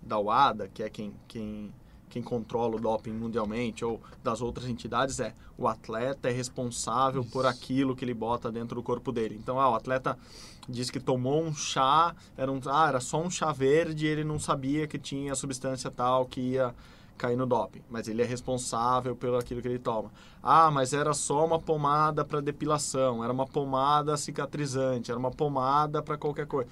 da 0.00 0.18
UADA, 0.18 0.68
que 0.72 0.84
é 0.84 0.88
quem, 0.88 1.12
quem, 1.26 1.74
quem 2.16 2.22
controla 2.22 2.76
o 2.76 2.80
doping 2.80 3.12
mundialmente, 3.12 3.84
ou 3.84 4.00
das 4.24 4.40
outras 4.40 4.66
entidades, 4.66 5.20
é 5.20 5.34
o 5.58 5.68
atleta 5.68 6.30
é 6.30 6.32
responsável 6.32 7.20
Isso. 7.20 7.30
por 7.30 7.44
aquilo 7.44 7.94
que 7.94 8.06
ele 8.06 8.14
bota 8.14 8.50
dentro 8.50 8.76
do 8.76 8.82
corpo 8.82 9.12
dele. 9.12 9.38
Então, 9.38 9.60
ah, 9.60 9.68
o 9.70 9.74
atleta 9.74 10.18
diz 10.66 10.90
que 10.90 10.98
tomou 10.98 11.42
um 11.42 11.54
chá, 11.54 12.16
era, 12.34 12.50
um, 12.50 12.58
ah, 12.66 12.88
era 12.88 13.00
só 13.00 13.20
um 13.20 13.28
chá 13.28 13.52
verde 13.52 14.06
e 14.06 14.08
ele 14.08 14.24
não 14.24 14.38
sabia 14.38 14.86
que 14.86 14.98
tinha 14.98 15.34
substância 15.34 15.90
tal 15.90 16.24
que 16.24 16.40
ia 16.40 16.74
cair 17.18 17.36
no 17.36 17.46
doping, 17.46 17.82
mas 17.90 18.08
ele 18.08 18.22
é 18.22 18.24
responsável 18.26 19.14
pelo 19.14 19.36
aquilo 19.36 19.60
que 19.60 19.68
ele 19.68 19.78
toma. 19.78 20.10
Ah, 20.42 20.70
mas 20.70 20.94
era 20.94 21.12
só 21.12 21.44
uma 21.44 21.58
pomada 21.58 22.24
para 22.24 22.40
depilação, 22.40 23.22
era 23.22 23.32
uma 23.32 23.46
pomada 23.46 24.16
cicatrizante, 24.16 25.10
era 25.10 25.20
uma 25.20 25.30
pomada 25.30 26.02
para 26.02 26.16
qualquer 26.16 26.46
coisa. 26.46 26.70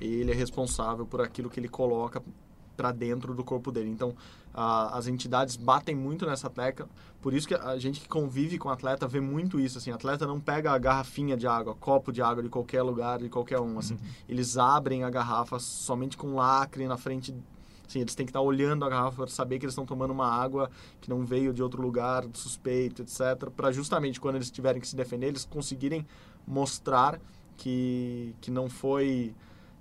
Ele 0.00 0.30
é 0.30 0.34
responsável 0.34 1.04
por 1.04 1.20
aquilo 1.20 1.50
que 1.50 1.60
ele 1.60 1.68
coloca 1.68 2.22
para 2.76 2.92
dentro 2.92 3.34
do 3.34 3.42
corpo 3.42 3.72
dele. 3.72 3.88
Então, 3.88 4.14
as 4.56 5.06
entidades 5.06 5.54
batem 5.54 5.94
muito 5.94 6.24
nessa 6.24 6.48
tecla. 6.48 6.88
Por 7.20 7.34
isso 7.34 7.46
que 7.46 7.54
a 7.54 7.76
gente 7.76 8.00
que 8.00 8.08
convive 8.08 8.56
com 8.56 8.70
atleta 8.70 9.06
vê 9.06 9.20
muito 9.20 9.60
isso. 9.60 9.76
Assim, 9.76 9.90
atleta 9.90 10.26
não 10.26 10.40
pega 10.40 10.72
a 10.72 10.78
garrafinha 10.78 11.36
de 11.36 11.46
água, 11.46 11.74
copo 11.74 12.10
de 12.10 12.22
água 12.22 12.42
de 12.42 12.48
qualquer 12.48 12.82
lugar, 12.82 13.18
de 13.18 13.28
qualquer 13.28 13.60
um. 13.60 13.78
Assim, 13.78 13.94
uhum. 13.94 14.00
eles 14.28 14.56
abrem 14.56 15.04
a 15.04 15.10
garrafa 15.10 15.58
somente 15.58 16.16
com 16.16 16.34
lacre 16.34 16.86
na 16.86 16.96
frente. 16.96 17.34
Assim, 17.86 18.00
eles 18.00 18.14
têm 18.14 18.24
que 18.24 18.30
estar 18.30 18.40
olhando 18.40 18.84
a 18.84 18.88
garrafa 18.88 19.16
para 19.16 19.26
saber 19.26 19.58
que 19.58 19.66
eles 19.66 19.72
estão 19.72 19.84
tomando 19.84 20.12
uma 20.12 20.26
água 20.26 20.70
que 21.00 21.10
não 21.10 21.24
veio 21.24 21.52
de 21.52 21.62
outro 21.62 21.82
lugar, 21.82 22.24
suspeito, 22.32 23.02
etc. 23.02 23.50
Para 23.54 23.70
justamente 23.70 24.18
quando 24.18 24.36
eles 24.36 24.50
tiverem 24.50 24.80
que 24.80 24.88
se 24.88 24.96
defender, 24.96 25.28
eles 25.28 25.44
conseguirem 25.44 26.06
mostrar 26.46 27.20
que, 27.56 28.34
que 28.40 28.50
não 28.50 28.68
foi 28.68 29.34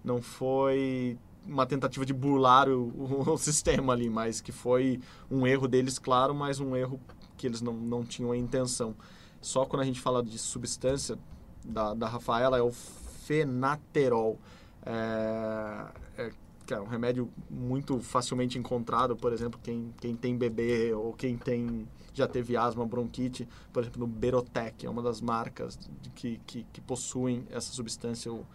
não 0.03 0.21
foi 0.21 1.17
uma 1.45 1.65
tentativa 1.65 2.05
de 2.05 2.13
burlar 2.13 2.69
o, 2.69 3.29
o, 3.33 3.37
sistema 3.37 3.93
ali, 3.93 4.09
mas 4.09 4.41
que 4.41 4.51
foi 4.51 4.99
um 5.29 5.45
erro 5.45 5.67
deles, 5.67 5.99
claro, 5.99 6.33
mas 6.33 6.59
um 6.59 6.75
erro 6.75 6.99
que 7.37 7.47
eles 7.47 7.61
não, 7.61 7.73
não 7.73 8.03
tinham 8.03 8.31
a 8.31 8.37
intenção. 8.37 8.95
Só 9.41 9.65
quando 9.65 9.83
a 9.83 9.85
gente 9.85 10.01
fala 10.01 10.23
de 10.23 10.37
substância 10.37 11.17
da, 11.63 11.93
da 11.93 12.07
Rafaela 12.07 12.57
é 12.57 12.61
o 12.61 12.71
fenaterol. 12.71 14.39
É, 14.85 15.85
é, 16.17 16.31
é 16.71 16.79
um 16.79 16.87
remédio 16.87 17.29
muito 17.49 17.99
facilmente 17.99 18.57
encontrado, 18.57 19.15
por 19.15 19.31
exemplo, 19.31 19.59
quem, 19.61 19.93
quem 19.99 20.15
tem 20.15 20.35
bebê 20.35 20.93
ou 20.93 21.13
quem 21.13 21.37
tem 21.37 21.87
já 22.15 22.27
teve 22.27 22.55
asma, 22.55 22.85
bronquite, 22.85 23.47
por 23.73 23.83
exemplo, 23.83 23.99
no 23.99 24.07
Berotec, 24.07 24.85
é 24.85 24.89
uma 24.89 25.01
das 25.01 25.19
marcas 25.19 25.77
que, 26.15 26.39
que, 26.47 26.65
que 26.71 26.79
possuem 26.79 27.45
essa 27.51 27.73
substância, 27.73 28.31
o, 28.31 28.45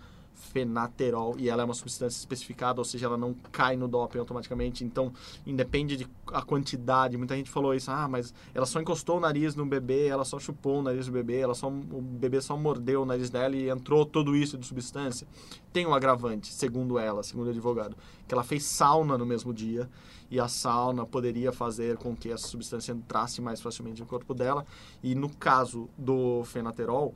fenaterol 0.40 1.36
e 1.38 1.48
ela 1.48 1.62
é 1.62 1.64
uma 1.64 1.74
substância 1.74 2.18
especificada, 2.18 2.80
ou 2.80 2.84
seja, 2.84 3.06
ela 3.06 3.16
não 3.16 3.34
cai 3.52 3.76
no 3.76 3.86
doping 3.86 4.18
automaticamente. 4.18 4.84
Então, 4.84 5.12
independe 5.46 5.96
de 5.96 6.08
a 6.32 6.42
quantidade. 6.42 7.16
Muita 7.16 7.36
gente 7.36 7.50
falou 7.50 7.74
isso, 7.74 7.90
ah, 7.90 8.08
mas 8.08 8.32
ela 8.54 8.66
só 8.66 8.80
encostou 8.80 9.18
o 9.18 9.20
nariz 9.20 9.54
no 9.54 9.66
bebê, 9.66 10.06
ela 10.06 10.24
só 10.24 10.38
chupou 10.38 10.80
o 10.80 10.82
nariz 10.82 11.06
do 11.06 11.12
bebê, 11.12 11.38
ela 11.38 11.54
só 11.54 11.68
o 11.68 12.00
bebê 12.00 12.40
só 12.40 12.56
mordeu 12.56 13.02
o 13.02 13.06
nariz 13.06 13.30
dela 13.30 13.54
e 13.54 13.68
entrou 13.68 14.04
tudo 14.06 14.34
isso 14.34 14.56
de 14.56 14.66
substância. 14.66 15.26
Tem 15.72 15.86
um 15.86 15.94
agravante, 15.94 16.52
segundo 16.52 16.98
ela, 16.98 17.22
segundo 17.22 17.48
o 17.48 17.50
advogado, 17.50 17.96
que 18.26 18.34
ela 18.34 18.42
fez 18.42 18.64
sauna 18.64 19.16
no 19.18 19.26
mesmo 19.26 19.52
dia 19.52 19.88
e 20.30 20.38
a 20.38 20.46
sauna 20.46 21.04
poderia 21.04 21.50
fazer 21.52 21.96
com 21.96 22.14
que 22.14 22.30
essa 22.30 22.46
substância 22.46 22.92
entrasse 22.92 23.40
mais 23.40 23.60
facilmente 23.60 24.00
no 24.00 24.06
corpo 24.06 24.32
dela. 24.32 24.64
E 25.02 25.14
no 25.14 25.28
caso 25.28 25.88
do 25.98 26.44
fenaterol, 26.44 27.14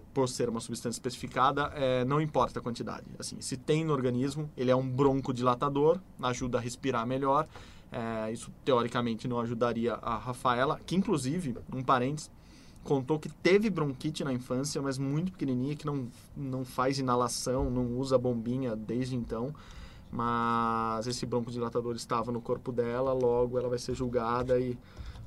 por 0.00 0.28
ser 0.28 0.48
uma 0.48 0.60
substância 0.60 0.96
especificada, 0.96 1.72
é, 1.74 2.04
não 2.04 2.20
importa 2.20 2.60
a 2.60 2.62
quantidade. 2.62 3.06
Assim, 3.18 3.40
se 3.40 3.56
tem 3.56 3.84
no 3.84 3.92
organismo, 3.92 4.50
ele 4.56 4.70
é 4.70 4.76
um 4.76 4.88
broncodilatador, 4.88 5.98
ajuda 6.22 6.58
a 6.58 6.60
respirar 6.60 7.06
melhor. 7.06 7.46
É, 7.90 8.32
isso, 8.32 8.50
teoricamente, 8.64 9.28
não 9.28 9.38
ajudaria 9.40 9.94
a 9.94 10.16
Rafaela, 10.16 10.80
que, 10.86 10.96
inclusive, 10.96 11.56
um 11.72 11.82
parênteses, 11.82 12.30
contou 12.82 13.18
que 13.18 13.28
teve 13.28 13.70
bronquite 13.70 14.24
na 14.24 14.32
infância, 14.32 14.80
mas 14.80 14.98
muito 14.98 15.32
pequenininha, 15.32 15.76
que 15.76 15.86
não, 15.86 16.08
não 16.36 16.64
faz 16.64 16.98
inalação, 16.98 17.70
não 17.70 17.98
usa 17.98 18.16
bombinha 18.18 18.74
desde 18.74 19.14
então. 19.14 19.54
Mas 20.10 21.06
esse 21.06 21.24
broncodilatador 21.24 21.94
estava 21.96 22.30
no 22.30 22.40
corpo 22.40 22.70
dela, 22.70 23.12
logo 23.12 23.58
ela 23.58 23.68
vai 23.68 23.78
ser 23.78 23.94
julgada 23.94 24.58
e 24.58 24.76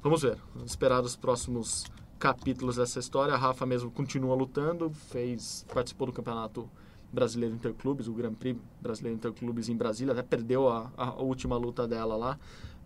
vamos 0.02 0.22
ver. 0.22 0.38
Vamos 0.54 0.72
esperar 0.72 1.04
os 1.04 1.16
próximos 1.16 1.86
capítulos 2.20 2.76
dessa 2.78 3.00
história. 3.00 3.34
A 3.34 3.38
Rafa 3.38 3.66
mesmo 3.66 3.92
continua 3.92 4.36
lutando, 4.36 4.90
fez, 4.90 5.66
participou 5.74 6.08
do 6.08 6.14
campeonato 6.14 6.70
brasileiro 7.12 7.56
interclubes, 7.56 8.08
o 8.08 8.14
Grand 8.14 8.34
Prix 8.34 8.60
brasileiro 8.82 9.18
interclubes 9.18 9.70
em 9.70 9.76
Brasília, 9.76 10.12
até 10.12 10.22
perdeu 10.22 10.68
a, 10.68 10.92
a 10.98 11.14
última 11.22 11.56
luta 11.56 11.88
dela 11.88 12.16
lá, 12.16 12.38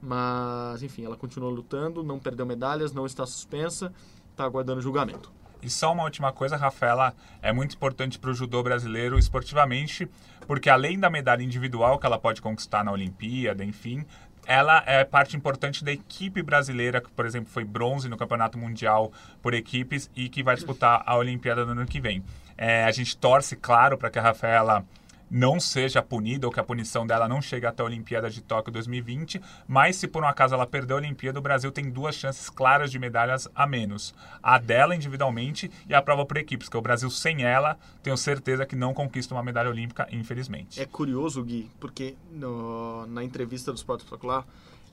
mas 0.02 0.84
enfim, 0.84 1.04
ela 1.04 1.18
continua 1.18 1.50
lutando, 1.50 2.04
não 2.04 2.20
perdeu 2.20 2.46
medalhas, 2.46 2.94
não 2.94 3.06
está 3.06 3.26
suspensa, 3.26 3.92
está 4.32 4.46
aguardando 4.46 4.82
julgamento. 4.82 5.32
E 5.62 5.70
só 5.70 5.92
uma 5.92 6.04
última 6.04 6.32
coisa, 6.32 6.56
Rafaela, 6.56 7.14
é 7.42 7.52
muito 7.52 7.76
importante 7.76 8.18
para 8.18 8.30
o 8.30 8.34
judô 8.34 8.64
brasileiro 8.64 9.20
esportivamente, 9.20 10.08
porque 10.48 10.70
além 10.70 10.98
da 10.98 11.10
medalha 11.10 11.44
individual 11.44 12.00
que 12.00 12.06
ela 12.06 12.18
pode 12.18 12.42
conquistar 12.42 12.84
na 12.84 12.94
Olimpíada, 12.94 13.64
enfim, 13.66 14.06
ela 14.50 14.84
é 14.88 15.06
parte 15.06 15.38
importante 15.38 15.86
da 15.86 15.91
equipe 15.91 16.41
brasileira, 16.41 17.00
que, 17.00 17.12
por 17.12 17.24
exemplo, 17.24 17.52
foi 17.52 17.64
bronze 17.64 18.10
no 18.10 18.18
Campeonato 18.18 18.58
Mundial 18.58 19.14
por 19.43 19.54
equipes 19.54 20.10
e 20.16 20.28
que 20.28 20.41
vai 20.41 20.56
disputar 20.56 21.04
a 21.06 21.16
Olimpíada 21.16 21.64
no 21.64 21.74
ano 21.74 21.86
que 21.86 22.02
vem. 22.02 22.24
É, 22.58 22.84
a 22.84 22.91
gente 22.91 23.16
torce, 23.16 23.56
claro, 23.56 23.95
para 23.95 24.10
que 24.10 24.18
a 24.18 24.24
Rafaela 24.24 24.84
não 25.30 25.60
seja 25.60 26.02
punida 26.02 26.48
ou 26.48 26.54
que 26.54 26.60
a 26.60 26.64
punição 26.64 27.06
dela 27.06 27.28
não 27.28 27.42
chegue 27.42 27.66
até 27.66 27.82
a 27.84 27.86
Olimpíada 27.86 28.30
de 28.30 28.42
Tóquio 28.42 28.72
2020, 28.74 29.42
mas 29.68 29.96
se 29.96 30.08
por 30.08 30.24
um 30.24 30.28
acaso 30.28 30.56
ela 30.56 30.66
perder 30.66 30.94
a 30.94 30.98
Olimpíada, 30.98 31.40
o 31.40 31.42
Brasil 31.42 31.72
tem 31.72 31.90
duas 31.90 32.16
chances 32.16 32.50
claras 32.50 32.92
de 32.92 32.98
medalhas 32.98 33.48
a 33.54 33.68
menos. 33.68 34.14
A 34.42 34.58
dela 34.58 34.96
individualmente 34.96 35.70
e 35.88 35.94
a 35.94 36.02
prova 36.02 36.26
por 36.26 36.38
equipes, 36.38 36.70
que 36.70 36.78
o 36.78 36.82
Brasil 36.82 37.10
sem 37.10 37.44
ela, 37.44 37.78
tenho 38.02 38.18
certeza 38.18 38.66
que 38.66 38.76
não 38.76 38.94
conquista 38.94 39.34
uma 39.34 39.44
medalha 39.44 39.70
olímpica, 39.70 40.08
infelizmente. 40.12 40.82
É 40.82 40.86
curioso, 40.86 41.44
Gui, 41.44 41.70
porque 41.80 42.16
no, 42.32 43.06
na 43.08 43.24
entrevista 43.24 43.72
do 43.72 43.78
Sport 43.78 44.02
Espetacular, 44.02 44.46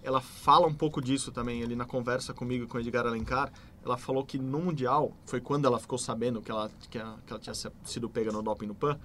ela 0.03 0.21
fala 0.21 0.69
um 0.69 0.75
pouco 0.75 1.03
disso 1.03 1.33
também, 1.33 1.65
ali 1.65 1.75
na 1.75 1.85
conversa 1.85 2.33
comigo 2.33 2.69
com 2.69 2.79
o 2.79 2.81
Edgar 2.81 3.07
Alencar, 3.07 3.51
ela 3.85 3.97
falou 3.97 4.25
que 4.25 4.39
no 4.39 4.61
Mundial, 4.61 5.13
foi 5.25 5.41
quando 5.41 5.67
ela 5.67 5.79
ficou 5.79 5.99
sabendo 5.99 6.41
que 6.41 6.51
ela, 6.51 6.71
que 6.91 6.99
ela, 6.99 7.19
que 7.27 7.33
ela 7.33 7.41
tinha 7.41 7.55
sido 7.85 8.09
pega 8.09 8.31
no 8.31 8.43
doping 8.43 8.67
no 8.67 8.75
PAN, 8.75 8.99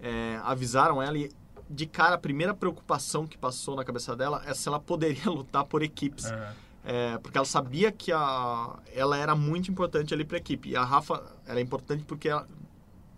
é, 0.00 0.40
avisaram 0.44 1.02
ela 1.02 1.16
e 1.16 1.30
de 1.68 1.86
cara 1.86 2.14
a 2.14 2.18
primeira 2.18 2.54
preocupação 2.54 3.26
que 3.26 3.36
passou 3.36 3.74
na 3.74 3.84
cabeça 3.84 4.14
dela 4.14 4.42
é 4.46 4.54
se 4.54 4.68
ela 4.68 4.78
poderia 4.78 5.26
lutar 5.30 5.64
por 5.64 5.82
equipes. 5.82 6.26
É. 6.26 6.52
É, 6.88 7.18
porque 7.18 7.36
ela 7.36 7.44
sabia 7.44 7.90
que 7.90 8.12
a, 8.12 8.78
ela 8.94 9.16
era 9.16 9.34
muito 9.34 9.68
importante 9.68 10.14
ali 10.14 10.24
para 10.24 10.36
a 10.36 10.38
equipe. 10.38 10.70
E 10.70 10.76
a 10.76 10.84
Rafa 10.84 11.20
era 11.44 11.60
importante 11.60 12.04
porque 12.04 12.28
ela, 12.28 12.46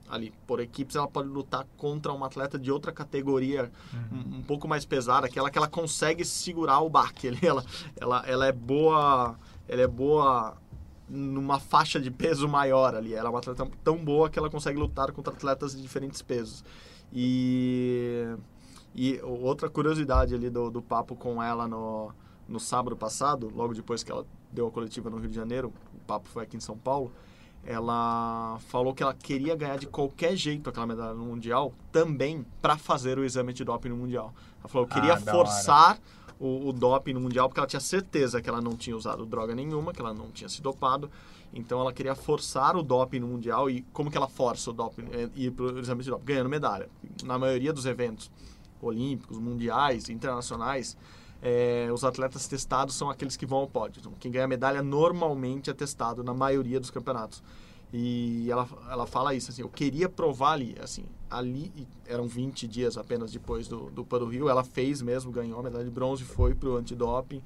ali 0.09 0.33
por 0.47 0.59
equipes 0.59 0.97
ela 0.97 1.07
pode 1.07 1.29
lutar 1.29 1.66
contra 1.76 2.11
uma 2.11 2.26
atleta 2.26 2.59
de 2.59 2.72
outra 2.72 2.93
categoria 2.93 3.70
uhum. 3.93 4.18
um, 4.18 4.37
um, 4.39 4.43
pouco 4.43 4.66
mais 4.66 4.87
pesada, 4.87 5.26
aquela 5.26 5.51
que 5.51 5.59
ela 5.59 5.68
consegue 5.68 6.24
segurar 6.24 6.81
o 6.81 6.89
baque. 6.89 7.29
Ela, 7.47 7.62
ela, 8.01 8.24
ela 8.26 8.47
é 8.47 8.53
boa, 8.53 9.39
ela 9.68 9.83
é 9.83 9.87
boa 9.87 10.57
numa 11.09 11.59
faixa 11.59 12.01
de 12.01 12.11
peso 12.11 12.49
maior 12.49 12.95
ali. 12.95 13.15
Ela 13.15 13.29
é 13.29 13.31
uma 13.31 13.39
atleta 13.39 13.69
tão 13.83 13.97
boa 14.05 14.29
que 14.29 14.39
ela 14.39 14.51
consegue 14.51 14.79
lutar 14.79 15.13
contra 15.13 15.33
atletas 15.33 15.75
de 15.75 15.83
diferentes 15.83 16.23
pesos. 16.23 16.65
E, 17.13 18.27
e 18.95 19.21
outra 19.23 19.69
curiosidade 19.69 20.35
ali 20.35 20.51
do, 20.51 20.71
do 20.71 20.83
papo 20.83 21.17
com 21.17 21.43
ela 21.43 21.67
no, 21.67 22.13
no 22.47 22.61
sábado 22.61 22.97
passado, 22.97 23.51
logo 23.55 23.75
depois 23.75 24.03
que 24.03 24.13
ela 24.13 24.27
deu 24.53 24.67
a 24.67 24.71
coletiva 24.71 25.09
no 25.11 25.19
Rio 25.19 25.29
de 25.29 25.37
Janeiro, 25.37 25.73
o 25.95 26.01
papo 26.07 26.29
foi 26.29 26.43
aqui 26.43 26.57
em 26.57 26.61
São 26.61 26.77
Paulo, 26.77 27.13
ela 27.65 28.59
falou 28.69 28.95
que 28.95 29.03
ela 29.03 29.15
queria 29.15 29.55
ganhar 29.55 29.79
de 29.79 29.87
qualquer 29.87 30.37
jeito 30.37 30.71
aquela 30.71 30.87
medalha 30.87 31.15
no 31.15 31.25
Mundial, 31.25 31.75
também 31.93 32.47
para 32.63 32.79
fazer 32.79 33.19
o 33.19 33.25
exame 33.25 33.53
de 33.53 33.65
doping 33.65 33.91
no 33.91 33.97
Mundial. 33.97 34.33
Ela 34.61 34.69
falou, 34.69 34.87
eu 34.87 34.95
queria 34.95 35.15
ah, 35.15 35.21
forçar 35.21 35.99
o, 36.39 36.68
o 36.68 36.72
doping 36.72 37.12
no 37.12 37.20
Mundial, 37.20 37.49
porque 37.49 37.61
ela 37.61 37.66
tinha 37.66 37.80
certeza 37.80 38.41
que 38.41 38.49
ela 38.49 38.61
não 38.61 38.76
tinha 38.76 38.97
usado 38.97 39.26
droga 39.26 39.55
nenhuma, 39.55 39.93
que 39.93 40.01
ela 40.01 40.14
não 40.14 40.30
tinha 40.30 40.49
se 40.49 40.62
dopado. 40.62 41.11
Então 41.53 41.80
ela 41.80 41.93
queria 41.93 42.14
forçar 42.14 42.76
o 42.76 42.82
doping 42.82 43.20
no 43.20 43.28
Mundial. 43.28 43.70
E 43.70 43.82
como 43.93 44.11
que 44.11 44.16
ela 44.16 44.28
força 44.28 44.70
o 44.70 44.72
doping? 44.72 45.07
É, 45.12 45.28
ir 45.34 45.51
para 45.51 45.64
o 45.64 45.78
exame 45.78 46.03
de 46.03 46.11
doping? 46.11 46.24
Ganhando 46.24 46.49
medalha. 46.49 46.89
Na 47.24 47.39
maioria 47.39 47.72
dos 47.72 47.86
eventos 47.86 48.30
olímpicos, 48.80 49.39
mundiais, 49.39 50.09
internacionais, 50.09 50.97
é, 51.43 51.89
os 51.93 52.05
atletas 52.05 52.47
testados 52.47 52.95
são 52.95 53.11
aqueles 53.11 53.36
que 53.36 53.47
vão 53.47 53.59
ao 53.59 53.66
pódio. 53.66 54.01
Então, 54.01 54.12
quem 54.18 54.30
ganha 54.30 54.47
medalha 54.47 54.82
normalmente 54.82 55.70
é 55.70 55.72
testado 55.72 56.22
na 56.22 56.34
maioria 56.34 56.78
dos 56.78 56.91
campeonatos. 56.91 57.43
E 57.93 58.51
ela, 58.51 58.68
ela 58.91 59.07
fala 59.07 59.34
isso, 59.34 59.51
assim, 59.51 59.62
eu 59.62 59.68
queria 59.68 60.09
provar 60.09 60.53
ali, 60.53 60.76
assim, 60.82 61.05
ali, 61.31 61.72
eram 62.07 62.26
20 62.26 62.66
dias 62.66 62.97
apenas 62.97 63.33
depois 63.33 63.68
do, 63.68 63.91
do 63.91 64.05
Pan 64.05 64.18
do 64.18 64.26
Rio, 64.26 64.49
ela 64.49 64.64
fez 64.64 65.03
mesmo, 65.03 65.31
ganhou 65.31 65.61
a 65.61 65.62
medalha 65.62 65.85
de 65.85 65.91
bronze, 65.91 66.24
foi 66.24 66.55
pro 66.55 66.76
antidoping, 66.76 67.43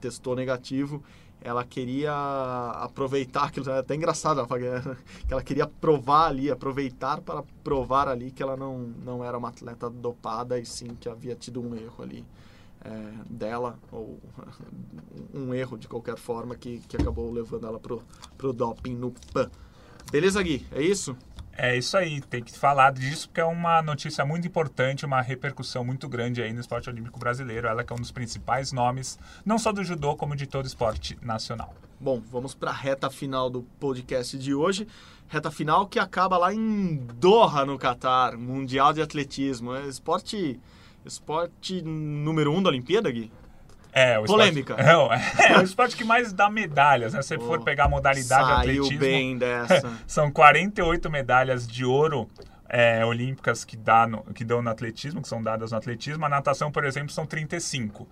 testou 0.00 0.34
negativo, 0.34 1.02
ela 1.40 1.64
queria 1.64 2.12
aproveitar 2.82 3.44
aquilo, 3.44 3.70
é 3.70 3.78
até 3.78 3.94
engraçado, 3.94 4.40
ela 4.40 4.48
que 5.26 5.32
ela 5.32 5.42
queria 5.42 5.66
provar 5.66 6.28
ali, 6.28 6.50
aproveitar 6.50 7.20
para 7.20 7.42
provar 7.62 8.08
ali 8.08 8.30
que 8.30 8.42
ela 8.42 8.56
não, 8.56 8.78
não 8.78 9.24
era 9.24 9.38
uma 9.38 9.48
atleta 9.48 9.88
dopada 9.88 10.58
e 10.58 10.66
sim 10.66 10.96
que 11.00 11.08
havia 11.08 11.34
tido 11.34 11.60
um 11.60 11.74
erro 11.74 12.02
ali 12.02 12.24
é, 12.84 13.12
dela, 13.28 13.78
ou 13.92 14.18
um 15.32 15.54
erro 15.54 15.76
de 15.78 15.86
qualquer 15.88 16.16
forma 16.16 16.54
que, 16.56 16.80
que 16.80 16.96
acabou 16.96 17.30
levando 17.32 17.66
ela 17.66 17.78
pro, 17.78 18.02
pro 18.36 18.52
doping 18.52 18.94
no 18.94 19.12
PAN. 19.32 19.50
Beleza, 20.10 20.42
Gui? 20.42 20.66
É 20.72 20.82
isso? 20.82 21.16
É 21.60 21.76
isso 21.76 21.96
aí, 21.96 22.20
tem 22.20 22.40
que 22.40 22.56
falar 22.56 22.92
disso 22.92 23.28
porque 23.28 23.40
é 23.40 23.44
uma 23.44 23.82
notícia 23.82 24.24
muito 24.24 24.46
importante, 24.46 25.04
uma 25.04 25.20
repercussão 25.20 25.84
muito 25.84 26.08
grande 26.08 26.40
aí 26.40 26.52
no 26.52 26.60
esporte 26.60 26.88
olímpico 26.88 27.18
brasileiro. 27.18 27.66
Ela 27.66 27.82
que 27.82 27.92
é 27.92 27.96
um 27.96 27.98
dos 27.98 28.12
principais 28.12 28.70
nomes, 28.70 29.18
não 29.44 29.58
só 29.58 29.72
do 29.72 29.82
judô, 29.82 30.14
como 30.14 30.36
de 30.36 30.46
todo 30.46 30.66
esporte 30.66 31.18
nacional. 31.20 31.74
Bom, 31.98 32.22
vamos 32.30 32.54
para 32.54 32.70
a 32.70 32.74
reta 32.74 33.10
final 33.10 33.50
do 33.50 33.62
podcast 33.80 34.38
de 34.38 34.54
hoje. 34.54 34.86
Reta 35.26 35.50
final 35.50 35.88
que 35.88 35.98
acaba 35.98 36.38
lá 36.38 36.54
em 36.54 36.94
Doha, 37.16 37.66
no 37.66 37.76
Catar, 37.76 38.38
Mundial 38.38 38.92
de 38.92 39.02
Atletismo. 39.02 39.74
É 39.74 39.84
esporte, 39.88 40.60
esporte 41.04 41.82
número 41.82 42.52
um 42.52 42.62
da 42.62 42.68
Olimpíada, 42.68 43.10
Gui? 43.10 43.32
É, 43.92 44.18
o 44.18 44.24
Polêmica. 44.24 44.74
Esporte, 44.74 45.22
é, 45.42 45.52
é, 45.52 45.58
o 45.58 45.62
esporte 45.62 45.96
que 45.96 46.04
mais 46.04 46.32
dá 46.32 46.48
medalhas, 46.50 47.14
né? 47.14 47.22
Se 47.22 47.28
você 47.28 47.38
for 47.38 47.62
pegar 47.62 47.84
a 47.84 47.88
modalidade 47.88 48.22
de 48.22 48.28
Saiu 48.46 48.82
atletismo, 48.84 48.98
bem 48.98 49.36
dessa. 49.38 49.92
são 50.06 50.30
48 50.30 51.10
medalhas 51.10 51.66
de 51.66 51.84
ouro 51.84 52.28
é, 52.68 53.04
olímpicas 53.04 53.64
que, 53.64 53.76
dá 53.76 54.06
no, 54.06 54.22
que 54.34 54.44
dão 54.44 54.60
no 54.62 54.68
atletismo, 54.70 55.22
que 55.22 55.28
são 55.28 55.42
dadas 55.42 55.72
no 55.72 55.78
atletismo. 55.78 56.24
A 56.24 56.28
natação, 56.28 56.70
por 56.70 56.84
exemplo, 56.84 57.10
são 57.10 57.24
35, 57.24 58.06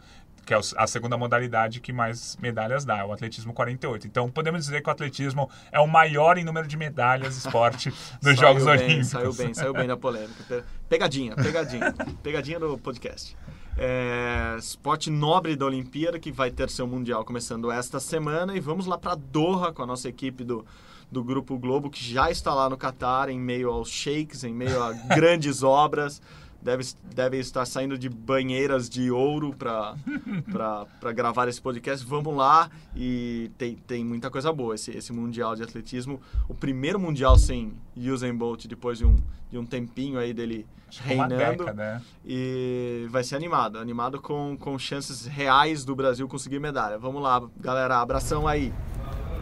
que 0.46 0.54
é 0.54 0.58
a 0.78 0.86
segunda 0.86 1.16
modalidade 1.18 1.78
que 1.80 1.92
mais 1.92 2.36
medalhas 2.40 2.84
dá, 2.84 3.04
o 3.04 3.12
atletismo 3.12 3.52
48. 3.52 4.06
Então, 4.06 4.30
podemos 4.30 4.64
dizer 4.64 4.80
que 4.80 4.88
o 4.88 4.92
atletismo 4.92 5.50
é 5.70 5.78
o 5.78 5.86
maior 5.86 6.38
em 6.38 6.44
número 6.44 6.66
de 6.66 6.76
medalhas 6.76 7.36
esporte 7.36 7.92
dos 8.22 8.38
Jogos 8.38 8.64
bem, 8.64 8.72
Olímpicos. 8.74 9.08
Saiu 9.08 9.34
bem, 9.34 9.52
saiu 9.52 9.74
bem 9.74 9.86
da 9.86 9.96
polêmica. 9.96 10.42
Pe- 10.48 10.64
Pegadinha, 10.88 11.34
pegadinha. 11.36 11.92
pegadinha 12.22 12.58
do 12.58 12.78
podcast. 12.78 13.36
É, 13.78 14.56
esporte 14.58 15.10
nobre 15.10 15.54
da 15.54 15.66
Olimpíada, 15.66 16.18
que 16.18 16.32
vai 16.32 16.50
ter 16.50 16.70
seu 16.70 16.86
Mundial 16.86 17.24
começando 17.24 17.70
esta 17.70 18.00
semana. 18.00 18.56
E 18.56 18.60
vamos 18.60 18.86
lá 18.86 18.96
para 18.96 19.14
Doha 19.14 19.72
com 19.72 19.82
a 19.82 19.86
nossa 19.86 20.08
equipe 20.08 20.44
do, 20.44 20.64
do 21.10 21.22
Grupo 21.22 21.58
Globo, 21.58 21.90
que 21.90 22.02
já 22.02 22.30
está 22.30 22.54
lá 22.54 22.70
no 22.70 22.76
Catar, 22.76 23.28
em 23.28 23.38
meio 23.38 23.70
aos 23.70 23.90
shakes, 23.90 24.44
em 24.44 24.54
meio 24.54 24.82
a 24.82 24.92
grandes 25.14 25.62
obras. 25.62 26.22
Deve, 26.62 26.84
deve 27.14 27.38
estar 27.38 27.64
saindo 27.64 27.96
de 27.96 28.09
banheiras 28.09 28.88
de 28.88 29.11
ouro 29.11 29.54
para 29.57 29.94
gravar 31.14 31.48
esse 31.48 31.61
podcast. 31.61 32.04
Vamos 32.04 32.34
lá 32.36 32.70
e 32.94 33.50
tem, 33.57 33.76
tem 33.76 34.04
muita 34.04 34.30
coisa 34.30 34.52
boa 34.52 34.74
esse, 34.74 34.90
esse 34.90 35.12
Mundial 35.12 35.54
de 35.54 35.62
Atletismo. 35.62 36.20
O 36.48 36.54
primeiro 36.54 36.98
Mundial 36.98 37.38
sem 37.38 37.72
Usain 37.96 38.34
Bolt 38.34 38.66
depois 38.66 38.98
de 38.98 39.04
um, 39.07 39.16
de 39.50 39.59
um 39.59 39.64
tempinho 39.64 40.18
aí 40.18 40.34
dele 40.34 40.66
Acho 40.88 41.02
uma 41.02 41.26
reinando. 41.26 41.36
década, 41.36 41.72
né? 41.72 42.02
E 42.24 43.07
vai 43.11 43.22
ser 43.22 43.36
animado. 43.36 43.78
Animado 43.78 44.20
com, 44.20 44.57
com 44.59 44.78
chances 44.78 45.26
reais 45.26 45.84
do 45.84 45.94
Brasil 45.94 46.26
conseguir 46.28 46.59
medalha. 46.59 46.98
Vamos 46.98 47.22
lá, 47.22 47.42
galera. 47.61 48.00
Abração 48.00 48.46
aí. 48.46 48.72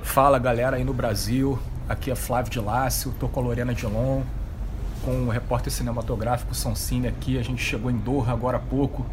Fala 0.02 0.38
galera 0.38 0.76
aí 0.76 0.84
no 0.84 0.92
Brasil, 0.92 1.58
aqui 1.88 2.10
é 2.10 2.14
Flávio 2.14 2.52
de 2.52 2.60
Lácio, 2.60 3.12
tô 3.18 3.26
com 3.26 3.40
a 3.40 3.42
Lorena 3.42 3.74
Dilon, 3.74 4.22
com 5.04 5.26
o 5.26 5.28
repórter 5.28 5.70
cinematográfico 5.70 6.54
Sonsine 6.54 7.06
aqui, 7.06 7.38
a 7.38 7.42
gente 7.42 7.62
chegou 7.62 7.90
em 7.90 7.96
Doha 7.96 8.32
agora 8.32 8.56
há 8.56 8.60
pouco, 8.60 9.04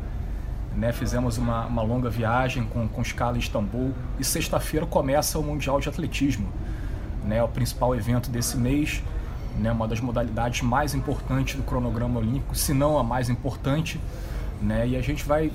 né? 0.73 0.93
fizemos 0.93 1.37
uma, 1.37 1.65
uma 1.65 1.81
longa 1.81 2.09
viagem 2.09 2.63
com, 2.63 2.87
com 2.87 3.01
escala 3.01 3.35
em 3.35 3.39
Istambul 3.39 3.93
e 4.17 4.23
sexta-feira 4.23 4.85
começa 4.85 5.37
o 5.37 5.43
Mundial 5.43 5.81
de 5.81 5.89
Atletismo, 5.89 6.47
né? 7.25 7.43
o 7.43 7.47
principal 7.47 7.93
evento 7.93 8.29
desse 8.29 8.57
mês, 8.57 9.03
né? 9.59 9.71
uma 9.71 9.85
das 9.85 9.99
modalidades 9.99 10.61
mais 10.61 10.95
importantes 10.95 11.55
do 11.55 11.63
cronograma 11.63 12.19
olímpico, 12.19 12.55
se 12.55 12.73
não 12.73 12.97
a 12.97 13.03
mais 13.03 13.29
importante, 13.29 13.99
né? 14.61 14.87
e 14.87 14.95
a 14.95 15.01
gente 15.01 15.25
vai 15.25 15.51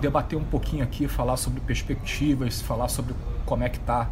debater 0.00 0.38
um 0.38 0.44
pouquinho 0.44 0.82
aqui, 0.82 1.06
falar 1.06 1.36
sobre 1.36 1.60
perspectivas, 1.60 2.62
falar 2.62 2.88
sobre 2.88 3.14
como 3.44 3.62
é 3.62 3.68
que 3.68 3.76
está 3.76 4.08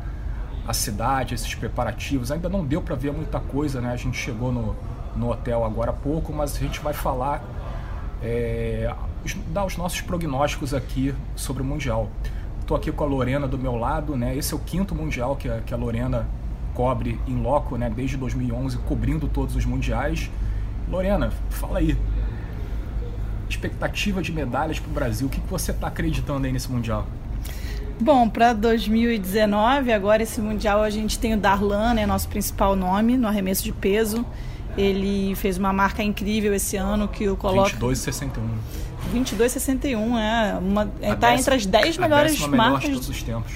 a 0.69 0.75
cidade, 0.75 1.35
esses 1.35 1.55
preparativos. 1.55 2.31
Ainda 2.31 2.49
não 2.49 2.65
deu 2.65 2.83
para 2.83 2.95
ver 2.95 3.13
muita 3.13 3.41
coisa, 3.41 3.81
né? 3.81 3.91
A 3.91 3.97
gente 3.97 4.17
chegou 4.17 4.53
no, 4.53 4.77
no 5.17 5.31
hotel 5.31 5.65
agora 5.65 5.91
há 5.91 5.95
pouco, 5.95 6.33
mas 6.33 6.57
a 6.57 6.59
gente 6.59 6.81
vai 6.81 6.93
falar, 6.93 7.43
é, 8.23 8.93
dar 9.49 9.65
os 9.65 9.77
nossos 9.77 10.01
prognósticos 10.01 10.75
aqui 10.75 11.15
sobre 11.35 11.63
o 11.63 11.67
Mundial. 11.67 12.09
Estou 12.61 12.77
aqui 12.77 12.93
com 12.93 13.05
a 13.05 13.07
Lorena 13.07 13.49
do 13.49 13.59
meu 13.59 13.77
lado, 13.77 14.17
né? 14.17 14.37
Esse 14.37 14.55
é 14.55 14.57
o 14.57 14.61
quinto 14.61 14.95
Mundial 14.95 15.37
que 15.37 15.49
a, 15.49 15.61
que 15.61 15.75
a 15.75 15.77
Lorena 15.77 16.27
cobre 16.75 17.19
em 17.27 17.43
loco, 17.43 17.77
né? 17.77 17.91
Desde 17.95 18.17
2011, 18.17 18.79
cobrindo 18.79 19.29
todos 19.29 19.57
os 19.57 19.65
mundiais. 19.65 20.31
Lorena, 20.89 21.33
fala 21.49 21.79
aí. 21.79 21.97
Expectativa 23.49 24.23
de 24.23 24.33
medalhas 24.33 24.79
para 24.79 24.91
o 24.91 24.93
Brasil. 24.93 25.27
O 25.27 25.31
que, 25.31 25.41
que 25.41 25.49
você 25.49 25.73
está 25.73 25.89
acreditando 25.89 26.47
aí 26.47 26.53
nesse 26.53 26.71
Mundial? 26.71 27.07
Bom, 28.01 28.29
para 28.29 28.55
2019, 28.55 29.93
agora 29.93 30.23
esse 30.23 30.41
Mundial, 30.41 30.83
a 30.83 30.89
gente 30.89 31.19
tem 31.19 31.35
o 31.35 31.37
Darlan, 31.37 31.93
né, 31.93 32.07
nosso 32.07 32.29
principal 32.29 32.75
nome 32.75 33.19
no 33.19 33.29
arremesso 33.29 33.63
de 33.63 33.73
peso. 33.73 34.25
Ele 34.77 35.35
fez 35.35 35.59
uma 35.59 35.73
marca 35.73 36.03
incrível 36.03 36.55
esse 36.55 36.77
ano 36.77 37.09
que 37.09 37.29
o 37.29 37.37
coloca 37.37 37.71
22,61. 37.77 38.31
22,61, 39.13 40.19
é 40.19 40.59
uma 40.59 40.83
está 41.01 41.15
décima- 41.15 41.35
entre 41.35 41.55
as 41.55 41.67
10 41.67 41.99
a 41.99 42.01
melhores 42.01 42.33
décima 42.33 42.49
melhor 42.49 42.71
marcas 42.71 42.89
de 42.89 42.95
todos 42.95 43.09
os 43.09 43.23
tempos. 43.23 43.53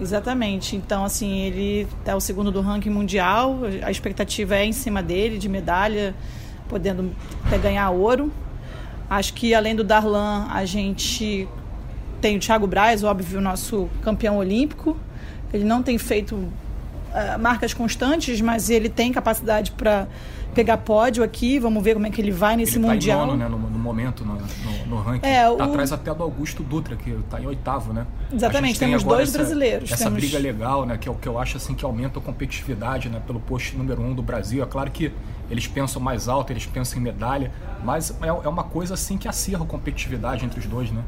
Exatamente. 0.00 0.76
Então, 0.76 1.04
assim, 1.04 1.40
ele 1.40 1.86
é 2.04 2.14
o 2.14 2.20
segundo 2.20 2.50
do 2.50 2.60
ranking 2.60 2.90
mundial. 2.90 3.58
A 3.82 3.90
expectativa 3.90 4.56
é 4.56 4.64
em 4.64 4.72
cima 4.72 5.02
dele, 5.02 5.38
de 5.38 5.48
medalha, 5.48 6.14
podendo 6.68 7.12
até 7.46 7.58
ganhar 7.58 7.90
ouro. 7.90 8.32
Acho 9.08 9.34
que 9.34 9.54
além 9.54 9.76
do 9.76 9.84
Darlan, 9.84 10.48
a 10.50 10.64
gente 10.64 11.46
tem 12.20 12.36
o 12.36 12.40
Thiago 12.40 12.66
Braz, 12.66 13.04
óbvio, 13.04 13.40
nosso 13.40 13.88
campeão 14.02 14.38
olímpico. 14.38 14.96
Ele 15.52 15.64
não 15.64 15.82
tem 15.82 15.98
feito 15.98 16.48
ah, 17.12 17.36
marcas 17.36 17.74
constantes, 17.74 18.40
mas 18.40 18.70
ele 18.70 18.88
tem 18.88 19.12
capacidade 19.12 19.72
para 19.72 20.08
pegar 20.54 20.78
pódio 20.78 21.22
aqui. 21.24 21.58
Vamos 21.58 21.82
ver 21.82 21.94
como 21.94 22.06
é 22.06 22.10
que 22.10 22.20
ele 22.20 22.30
vai 22.30 22.56
nesse 22.56 22.76
ele 22.78 22.84
tá 22.86 22.92
mundial. 22.92 23.24
em 23.24 23.26
nono, 23.26 23.38
né, 23.38 23.48
no, 23.48 23.58
no 23.58 23.78
momento, 23.78 24.24
no, 24.24 24.34
no, 24.34 24.86
no 24.86 24.96
ranking. 25.02 25.26
É, 25.26 25.42
tá 25.44 25.52
o- 25.52 25.62
atrás 25.62 25.92
até 25.92 26.12
do 26.14 26.22
Augusto 26.22 26.62
Dutra, 26.62 26.96
que 26.96 27.12
tá 27.30 27.40
em 27.40 27.46
oitavo, 27.46 27.92
né? 27.92 28.06
Exatamente, 28.32 28.78
temos 28.78 29.02
dois 29.02 29.28
essa, 29.28 29.38
brasileiros, 29.38 29.90
Essa 29.92 30.04
temos- 30.04 30.18
briga 30.20 30.38
legal, 30.38 30.86
né? 30.86 30.96
Que 30.98 31.08
é 31.08 31.12
o 31.12 31.14
que 31.14 31.26
eu 31.28 31.38
acho 31.38 31.56
assim 31.56 31.74
que 31.74 31.84
aumenta 31.84 32.18
a 32.18 32.22
competitividade, 32.22 33.08
né? 33.08 33.20
Pelo 33.26 33.40
posto 33.40 33.76
número 33.76 34.00
um 34.02 34.14
do 34.14 34.22
Brasil. 34.22 34.62
É 34.62 34.66
claro 34.66 34.90
que 34.90 35.12
eles 35.50 35.66
pensam 35.66 36.00
mais 36.00 36.28
alto, 36.28 36.52
eles 36.52 36.64
pensam 36.66 36.98
em 36.98 37.02
medalha, 37.02 37.50
mas 37.84 38.16
é, 38.22 38.28
é 38.28 38.48
uma 38.48 38.64
coisa 38.64 38.94
assim 38.94 39.18
que 39.18 39.28
acirra 39.28 39.64
a 39.64 39.66
competitividade 39.66 40.44
entre 40.44 40.58
os 40.60 40.66
dois, 40.66 40.90
né? 40.90 41.02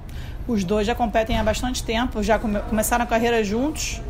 Os 0.46 0.64
dois 0.64 0.86
já 0.86 0.94
competem 0.94 1.38
há 1.38 1.42
bastante 1.44 1.82
tempo, 1.82 2.22
já 2.22 2.38
come- 2.38 2.60
começaram 2.60 3.04
a 3.04 3.06
carreira 3.06 3.42
juntos. 3.42 4.02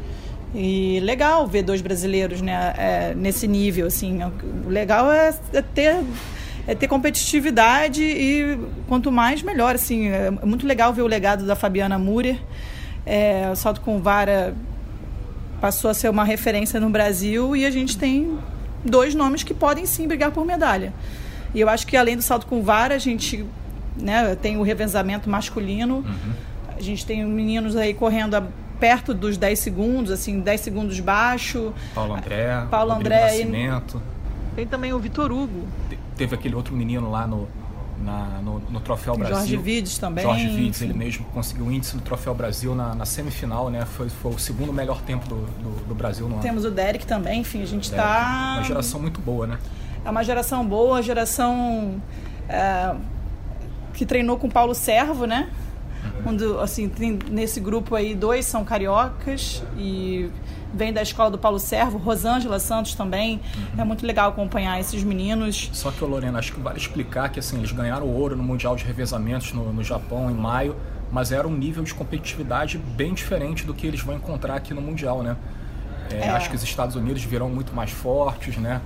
E 0.54 1.00
legal 1.00 1.46
ver 1.46 1.62
dois 1.62 1.80
brasileiros 1.80 2.40
né, 2.40 2.74
é, 2.78 3.14
nesse 3.14 3.46
nível. 3.48 3.86
Assim. 3.88 4.20
O 4.64 4.68
legal 4.68 5.10
é, 5.12 5.34
é 5.52 5.62
ter, 5.62 6.04
é 6.66 6.74
ter 6.74 6.86
competitividade 6.86 8.02
e 8.02 8.58
quanto 8.86 9.10
mais, 9.10 9.42
melhor. 9.42 9.74
Assim. 9.74 10.08
É 10.08 10.30
muito 10.30 10.66
legal 10.66 10.92
ver 10.92 11.02
o 11.02 11.06
legado 11.06 11.44
da 11.44 11.56
Fabiana 11.56 11.98
Murer. 11.98 12.38
É, 13.04 13.48
o 13.52 13.56
salto 13.56 13.80
com 13.80 14.00
vara 14.00 14.54
passou 15.60 15.90
a 15.90 15.94
ser 15.94 16.08
uma 16.08 16.24
referência 16.24 16.78
no 16.78 16.88
Brasil 16.90 17.56
e 17.56 17.64
a 17.66 17.70
gente 17.70 17.96
tem 17.98 18.38
dois 18.84 19.14
nomes 19.14 19.42
que 19.42 19.54
podem 19.54 19.86
sim 19.86 20.06
brigar 20.06 20.30
por 20.30 20.44
medalha. 20.44 20.92
E 21.54 21.60
eu 21.60 21.68
acho 21.68 21.86
que 21.86 21.96
além 21.96 22.16
do 22.16 22.22
salto 22.22 22.46
com 22.46 22.62
vara, 22.62 22.94
a 22.94 22.98
gente 22.98 23.44
né, 23.96 24.36
tem 24.40 24.56
o 24.56 24.62
revezamento 24.62 25.28
masculino. 25.28 26.04
A 26.76 26.80
gente 26.82 27.04
tem 27.06 27.24
meninos 27.24 27.76
aí 27.76 27.94
correndo 27.94 28.34
a- 28.34 28.42
perto 28.80 29.14
dos 29.14 29.36
10 29.36 29.58
segundos, 29.58 30.10
assim, 30.10 30.40
10 30.40 30.60
segundos 30.60 30.98
baixo. 31.00 31.72
Paulo 31.94 32.14
André, 32.14 32.66
Paulo 32.70 32.92
Rodrigo 32.94 33.14
André 33.14 33.36
e- 33.36 33.38
Nascimento. 33.44 34.02
Tem 34.56 34.66
também 34.66 34.92
o 34.92 34.98
Vitor 34.98 35.32
Hugo, 35.32 35.66
Te- 35.88 35.98
Teve 36.16 36.34
aquele 36.36 36.54
outro 36.54 36.74
menino 36.76 37.10
lá 37.10 37.26
no, 37.26 37.48
na- 38.04 38.40
no, 38.42 38.60
no 38.70 38.78
Troféu 38.80 39.16
Brasil. 39.16 39.36
Jorge 39.36 39.56
Vides 39.56 39.98
também. 39.98 40.22
Jorge 40.24 40.46
Vides, 40.48 40.80
ele 40.82 40.92
mesmo 40.94 41.24
conseguiu 41.34 41.66
o 41.66 41.72
índice 41.72 41.96
do 41.96 42.02
Troféu 42.02 42.32
Brasil 42.34 42.72
na, 42.74 42.94
na 42.94 43.04
semifinal, 43.04 43.68
né? 43.68 43.84
Foi, 43.84 44.08
foi 44.08 44.32
o 44.32 44.38
segundo 44.38 44.72
melhor 44.72 45.02
tempo 45.02 45.28
do, 45.28 45.36
do, 45.36 45.84
do 45.88 45.94
Brasil 45.94 46.28
no 46.28 46.34
ano. 46.34 46.42
Temos 46.42 46.64
o 46.64 46.70
Derek 46.70 47.04
também, 47.04 47.40
enfim, 47.40 47.62
a 47.62 47.66
gente 47.66 47.88
É, 47.88 47.96
está... 47.96 48.54
Uma 48.58 48.62
geração 48.64 49.00
muito 49.00 49.20
boa, 49.20 49.46
né? 49.46 49.58
É 50.04 50.10
uma 50.10 50.22
geração 50.22 50.64
boa, 50.64 51.02
geração 51.02 52.00
é, 52.48 52.94
que 53.94 54.04
treinou 54.06 54.36
com 54.36 54.48
Paulo 54.48 54.74
Servo, 54.74 55.24
né? 55.26 55.48
Quando, 56.24 56.58
assim, 56.58 56.88
tem 56.88 57.18
nesse 57.30 57.60
grupo 57.60 57.94
aí 57.94 58.14
dois 58.14 58.46
são 58.46 58.64
cariocas 58.64 59.62
e 59.76 60.30
vem 60.72 60.90
da 60.92 61.02
escola 61.02 61.30
do 61.30 61.38
Paulo 61.38 61.58
Servo, 61.60 61.98
Rosângela 61.98 62.58
Santos 62.58 62.94
também. 62.94 63.40
É 63.76 63.84
muito 63.84 64.04
legal 64.06 64.30
acompanhar 64.30 64.80
esses 64.80 65.04
meninos. 65.04 65.68
Só 65.72 65.90
que, 65.90 66.02
Lorena, 66.02 66.38
acho 66.38 66.52
que 66.54 66.60
vale 66.60 66.78
explicar 66.78 67.28
que 67.28 67.38
assim, 67.38 67.58
eles 67.58 67.70
ganharam 67.70 68.08
ouro 68.08 68.34
no 68.34 68.42
Mundial 68.42 68.74
de 68.74 68.84
Revezamentos 68.84 69.52
no, 69.52 69.70
no 69.72 69.84
Japão 69.84 70.30
em 70.30 70.34
maio, 70.34 70.74
mas 71.12 71.30
era 71.30 71.46
um 71.46 71.54
nível 71.54 71.84
de 71.84 71.92
competitividade 71.94 72.78
bem 72.78 73.12
diferente 73.12 73.64
do 73.66 73.74
que 73.74 73.86
eles 73.86 74.00
vão 74.00 74.16
encontrar 74.16 74.56
aqui 74.56 74.72
no 74.72 74.80
Mundial, 74.80 75.22
né? 75.22 75.36
É, 76.10 76.26
É. 76.26 76.30
Acho 76.30 76.48
que 76.48 76.56
os 76.56 76.62
Estados 76.62 76.96
Unidos 76.96 77.22
virão 77.22 77.50
muito 77.50 77.74
mais 77.74 77.90
fortes, 77.90 78.56
né? 78.56 78.80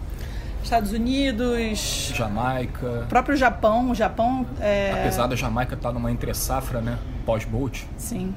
Estados 0.69 0.93
Unidos, 0.93 2.12
Jamaica. 2.14 3.07
próprio 3.09 3.35
Japão, 3.35 3.91
o 3.91 3.95
Japão 3.95 4.47
é, 4.61 4.93
Apesar 5.01 5.27
da 5.27 5.35
Jamaica 5.35 5.75
estar 5.75 5.93
numa 5.93 6.12
entre-safra, 6.12 6.83
né? 6.83 6.99
Pós-Bolt. 7.25 7.85
sim. 7.97 8.35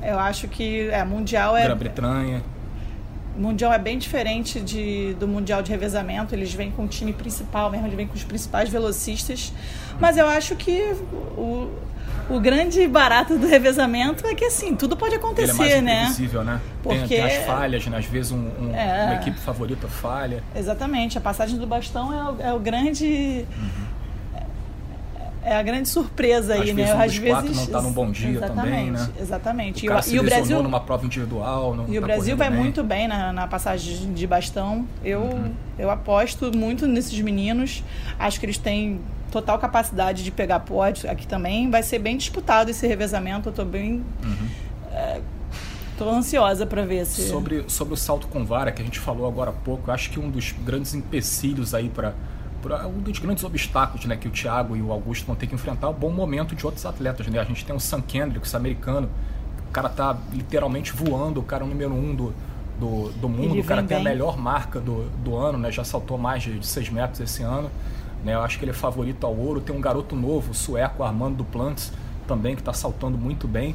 Eu 0.00 0.18
acho 0.18 0.48
que 0.48 0.88
é 0.90 1.04
mundial 1.04 1.56
é 1.56 1.62
Grã-Bretanha. 1.62 2.42
O 3.36 3.40
Mundial 3.40 3.72
é 3.72 3.78
bem 3.78 3.98
diferente 3.98 4.60
de, 4.60 5.14
do 5.14 5.26
Mundial 5.26 5.62
de 5.62 5.70
revezamento. 5.70 6.34
Eles 6.34 6.52
vêm 6.52 6.70
com 6.70 6.84
o 6.84 6.88
time 6.88 7.12
principal 7.12 7.70
mesmo, 7.70 7.86
eles 7.86 7.96
vêm 7.96 8.06
com 8.06 8.14
os 8.14 8.24
principais 8.24 8.68
velocistas. 8.68 9.52
Mas 10.00 10.16
eu 10.16 10.26
acho 10.28 10.54
que 10.56 10.94
o, 11.36 11.70
o 12.30 12.40
grande 12.40 12.86
barato 12.86 13.38
do 13.38 13.46
revezamento 13.46 14.26
é 14.26 14.34
que 14.34 14.44
assim, 14.44 14.74
tudo 14.76 14.96
pode 14.96 15.14
acontecer, 15.14 15.50
Ele 15.52 15.72
é 15.72 15.80
mais 15.80 15.82
né? 15.82 15.94
imprevisível, 16.02 16.44
né? 16.44 16.60
Tem- 16.82 16.98
Porque- 17.00 17.14
Tem, 17.16 17.24
as 17.24 17.44
falhas, 17.46 17.86
né? 17.86 17.98
Às 17.98 18.04
vezes 18.06 18.32
um- 18.32 18.50
um- 18.60 18.74
É. 18.74 19.04
uma 19.06 19.14
equipe 19.14 19.38
favorita 19.38 19.88
falha. 19.88 20.42
Exatamente, 20.54 21.16
a 21.16 21.20
passagem 21.20 21.58
do 21.58 21.66
bastão 21.66 22.12
é 22.12 22.30
o, 22.32 22.48
é 22.50 22.52
o 22.54 22.58
grande. 22.58 23.46
É 25.44 25.56
a 25.56 25.62
grande 25.62 25.88
surpresa 25.88 26.54
aí, 26.54 26.70
Às 26.70 26.76
né? 26.76 26.84
vezes 26.84 26.94
um 26.94 27.06
dos 27.06 27.18
quatro 27.18 27.54
não 27.54 27.66
tá 27.66 27.82
num 27.82 27.92
bom 27.92 28.10
dia 28.12 28.30
exatamente, 28.30 28.64
também, 28.64 28.90
né? 28.92 29.08
Exatamente. 29.20 29.88
O 29.88 29.92
e, 29.92 30.14
e 30.14 30.20
o 30.20 30.22
Brasil 30.22 30.62
numa 30.62 30.78
prova 30.80 31.04
individual. 31.04 31.74
Não 31.74 31.88
E 31.88 31.98
o 31.98 32.00
tá 32.00 32.06
Brasil 32.06 32.36
vai 32.36 32.48
bem. 32.48 32.58
muito 32.60 32.84
bem 32.84 33.08
na, 33.08 33.32
na 33.32 33.46
passagem 33.48 34.12
de 34.12 34.26
bastão. 34.26 34.86
Eu, 35.04 35.20
Uhum. 35.22 35.52
eu 35.78 35.90
aposto 35.90 36.56
muito 36.56 36.86
nesses 36.86 37.20
meninos. 37.20 37.82
Acho 38.18 38.38
que 38.38 38.46
eles 38.46 38.56
têm 38.56 39.00
total 39.32 39.58
capacidade 39.58 40.22
de 40.22 40.30
pegar 40.30 40.60
pódio 40.60 41.10
aqui 41.10 41.26
também. 41.26 41.68
Vai 41.70 41.82
ser 41.82 41.98
bem 41.98 42.16
disputado 42.16 42.70
esse 42.70 42.86
revezamento. 42.86 43.48
Eu 43.48 43.52
tô 43.52 43.64
bem. 43.64 44.04
é, 44.92 45.20
tô 45.98 46.08
ansiosa 46.08 46.64
para 46.66 46.84
ver 46.86 47.04
se. 47.04 47.28
Sobre, 47.28 47.64
sobre 47.66 47.94
o 47.94 47.96
salto 47.96 48.28
com 48.28 48.44
vara, 48.44 48.70
que 48.70 48.80
a 48.80 48.84
gente 48.84 49.00
falou 49.00 49.26
agora 49.26 49.50
há 49.50 49.54
pouco, 49.54 49.90
eu 49.90 49.94
acho 49.94 50.08
que 50.10 50.20
um 50.20 50.30
dos 50.30 50.52
grandes 50.64 50.94
empecilhos 50.94 51.74
aí 51.74 51.88
para 51.88 52.14
um 52.86 53.00
dos 53.00 53.18
grandes 53.18 53.44
obstáculos 53.44 54.04
né, 54.06 54.16
que 54.16 54.28
o 54.28 54.30
Thiago 54.30 54.76
e 54.76 54.82
o 54.82 54.92
Augusto 54.92 55.26
vão 55.26 55.34
ter 55.34 55.46
que 55.46 55.54
enfrentar 55.54 55.86
é 55.88 55.90
o 55.90 55.92
bom 55.92 56.10
momento 56.10 56.54
de 56.54 56.64
outros 56.64 56.86
atletas. 56.86 57.26
Né? 57.26 57.38
A 57.38 57.44
gente 57.44 57.64
tem 57.64 57.74
o 57.74 57.80
Sam 57.80 58.00
Kendricks, 58.00 58.54
americano, 58.54 59.08
o 59.68 59.72
cara 59.72 59.88
tá 59.88 60.16
literalmente 60.32 60.92
voando, 60.92 61.40
o 61.40 61.42
cara 61.42 61.64
é 61.64 61.66
o 61.66 61.68
número 61.68 61.92
um 61.92 62.14
do, 62.14 62.34
do, 62.78 63.10
do 63.12 63.28
mundo, 63.28 63.54
Ele 63.54 63.60
o 63.60 63.64
cara 63.64 63.82
tem 63.82 63.96
a 63.96 64.00
bem. 64.00 64.12
melhor 64.12 64.38
marca 64.38 64.80
do, 64.80 65.08
do 65.24 65.36
ano, 65.36 65.58
né? 65.58 65.70
já 65.70 65.84
saltou 65.84 66.18
mais 66.18 66.42
de 66.42 66.64
6 66.64 66.90
metros 66.90 67.20
esse 67.20 67.42
ano. 67.42 67.70
Né? 68.24 68.34
Eu 68.34 68.40
acho 68.42 68.58
que 68.58 68.64
ele 68.64 68.70
é 68.70 68.74
favorito 68.74 69.26
ao 69.26 69.34
ouro. 69.34 69.60
Tem 69.60 69.74
um 69.74 69.80
garoto 69.80 70.14
novo, 70.14 70.54
sueco, 70.54 71.02
Armando 71.02 71.36
Duplantis, 71.36 71.92
também, 72.26 72.54
que 72.54 72.60
está 72.60 72.72
saltando 72.72 73.18
muito 73.18 73.48
bem. 73.48 73.74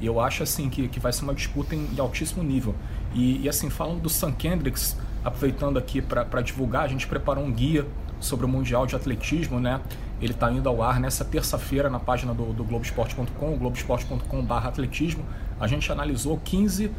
E 0.00 0.06
eu 0.06 0.20
acho 0.20 0.42
assim 0.42 0.68
que, 0.68 0.88
que 0.88 0.98
vai 0.98 1.12
ser 1.12 1.22
uma 1.22 1.34
disputa 1.34 1.74
em, 1.74 1.88
em 1.94 2.00
altíssimo 2.00 2.42
nível. 2.42 2.74
E, 3.14 3.42
e, 3.42 3.48
assim, 3.48 3.70
falando 3.70 4.00
do 4.00 4.08
Sam 4.08 4.32
Kendricks, 4.32 4.96
aproveitando 5.24 5.78
aqui 5.78 6.02
para 6.02 6.42
divulgar, 6.42 6.84
a 6.84 6.88
gente 6.88 7.06
preparou 7.06 7.44
um 7.44 7.52
guia 7.52 7.86
sobre 8.20 8.46
o 8.46 8.48
Mundial 8.48 8.86
de 8.86 8.96
Atletismo, 8.96 9.60
né? 9.60 9.80
Ele 10.20 10.32
está 10.32 10.50
indo 10.50 10.68
ao 10.68 10.82
ar 10.82 11.00
nessa 11.00 11.24
terça-feira 11.24 11.90
na 11.90 11.98
página 11.98 12.32
do, 12.32 12.52
do 12.52 12.64
Globoesporte.com, 12.64 13.58
globoesporte.com.br 13.58 14.52
atletismo. 14.54 15.24
A 15.60 15.66
gente 15.66 15.90
analisou 15.90 16.40
15 16.42 16.90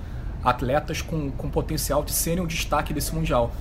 atletas 0.44 1.02
com, 1.02 1.32
com 1.32 1.50
potencial 1.50 2.04
de 2.04 2.12
serem 2.12 2.44
um 2.44 2.48
destaque 2.48 2.94
desse 2.94 3.16
Mundial. 3.16 3.52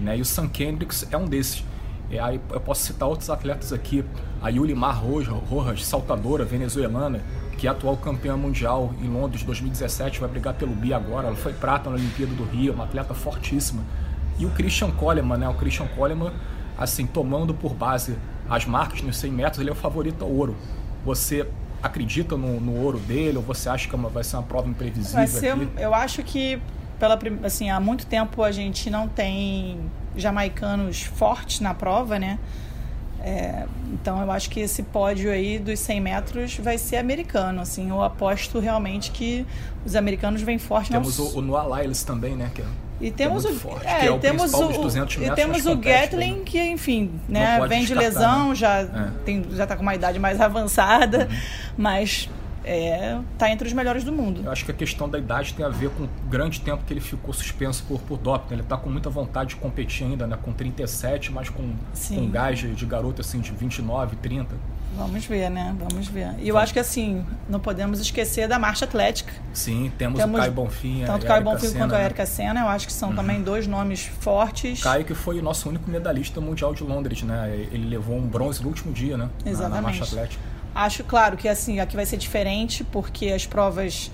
Né? 0.00 0.18
E 0.18 0.20
o 0.20 0.24
Sam 0.24 0.48
Kendricks 0.48 1.06
é 1.10 1.16
um 1.16 1.26
desses. 1.26 1.64
E 2.10 2.18
aí 2.18 2.40
eu 2.50 2.60
posso 2.60 2.82
citar 2.82 3.08
outros 3.08 3.30
atletas 3.30 3.72
aqui. 3.72 4.04
A 4.42 4.48
Yulimar 4.48 4.98
Rojas, 5.00 5.84
saltadora 5.84 6.44
venezuelana, 6.44 7.20
que 7.58 7.66
é 7.66 7.70
atual 7.70 7.96
campeã 7.96 8.36
mundial 8.36 8.94
em 9.02 9.08
Londres 9.08 9.42
2017, 9.42 10.18
vai 10.18 10.28
brigar 10.28 10.54
pelo 10.54 10.74
bi 10.74 10.94
agora. 10.94 11.28
Ela 11.28 11.36
foi 11.36 11.52
prata 11.52 11.90
na 11.90 11.96
Olimpíada 11.96 12.32
do 12.34 12.44
Rio, 12.44 12.72
uma 12.72 12.84
atleta 12.84 13.14
fortíssima. 13.14 13.84
E 14.38 14.46
o 14.46 14.50
Christian 14.50 14.90
Coleman, 14.90 15.36
né? 15.36 15.48
O 15.48 15.54
Christian 15.54 15.86
Coleman, 15.88 16.32
assim, 16.80 17.06
tomando 17.06 17.52
por 17.52 17.74
base 17.74 18.16
as 18.48 18.64
marcas 18.64 19.02
nos 19.02 19.18
100 19.18 19.30
metros, 19.30 19.60
ele 19.60 19.68
é 19.68 19.72
o 19.72 19.76
favorito 19.76 20.24
ao 20.24 20.30
ouro. 20.30 20.56
Você 21.04 21.46
acredita 21.82 22.36
no, 22.36 22.58
no 22.58 22.82
ouro 22.82 22.98
dele 22.98 23.36
ou 23.36 23.42
você 23.42 23.68
acha 23.68 23.88
que 23.88 23.94
é 23.94 23.98
vai 23.98 24.24
ser 24.24 24.36
uma 24.36 24.42
prova 24.42 24.68
imprevisível 24.68 25.16
Vai 25.16 25.26
ser, 25.26 25.50
aqui? 25.50 25.68
eu 25.76 25.94
acho 25.94 26.22
que 26.22 26.60
pela 26.98 27.18
assim, 27.44 27.70
há 27.70 27.80
muito 27.80 28.06
tempo 28.06 28.42
a 28.42 28.50
gente 28.50 28.90
não 28.90 29.08
tem 29.08 29.78
jamaicanos 30.16 31.02
fortes 31.02 31.60
na 31.60 31.72
prova, 31.72 32.18
né? 32.18 32.38
É, 33.22 33.66
então 33.92 34.20
eu 34.22 34.30
acho 34.30 34.48
que 34.48 34.60
esse 34.60 34.82
pódio 34.82 35.30
aí 35.30 35.58
dos 35.58 35.78
100 35.78 36.00
metros 36.00 36.56
vai 36.56 36.78
ser 36.78 36.96
americano, 36.96 37.60
assim, 37.60 37.90
eu 37.90 38.02
aposto 38.02 38.58
realmente 38.58 39.10
que 39.10 39.46
os 39.84 39.94
americanos 39.94 40.40
vêm 40.40 40.58
forte 40.58 40.90
Temos 40.90 41.18
não... 41.18 41.26
o, 41.26 41.38
o 41.38 41.42
Noah 41.42 41.82
Lyles 41.82 42.02
também, 42.02 42.34
né? 42.34 42.50
Que 42.54 42.62
é, 42.62 42.66
E 43.00 43.10
temos 43.10 43.44
é 43.44 43.48
o, 43.48 43.54
forte, 43.54 43.86
é, 43.86 43.98
que 44.00 44.06
é 44.06 44.10
o 44.10 44.18
temos 44.18 44.52
o, 44.52 44.66
dos 44.68 44.76
200 44.76 45.16
e 45.16 45.30
temos 45.30 45.64
o 45.64 45.70
compete 45.70 46.00
Gatlin 46.10 46.34
bem. 46.34 46.44
que 46.44 46.62
enfim, 46.62 47.10
né, 47.28 47.58
vem 47.66 47.84
de 47.84 47.94
lesão, 47.94 48.50
né? 48.50 48.54
já 48.54 48.80
É. 48.80 49.10
tem 49.24 49.44
já 49.52 49.66
tá 49.66 49.74
com 49.74 49.82
uma 49.82 49.94
idade 49.94 50.18
mais 50.18 50.38
avançada, 50.42 51.26
Uhum. 51.30 51.36
mas 51.78 52.28
é, 52.72 53.18
tá 53.36 53.50
entre 53.50 53.66
os 53.66 53.72
melhores 53.74 54.04
do 54.04 54.12
mundo. 54.12 54.42
Eu 54.44 54.50
acho 54.52 54.64
que 54.64 54.70
a 54.70 54.74
questão 54.74 55.08
da 55.08 55.18
idade 55.18 55.54
tem 55.54 55.64
a 55.64 55.68
ver 55.68 55.90
com 55.90 56.04
o 56.04 56.08
grande 56.28 56.60
tempo 56.60 56.84
que 56.86 56.92
ele 56.92 57.00
ficou 57.00 57.32
suspenso 57.34 57.82
por, 57.88 58.00
por 58.02 58.16
doping. 58.18 58.54
Ele 58.54 58.62
tá 58.62 58.76
com 58.76 58.88
muita 58.88 59.10
vontade 59.10 59.50
de 59.50 59.56
competir 59.56 60.06
ainda, 60.06 60.26
né? 60.26 60.38
Com 60.40 60.52
37, 60.52 61.32
mas 61.32 61.48
com, 61.48 61.74
Sim. 61.92 62.16
com 62.16 62.30
gás 62.30 62.58
de, 62.58 62.86
garoto 62.86 63.20
assim 63.20 63.40
de 63.40 63.50
29, 63.50 64.16
30. 64.16 64.54
Vamos 64.96 65.24
ver, 65.24 65.48
né? 65.50 65.74
Vamos 65.78 66.08
ver. 66.08 66.34
E 66.40 66.48
eu 66.48 66.58
acho 66.58 66.72
que 66.72 66.78
assim, 66.78 67.24
não 67.48 67.60
podemos 67.60 68.00
esquecer 68.00 68.48
da 68.48 68.58
marcha 68.58 68.84
atlética. 68.84 69.32
Sim, 69.54 69.90
temos, 69.96 70.18
Temos 70.18 70.34
o 70.36 70.38
Caio 70.40 70.52
Bonfim, 70.52 71.04
Tanto 71.06 71.24
o 71.24 71.26
Caio 71.28 71.44
Bonfim 71.44 71.66
Senna, 71.68 71.78
quanto 71.78 71.94
a 71.94 71.98
né? 71.98 72.04
Erika 72.04 72.26
Senna, 72.26 72.60
eu 72.60 72.68
acho 72.68 72.86
que 72.88 72.92
são 72.92 73.14
também 73.14 73.40
dois 73.40 73.66
nomes 73.68 74.04
fortes. 74.04 74.82
Caio 74.82 75.04
que 75.04 75.14
foi 75.14 75.38
o 75.38 75.42
nosso 75.42 75.68
único 75.68 75.88
medalhista 75.90 76.40
mundial 76.40 76.74
de 76.74 76.82
Londres, 76.82 77.22
né? 77.22 77.50
Ele 77.70 77.88
levou 77.88 78.16
um 78.16 78.26
bronze 78.26 78.60
no 78.62 78.68
último 78.68 78.92
dia, 78.92 79.16
né? 79.16 79.24
Na- 79.38 79.44
Na, 79.44 79.50
Exatamente. 79.50 79.82
marcha 79.82 80.04
atlética. 80.04 80.42
Acho, 80.74 81.04
claro, 81.04 81.36
que 81.36 81.48
assim, 81.48 81.80
aqui 81.80 81.96
vai 81.96 82.06
ser 82.06 82.16
diferente, 82.16 82.84
porque 82.84 83.28
as 83.28 83.46
provas 83.46 84.10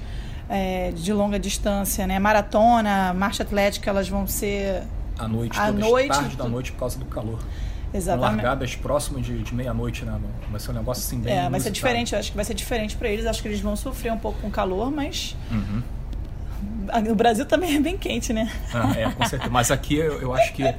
é, 0.49 0.91
de 0.93 1.13
longa 1.13 1.39
distância, 1.39 2.07
né? 2.07 2.19
Maratona, 2.19 3.13
marcha 3.13 3.43
atlética, 3.43 3.91
elas 3.91 4.09
vão 4.09 4.27
ser 4.27 4.83
À 5.19 5.29
noite, 5.29 5.59
À 5.59 5.71
noite, 5.73 6.09
tarde 6.09 6.37
da 6.37 6.49
noite 6.49 6.73
por 6.73 6.79
causa 6.79 6.99
do 6.99 7.05
calor. 7.07 7.39
Com 7.39 7.97
exatamente. 7.99 8.37
largadas 8.37 8.77
próximas 8.77 9.25
de, 9.25 9.43
de 9.43 9.55
meia-noite, 9.55 10.05
né? 10.05 10.19
Vai 10.51 10.61
ser 10.61 10.71
um 10.71 10.75
negócio 10.75 11.03
assim 11.05 11.21
bem 11.21 11.33
É, 11.33 11.49
vai 11.49 11.61
ser 11.61 11.71
diferente, 11.71 12.15
acho 12.15 12.31
que 12.31 12.37
vai 12.37 12.45
ser 12.45 12.55
diferente 12.55 12.97
para 12.97 13.09
eles. 13.09 13.27
Acho 13.27 13.41
que 13.41 13.49
eles 13.49 13.61
vão 13.61 13.77
sofrer 13.77 14.13
um 14.13 14.19
pouco 14.19 14.41
com 14.41 14.49
o 14.49 14.51
calor, 14.51 14.91
mas 14.91 15.37
Uhum. 15.51 15.83
O 17.11 17.15
Brasil 17.15 17.47
também 17.47 17.77
é 17.77 17.81
bem 17.81 17.97
quente, 17.97 18.33
né? 18.33 18.51
Ah, 18.73 18.93
é, 18.97 19.11
com 19.11 19.25
certeza. 19.25 19.51
Mas 19.51 19.71
aqui 19.71 19.97
eu, 19.97 20.21
eu 20.21 20.35
acho 20.35 20.53
que, 20.53 20.75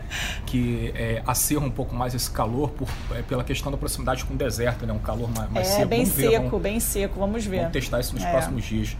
que 0.45 0.91
é, 0.95 1.22
acerra 1.26 1.66
um 1.66 1.72
pouco 1.72 1.95
mais 1.95 2.14
esse 2.14 2.30
calor 2.30 2.70
por, 2.72 2.88
é, 3.16 3.22
pela 3.22 3.43
questão 3.43 3.72
da 3.72 3.78
proximidade 3.78 4.24
com 4.26 4.34
o 4.34 4.38
deserto, 4.38 4.86
né? 4.86 4.93
Um 4.93 4.99
calor 4.99 5.30
mais, 5.36 5.49
mais 5.51 5.68
é 5.68 5.72
seco. 5.72 5.88
bem 5.88 5.99
Vamos 6.03 6.16
ver, 6.16 6.30
seco, 6.32 6.43
vamos- 6.49 6.62
bem 6.62 6.80
seco. 6.80 7.20
Vamos 7.20 7.45
ver. 7.45 7.58
Vamos 7.58 7.72
testar 7.74 7.99
isso 7.99 8.14
nos 8.16 8.24
É. 8.24 8.32
próximos 8.32 8.64
dias. 8.66 8.97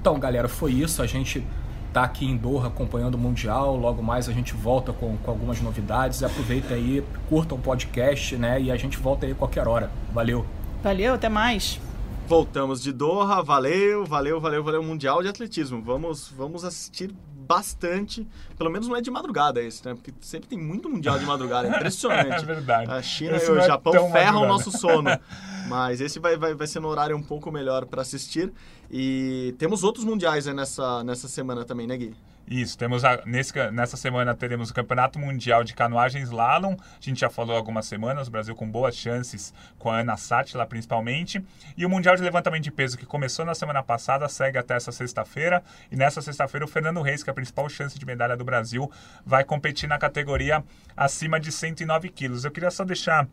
Então, 0.00 0.18
galera, 0.18 0.48
foi 0.48 0.72
isso. 0.72 1.02
A 1.02 1.06
gente 1.06 1.44
tá 1.92 2.02
aqui 2.04 2.26
em 2.26 2.36
Doha 2.36 2.68
acompanhando 2.68 3.14
o 3.14 3.18
Mundial. 3.18 3.76
Logo 3.76 4.02
mais 4.02 4.28
a 4.28 4.32
gente 4.32 4.54
volta 4.54 4.92
com, 4.92 5.16
com 5.16 5.30
algumas 5.30 5.60
novidades. 5.60 6.22
Aproveita 6.22 6.74
aí, 6.74 7.02
curta 7.28 7.54
o 7.54 7.58
podcast, 7.58 8.36
né? 8.36 8.60
E 8.60 8.70
a 8.70 8.76
gente 8.76 8.96
volta 8.98 9.26
aí 9.26 9.34
qualquer 9.34 9.66
hora. 9.66 9.90
Valeu! 10.12 10.44
Valeu, 10.82 11.14
até 11.14 11.28
mais. 11.28 11.80
Voltamos 12.28 12.82
de 12.82 12.92
Doha, 12.92 13.42
valeu, 13.42 14.04
valeu, 14.04 14.38
valeu, 14.38 14.62
valeu. 14.62 14.82
Mundial 14.82 15.22
de 15.22 15.28
Atletismo. 15.28 15.80
Vamos, 15.80 16.28
vamos 16.28 16.62
assistir 16.62 17.10
bastante. 17.34 18.28
Pelo 18.58 18.68
menos 18.68 18.86
não 18.86 18.94
é 18.94 19.00
de 19.00 19.10
madrugada 19.10 19.62
esse, 19.62 19.82
né? 19.86 19.94
Porque 19.94 20.12
sempre 20.20 20.46
tem 20.46 20.58
muito 20.58 20.90
Mundial 20.90 21.18
de 21.18 21.24
madrugada. 21.24 21.68
É 21.68 21.70
impressionante. 21.70 22.28
É 22.44 22.46
verdade. 22.46 22.90
A 22.90 23.00
China 23.00 23.36
Esse 23.36 23.50
e 23.50 23.54
o 23.54 23.58
é 23.58 23.66
Japão 23.66 23.94
tão 23.94 24.12
ferram 24.12 24.42
o 24.42 24.46
madrugada. 24.46 24.52
nosso 24.52 24.70
sono. 24.78 25.08
Mas 25.68 26.02
esse 26.02 26.20
vai, 26.20 26.36
vai, 26.36 26.54
vai 26.54 26.66
ser 26.66 26.80
no 26.80 26.88
horário 26.88 27.16
um 27.16 27.22
pouco 27.22 27.50
melhor 27.50 27.86
para 27.86 28.02
assistir. 28.02 28.52
E 28.90 29.54
temos 29.58 29.82
outros 29.82 30.04
mundiais 30.04 30.46
aí 30.46 30.52
nessa, 30.52 31.02
nessa 31.04 31.28
semana 31.28 31.64
também, 31.64 31.86
né, 31.86 31.96
Gui? 31.96 32.14
Isso, 32.50 32.78
temos 32.78 33.04
a- 33.04 33.20
nesse, 33.26 33.52
nessa 33.72 33.94
semana 33.96 34.34
teremos 34.34 34.70
o 34.70 34.74
Campeonato 34.74 35.18
Mundial 35.18 35.62
de 35.62 35.74
Canoagem 35.74 36.22
Slalom. 36.22 36.74
A 36.74 37.00
gente 37.00 37.20
já 37.20 37.28
falou 37.28 37.54
algumas 37.54 37.84
semanas, 37.84 38.26
o 38.26 38.30
Brasil 38.30 38.54
com 38.56 38.66
boas 38.66 38.96
chances 38.96 39.52
com 39.78 39.90
a 39.90 39.98
Ana 39.98 40.16
Sátila 40.16 40.64
principalmente. 40.64 41.44
E 41.76 41.84
o 41.84 41.90
Mundial 41.90 42.16
de 42.16 42.22
Levantamento 42.22 42.62
de 42.64 42.70
Peso 42.70 42.96
que 42.96 43.04
começou 43.04 43.44
na 43.44 43.54
semana 43.54 43.82
passada 43.82 44.26
segue 44.30 44.56
até 44.56 44.74
essa 44.76 44.90
sexta-feira. 44.90 45.62
E 45.92 45.96
nessa 45.96 46.22
sexta-feira 46.22 46.64
o 46.64 46.68
Fernando 46.68 47.02
Reis, 47.02 47.22
que 47.22 47.28
é 47.28 47.32
a 47.32 47.34
principal 47.34 47.68
chance 47.68 47.98
de 47.98 48.06
medalha 48.06 48.34
do 48.36 48.44
Brasil, 48.46 48.90
vai 49.26 49.44
competir 49.44 49.86
na 49.86 49.98
categoria 49.98 50.64
acima 50.96 51.38
de 51.38 51.52
109 51.52 52.08
quilos. 52.08 52.46
Eu 52.46 52.50
queria 52.50 52.70
só 52.70 52.82
deixar 52.82 53.28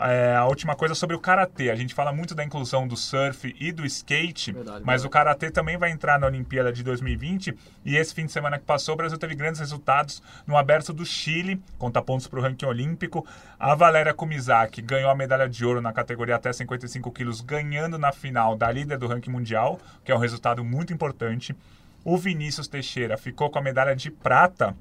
é, 0.00 0.36
a 0.36 0.46
última 0.46 0.74
coisa 0.76 0.94
sobre 0.94 1.16
o 1.16 1.18
karatê. 1.20 1.70
A 1.70 1.74
gente 1.74 1.92
fala 1.94 2.12
muito 2.12 2.34
da 2.34 2.44
inclusão 2.44 2.86
do 2.86 2.96
surf 2.96 3.54
e 3.58 3.72
do 3.72 3.84
skate, 3.86 4.52
Verdade, 4.52 4.82
mas 4.84 5.02
verdade. 5.02 5.06
o 5.06 5.10
karatê 5.10 5.50
também 5.50 5.76
vai 5.76 5.90
entrar 5.90 6.18
na 6.18 6.26
Olimpíada 6.26 6.72
de 6.72 6.82
2020 6.82 7.56
e 7.84 7.96
esse 7.96 8.14
fim 8.14 8.26
de 8.26 8.32
semana 8.32 8.58
que 8.58 8.64
passou, 8.64 8.94
o 8.94 8.96
Brasil 8.96 9.18
teve 9.18 9.34
grandes 9.34 9.60
resultados 9.60 10.22
no 10.46 10.56
aberto 10.56 10.92
do 10.92 11.04
Chile, 11.04 11.60
conta 11.78 12.00
pontos 12.00 12.26
para 12.26 12.38
o 12.38 12.42
ranking 12.42 12.66
olímpico. 12.66 13.26
A 13.58 13.74
Valéria 13.74 14.14
Kumizaki 14.14 14.80
ganhou 14.82 15.10
a 15.10 15.14
medalha 15.14 15.48
de 15.48 15.64
ouro 15.64 15.80
na 15.80 15.92
categoria 15.92 16.36
até 16.36 16.52
55 16.52 17.10
quilos, 17.10 17.40
ganhando 17.40 17.98
na 17.98 18.12
final 18.12 18.56
da 18.56 18.70
líder 18.70 18.98
do 18.98 19.06
ranking 19.06 19.30
mundial, 19.30 19.80
que 20.04 20.12
é 20.12 20.14
um 20.14 20.18
resultado 20.18 20.64
muito 20.64 20.92
importante. 20.92 21.54
O 22.04 22.16
Vinícius 22.16 22.68
Teixeira 22.68 23.16
ficou 23.16 23.50
com 23.50 23.58
a 23.58 23.62
medalha 23.62 23.94
de 23.96 24.10
prata 24.10 24.76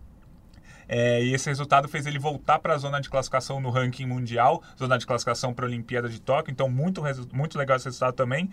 é, 0.88 1.24
e 1.24 1.34
esse 1.34 1.50
resultado 1.50 1.88
fez 1.88 2.06
ele 2.06 2.20
voltar 2.20 2.60
para 2.60 2.74
a 2.74 2.78
zona 2.78 3.02
de 3.02 3.10
classificação 3.10 3.60
no 3.60 3.70
ranking 3.70 4.06
mundial, 4.06 4.64
zona 4.78 4.98
de 4.98 5.06
classificação 5.06 5.54
para 5.54 5.66
a 5.66 5.68
Olimpíada 5.68 6.08
de 6.08 6.20
Tóquio. 6.20 6.52
Então, 6.52 6.70
muito, 6.70 7.02
muito 7.34 7.58
legal 7.58 7.78
esse 7.78 7.86
resultado 7.86 8.14
também. 8.14 8.50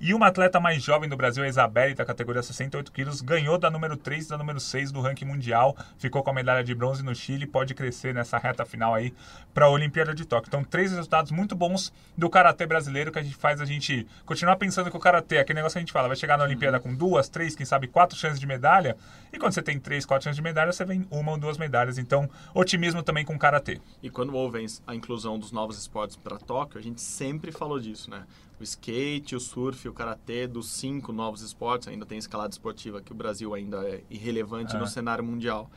E 0.00 0.14
uma 0.14 0.28
atleta 0.28 0.60
mais 0.60 0.80
jovem 0.80 1.08
do 1.08 1.16
Brasil, 1.16 1.42
a 1.42 1.48
Isabelle, 1.48 1.92
da 1.92 2.04
categoria 2.04 2.40
68 2.40 2.92
quilos, 2.92 3.20
ganhou 3.20 3.58
da 3.58 3.68
número 3.68 3.96
3 3.96 4.26
e 4.26 4.28
da 4.28 4.38
número 4.38 4.60
6 4.60 4.92
do 4.92 5.00
ranking 5.00 5.24
mundial, 5.24 5.76
ficou 5.98 6.22
com 6.22 6.30
a 6.30 6.32
medalha 6.32 6.62
de 6.62 6.72
bronze 6.72 7.02
no 7.02 7.12
Chile, 7.16 7.48
pode 7.48 7.74
crescer 7.74 8.14
nessa 8.14 8.38
reta 8.38 8.64
final 8.64 8.94
aí 8.94 9.12
para 9.52 9.66
a 9.66 9.68
Olimpíada 9.68 10.14
de 10.14 10.24
Tóquio. 10.24 10.46
Então, 10.46 10.62
três 10.62 10.92
resultados 10.92 11.32
muito 11.32 11.56
bons 11.56 11.92
do 12.16 12.30
karatê 12.30 12.64
brasileiro 12.64 13.10
que 13.10 13.18
a 13.18 13.22
gente 13.24 13.34
faz 13.34 13.60
a 13.60 13.64
gente 13.64 14.06
continuar 14.24 14.54
pensando 14.54 14.88
que 14.88 14.96
o 14.96 15.00
karatê, 15.00 15.38
aquele 15.38 15.56
negócio 15.56 15.74
que 15.74 15.78
a 15.78 15.82
gente 15.82 15.92
fala, 15.92 16.06
vai 16.06 16.16
chegar 16.16 16.38
na 16.38 16.44
Olimpíada 16.44 16.78
com 16.78 16.94
duas, 16.94 17.28
três, 17.28 17.56
quem 17.56 17.66
sabe 17.66 17.88
quatro 17.88 18.16
chances 18.16 18.38
de 18.38 18.46
medalha. 18.46 18.96
E 19.32 19.38
quando 19.38 19.52
você 19.52 19.62
tem 19.62 19.80
três, 19.80 20.06
quatro 20.06 20.22
chances 20.22 20.36
de 20.36 20.42
medalha, 20.42 20.72
você 20.72 20.84
vem 20.84 21.08
uma 21.10 21.32
ou 21.32 21.38
duas 21.38 21.58
medalhas. 21.58 21.98
Então, 21.98 22.30
otimismo 22.54 23.02
também 23.02 23.24
com 23.24 23.34
o 23.34 23.38
karatê. 23.38 23.80
E 24.00 24.08
quando 24.08 24.32
houve 24.32 24.64
a 24.86 24.94
inclusão 24.94 25.40
dos 25.40 25.50
novos 25.50 25.76
esportes 25.76 26.14
para 26.14 26.38
Tóquio, 26.38 26.78
a 26.78 26.82
gente 26.82 27.00
sempre 27.00 27.50
falou 27.50 27.80
disso, 27.80 28.08
né? 28.08 28.22
O 28.60 28.62
skate, 28.62 29.36
o 29.36 29.40
surf, 29.40 29.88
o 29.88 29.92
karatê, 29.92 30.46
dos 30.46 30.68
cinco 30.70 31.12
novos 31.12 31.42
esportes, 31.42 31.86
ainda 31.88 32.04
tem 32.04 32.18
escalada 32.18 32.50
esportiva 32.50 33.00
que 33.00 33.12
o 33.12 33.14
Brasil 33.14 33.54
ainda 33.54 33.78
é 33.88 34.02
irrelevante 34.10 34.74
É. 34.74 34.78
no 34.78 34.86
cenário 34.86 35.22
mundial. 35.22 35.70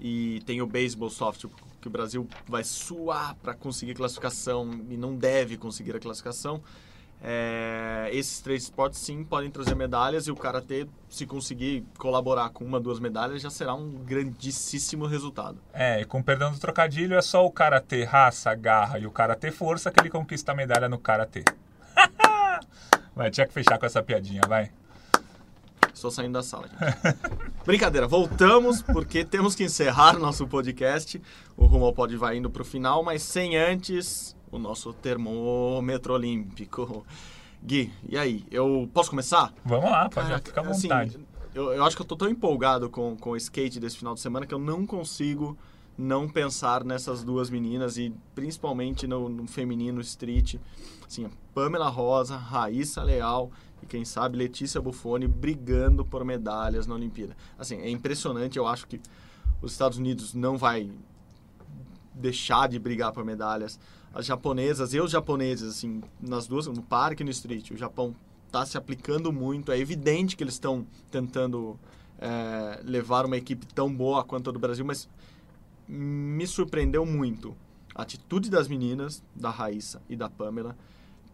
E 0.00 0.42
tem 0.46 0.62
o 0.62 0.66
beisebol 0.66 1.10
soft, 1.10 1.44
que 1.80 1.86
o 1.88 1.90
Brasil 1.90 2.26
vai 2.48 2.64
suar 2.64 3.36
para 3.36 3.54
conseguir 3.54 3.94
classificação 3.94 4.68
e 4.88 4.96
não 4.96 5.14
deve 5.14 5.56
conseguir 5.56 5.94
a 5.94 6.00
classificação. 6.00 6.62
É, 7.24 8.08
esses 8.12 8.40
três 8.40 8.64
esportes 8.64 8.98
sim 8.98 9.22
podem 9.22 9.48
trazer 9.48 9.76
medalhas 9.76 10.26
e 10.26 10.32
o 10.32 10.34
karatê, 10.34 10.88
se 11.08 11.24
conseguir 11.24 11.84
colaborar 11.96 12.48
com 12.50 12.64
uma, 12.64 12.80
duas 12.80 12.98
medalhas, 12.98 13.40
já 13.40 13.48
será 13.50 13.74
um 13.74 13.90
grandíssimo 13.90 15.06
resultado. 15.06 15.56
É, 15.72 16.00
e 16.00 16.04
com 16.04 16.20
perdão 16.20 16.50
do 16.50 16.58
trocadilho, 16.58 17.14
é 17.14 17.22
só 17.22 17.46
o 17.46 17.50
karatê 17.50 18.02
raça, 18.02 18.52
garra 18.56 18.98
e 18.98 19.06
o 19.06 19.10
karatê 19.12 19.52
força 19.52 19.88
que 19.92 20.00
ele 20.00 20.10
conquista 20.10 20.50
a 20.50 20.54
medalha 20.54 20.88
no 20.88 20.98
karatê. 20.98 21.44
Vai, 23.14 23.30
tinha 23.30 23.46
que 23.46 23.52
fechar 23.52 23.78
com 23.78 23.86
essa 23.86 24.02
piadinha, 24.02 24.42
vai. 24.46 24.70
Estou 25.92 26.10
saindo 26.10 26.32
da 26.32 26.42
sala, 26.42 26.68
gente. 26.68 27.16
Brincadeira, 27.64 28.08
voltamos 28.08 28.82
porque 28.82 29.24
temos 29.24 29.54
que 29.54 29.64
encerrar 29.64 30.18
nosso 30.18 30.46
podcast. 30.48 31.20
O 31.56 31.66
Rumo 31.66 31.84
ao 31.84 31.92
Pod 31.92 32.16
vai 32.16 32.38
indo 32.38 32.50
para 32.50 32.62
o 32.62 32.64
final, 32.64 33.02
mas 33.04 33.22
sem 33.22 33.56
antes 33.56 34.34
o 34.50 34.58
nosso 34.58 34.92
termômetro 34.92 36.14
olímpico. 36.14 37.06
Gui, 37.62 37.92
e 38.08 38.18
aí? 38.18 38.44
Eu 38.50 38.88
posso 38.92 39.10
começar? 39.10 39.52
Vamos 39.64 39.90
lá, 39.90 40.08
pode 40.08 40.26
Caraca, 40.26 40.44
ficar 40.44 40.66
à 40.66 40.70
assim, 40.70 40.88
vontade. 40.88 41.20
eu, 41.54 41.72
eu 41.72 41.84
acho 41.84 41.94
que 41.94 42.02
eu 42.02 42.06
tô 42.06 42.16
tão 42.16 42.28
empolgado 42.28 42.90
com, 42.90 43.16
com 43.16 43.30
o 43.30 43.36
skate 43.36 43.78
desse 43.78 43.96
final 43.96 44.14
de 44.14 44.20
semana 44.20 44.44
que 44.46 44.52
eu 44.52 44.58
não 44.58 44.84
consigo 44.84 45.56
não 45.96 46.28
pensar 46.28 46.84
nessas 46.84 47.22
duas 47.22 47.50
meninas 47.50 47.96
e 47.96 48.14
principalmente 48.34 49.06
no, 49.06 49.28
no 49.28 49.46
feminino 49.46 50.00
street. 50.00 50.56
Assim, 51.06 51.28
Pamela 51.54 51.88
Rosa, 51.88 52.36
Raíssa 52.36 53.02
Leal 53.02 53.50
e 53.82 53.86
quem 53.86 54.04
sabe 54.04 54.38
Letícia 54.38 54.80
Buffoni 54.80 55.26
brigando 55.26 56.04
por 56.04 56.24
medalhas 56.24 56.86
na 56.86 56.94
Olimpíada. 56.94 57.36
Assim, 57.58 57.76
é 57.76 57.90
impressionante, 57.90 58.58
eu 58.58 58.66
acho 58.66 58.86
que 58.86 59.00
os 59.60 59.72
Estados 59.72 59.98
Unidos 59.98 60.34
não 60.34 60.56
vai 60.56 60.90
deixar 62.14 62.68
de 62.68 62.78
brigar 62.78 63.12
por 63.12 63.24
medalhas. 63.24 63.78
As 64.14 64.26
japonesas 64.26 64.92
e 64.92 65.00
os 65.00 65.10
japoneses, 65.10 65.76
assim, 65.76 66.02
nas 66.20 66.46
duas, 66.46 66.66
no 66.66 66.82
parque 66.82 67.22
e 67.22 67.24
no 67.24 67.30
street, 67.30 67.70
o 67.70 67.76
Japão 67.76 68.14
está 68.46 68.66
se 68.66 68.76
aplicando 68.76 69.32
muito. 69.32 69.72
É 69.72 69.78
evidente 69.78 70.36
que 70.36 70.44
eles 70.44 70.54
estão 70.54 70.86
tentando 71.10 71.78
é, 72.18 72.80
levar 72.84 73.24
uma 73.24 73.36
equipe 73.36 73.66
tão 73.66 73.92
boa 73.92 74.22
quanto 74.22 74.50
a 74.50 74.52
do 74.52 74.58
Brasil, 74.58 74.84
mas 74.84 75.08
me 75.94 76.46
surpreendeu 76.46 77.04
muito 77.04 77.54
a 77.94 78.00
atitude 78.00 78.48
das 78.48 78.66
meninas, 78.66 79.22
da 79.36 79.50
Raíssa 79.50 80.00
e 80.08 80.16
da 80.16 80.26
Pamela, 80.26 80.74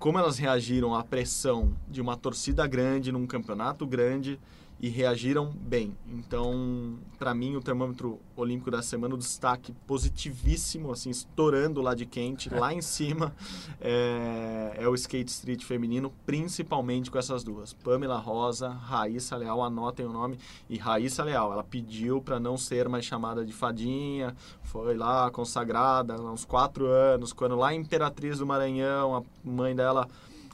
como 0.01 0.19
elas 0.19 0.37
reagiram 0.37 0.97
à 0.97 1.05
pressão 1.05 1.77
de 1.89 2.01
uma 2.01 2.17
torcida 2.17 2.67
grande 2.67 3.13
num 3.13 3.27
campeonato 3.27 3.87
grande 3.87 4.39
e 4.81 4.89
reagiram 4.89 5.51
bem. 5.51 5.97
Então, 6.07 6.99
para 7.19 7.35
mim, 7.35 7.57
o 7.57 7.61
termômetro 7.61 8.21
olímpico 8.37 8.71
da 8.71 8.81
semana, 8.81 9.15
o 9.15 9.19
destaque 9.19 9.73
positivíssimo, 9.87 10.93
assim, 10.93 11.11
estourando 11.11 11.83
lá 11.83 11.95
de 11.95 12.07
quente, 12.07 12.49
lá 12.49 12.73
em 12.73 12.81
cima, 12.81 13.35
é, 13.81 14.77
é 14.77 14.89
o 14.89 14.95
skate 14.95 15.31
street 15.31 15.65
feminino, 15.65 16.13
principalmente 16.25 17.11
com 17.11 17.19
essas 17.19 17.43
duas. 17.43 17.73
Pamela 17.73 18.19
Rosa, 18.19 18.69
Raíssa 18.69 19.37
Leal, 19.37 19.63
anotem 19.63 20.07
o 20.07 20.13
nome. 20.13 20.39
E 20.71 20.79
Raíssa 20.79 21.25
Leal, 21.25 21.53
ela 21.53 21.65
pediu 21.65 22.23
para 22.23 22.39
não 22.39 22.57
ser 22.57 22.89
mais 22.89 23.05
chamada 23.05 23.45
de 23.45 23.53
fadinha, 23.53 24.37
foi 24.63 24.97
lá 24.97 25.31
consagrada 25.31 26.15
há 26.15 26.33
uns 26.33 26.45
quatro 26.45 26.87
anos, 26.87 27.33
quando 27.33 27.57
lá 27.57 27.75
em 27.75 27.81
Imperatriz 27.81 28.39
do 28.39 28.47
Maranhão, 28.47 29.17
a 29.17 29.23
mãe 29.43 29.75
dela 29.75 30.09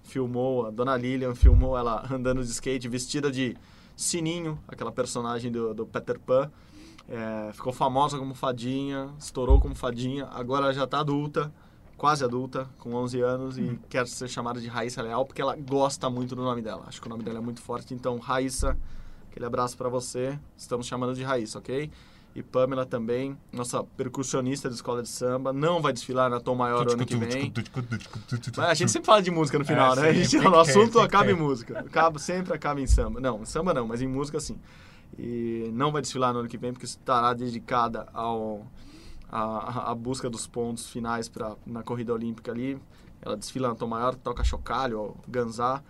filmou, 0.05 0.66
a 0.66 0.70
dona 0.70 0.97
Lilian 0.97 1.35
filmou 1.35 1.77
ela 1.77 2.07
andando 2.11 2.43
de 2.43 2.51
skate 2.51 2.89
vestida 2.89 3.31
de 3.31 3.57
Sininho, 3.97 4.59
aquela 4.66 4.92
personagem 4.92 5.51
do, 5.51 5.74
do 5.74 5.86
Peter 5.86 6.18
Pan. 6.18 6.51
É, 7.09 7.53
ficou 7.53 7.72
famosa 7.72 8.18
como 8.18 8.34
fadinha, 8.34 9.11
estourou 9.18 9.61
como 9.61 9.74
fadinha, 9.74 10.26
agora 10.32 10.64
ela 10.64 10.72
já 10.72 10.84
está 10.84 11.01
adulta, 11.01 11.53
quase 11.97 12.24
adulta, 12.24 12.68
com 12.78 12.95
11 12.95 13.20
anos, 13.20 13.59
e 13.59 13.78
quer 13.90 14.07
ser 14.07 14.26
chamada 14.28 14.59
de 14.61 14.68
Raíssa 14.68 15.03
Leal 15.03 15.24
porque 15.26 15.42
ela 15.42 15.55
gosta 15.55 16.09
muito 16.09 16.34
do 16.34 16.42
nome 16.42 16.62
dela. 16.62 16.84
Acho 16.86 17.01
que 17.01 17.07
o 17.07 17.11
nome 17.11 17.22
dela 17.22 17.38
é 17.38 17.42
muito 17.42 17.61
forte, 17.61 17.92
então 17.92 18.18
Raíssa, 18.18 18.76
aquele 19.30 19.45
abraço 19.45 19.76
para 19.76 19.88
você. 19.88 20.38
Estamos 20.57 20.86
chamando 20.86 21.14
de 21.14 21.22
Raíssa, 21.22 21.59
ok? 21.59 21.90
E 22.35 22.43
Pamela 22.43 22.85
também, 22.85 23.39
nossa 23.53 23.85
percussionista 23.85 24.68
de 24.68 24.74
escola 24.74 25.03
de 25.03 25.09
samba, 25.09 25.53
não 25.53 25.80
vai 25.80 25.93
desfilar 25.93 26.28
na 26.28 26.41
Tom 26.41 26.57
Maior 26.57 26.91
ano 26.91 27.07
que 27.07 27.14
vem. 27.16 27.53
Mas 28.57 28.70
a 28.70 28.74
gente 28.74 28.91
sempre 28.91 29.07
fala 29.07 29.22
de 29.22 29.30
música 29.30 29.57
no 29.57 29.64
final, 29.64 29.93
É, 29.93 30.01
né? 30.01 30.09
A 30.09 30.12
gente, 30.12 30.37
o 30.39 30.59
assunto 30.59 30.99
acaba 30.99 31.26
tem. 31.26 31.35
em 31.35 31.39
música. 31.39 31.78
Acaba, 31.78 32.18
sempre 32.18 32.53
acaba 32.53 32.80
em 32.80 32.89
samba. 32.89 33.20
Não, 33.20 33.43
em 33.43 33.45
samba 33.45 33.72
não, 33.72 33.87
mas 33.87 34.03
em 34.03 34.09
música 34.09 34.41
sim. 34.41 34.59
E 35.16 35.70
não 35.72 35.93
vai 35.93 36.03
desfilar 36.03 36.32
no 36.32 36.41
ano 36.41 36.49
que 36.49 36.59
vem 36.59 36.72
porque 36.72 36.87
estará 36.87 37.32
dedicada 37.35 38.09
ao 38.12 38.66
a, 39.30 39.93
a 39.93 39.95
busca 39.95 40.28
dos 40.28 40.47
pontos 40.49 40.91
finais 40.91 41.28
pra, 41.28 41.55
na 41.64 41.85
corrida 41.85 42.12
olímpica 42.12 42.51
ali. 42.51 42.76
Ela 43.22 43.37
desfila 43.37 43.68
na 43.68 43.76
Tom 43.76 43.87
Maior, 43.87 44.16
toca 44.16 44.43
chocalho, 44.43 45.14
ganzá. 45.28 45.82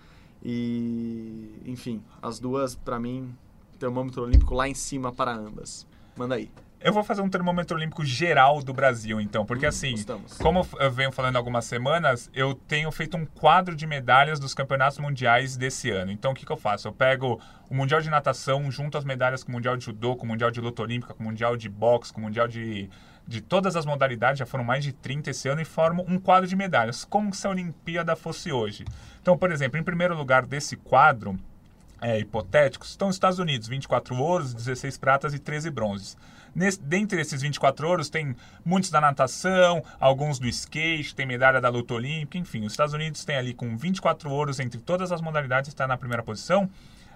E, 0.43 1.55
enfim, 1.65 2.03
as 2.21 2.39
duas, 2.39 2.75
pra 2.75 3.01
mim, 3.01 3.35
termômetro 3.79 4.23
olímpico 4.23 4.55
lá 4.55 4.69
em 4.69 4.75
cima 4.75 5.11
para 5.11 5.35
ambas. 5.35 5.87
Manda 6.17 6.35
aí. 6.37 6.51
Eu 6.81 6.93
vou 6.93 7.03
fazer 7.03 7.23
um 7.23 7.31
termômetro 7.31 7.79
olímpico 7.79 8.05
geral 8.05 8.63
do 8.63 8.75
Brasil, 8.75 9.19
então, 9.19 9.47
porque 9.47 9.65
Hum, 9.65 9.71
assim, 9.71 9.93
gostamos. 9.93 10.37
como 10.37 10.69
eu 10.79 10.91
venho 10.91 11.11
falando 11.11 11.37
algumas 11.37 11.65
semanas, 11.65 12.31
eu 12.35 12.55
tenho 12.55 12.93
feito 12.93 13.17
um 13.17 13.25
quadro 13.25 13.75
de 13.75 13.87
medalhas 13.87 14.39
dos 14.39 14.53
campeonatos 14.53 14.99
mundiais 14.99 15.57
desse 15.57 15.89
ano. 15.91 16.13
Então, 16.13 16.33
o 16.33 16.35
que, 16.35 16.45
que 16.45 16.53
eu 16.53 16.59
faço? 16.59 16.87
Eu 16.87 16.93
pego 16.93 17.41
o 17.71 17.75
Mundial 17.75 18.03
de 18.03 18.11
Natação, 18.11 18.71
junto 18.71 18.99
as 18.99 19.05
medalhas 19.05 19.43
com 19.43 19.51
o 19.51 19.55
Mundial 19.55 19.79
de 19.79 19.87
Judô, 19.87 20.15
com 20.15 20.27
o 20.27 20.29
Mundial 20.29 20.51
de 20.51 20.61
Luta 20.61 20.83
Olímpica, 20.83 21.15
com 21.15 21.23
o 21.23 21.27
Mundial 21.27 21.57
de 21.57 21.71
Boxe, 21.71 22.13
com 22.13 22.21
o 22.21 22.25
Mundial 22.25 22.47
de, 22.47 22.91
de 23.27 23.41
todas 23.41 23.77
as 23.77 23.87
modalidades, 23.87 24.39
já 24.39 24.45
foram 24.45 24.63
mais 24.63 24.85
de 24.85 24.93
30 24.93 25.31
esse 25.31 25.49
ano, 25.49 25.63
e 25.63 25.65
formo 25.65 26.05
um 26.07 26.19
quadro 26.19 26.47
de 26.47 26.55
medalhas, 26.55 27.03
como 27.03 27.33
se 27.33 27.47
a 27.47 27.51
Olimpíada 27.51 28.15
fosse 28.15 28.53
hoje. 28.53 28.85
Então, 29.23 29.39
por 29.39 29.51
exemplo, 29.51 29.81
em 29.81 29.83
primeiro 29.83 30.15
lugar 30.15 30.45
desse 30.45 30.77
quadro, 30.77 31.35
é, 32.05 32.19
hipotéticos, 32.19 32.91
estão 32.91 33.09
os 33.09 33.17
Estados 33.17 33.39
Unidos, 33.39 33.67
24 33.67 34.15
ouros, 34.15 34.53
16 34.53 34.99
pratas 34.99 35.33
e 35.33 35.39
13 35.39 35.71
bronzes. 35.71 36.19
Nesse, 36.55 36.79
dentre 36.79 37.19
esses 37.19 37.41
24 37.41 37.89
ouros, 37.89 38.11
tem 38.11 38.37
muitos 38.63 38.91
da 38.91 39.01
natação, 39.01 39.83
alguns 39.99 40.39
do 40.39 40.47
skate, 40.47 41.15
tem 41.15 41.25
medalha 41.25 41.63
da 41.63 41.71
luta 41.71 41.95
olímpica, 41.95 42.37
enfim. 42.37 42.67
Os 42.67 42.75
Estados 42.75 42.93
Unidos 42.93 43.25
tem 43.25 43.37
ali 43.37 43.55
com 43.55 43.75
24 43.75 44.31
ouros 44.31 44.61
entre 44.61 44.79
todas 44.79 45.13
as 45.13 45.23
modalidades, 45.23 45.69
está 45.69 45.87
na 45.87 45.97
primeira 45.97 46.23
posição. 46.23 46.69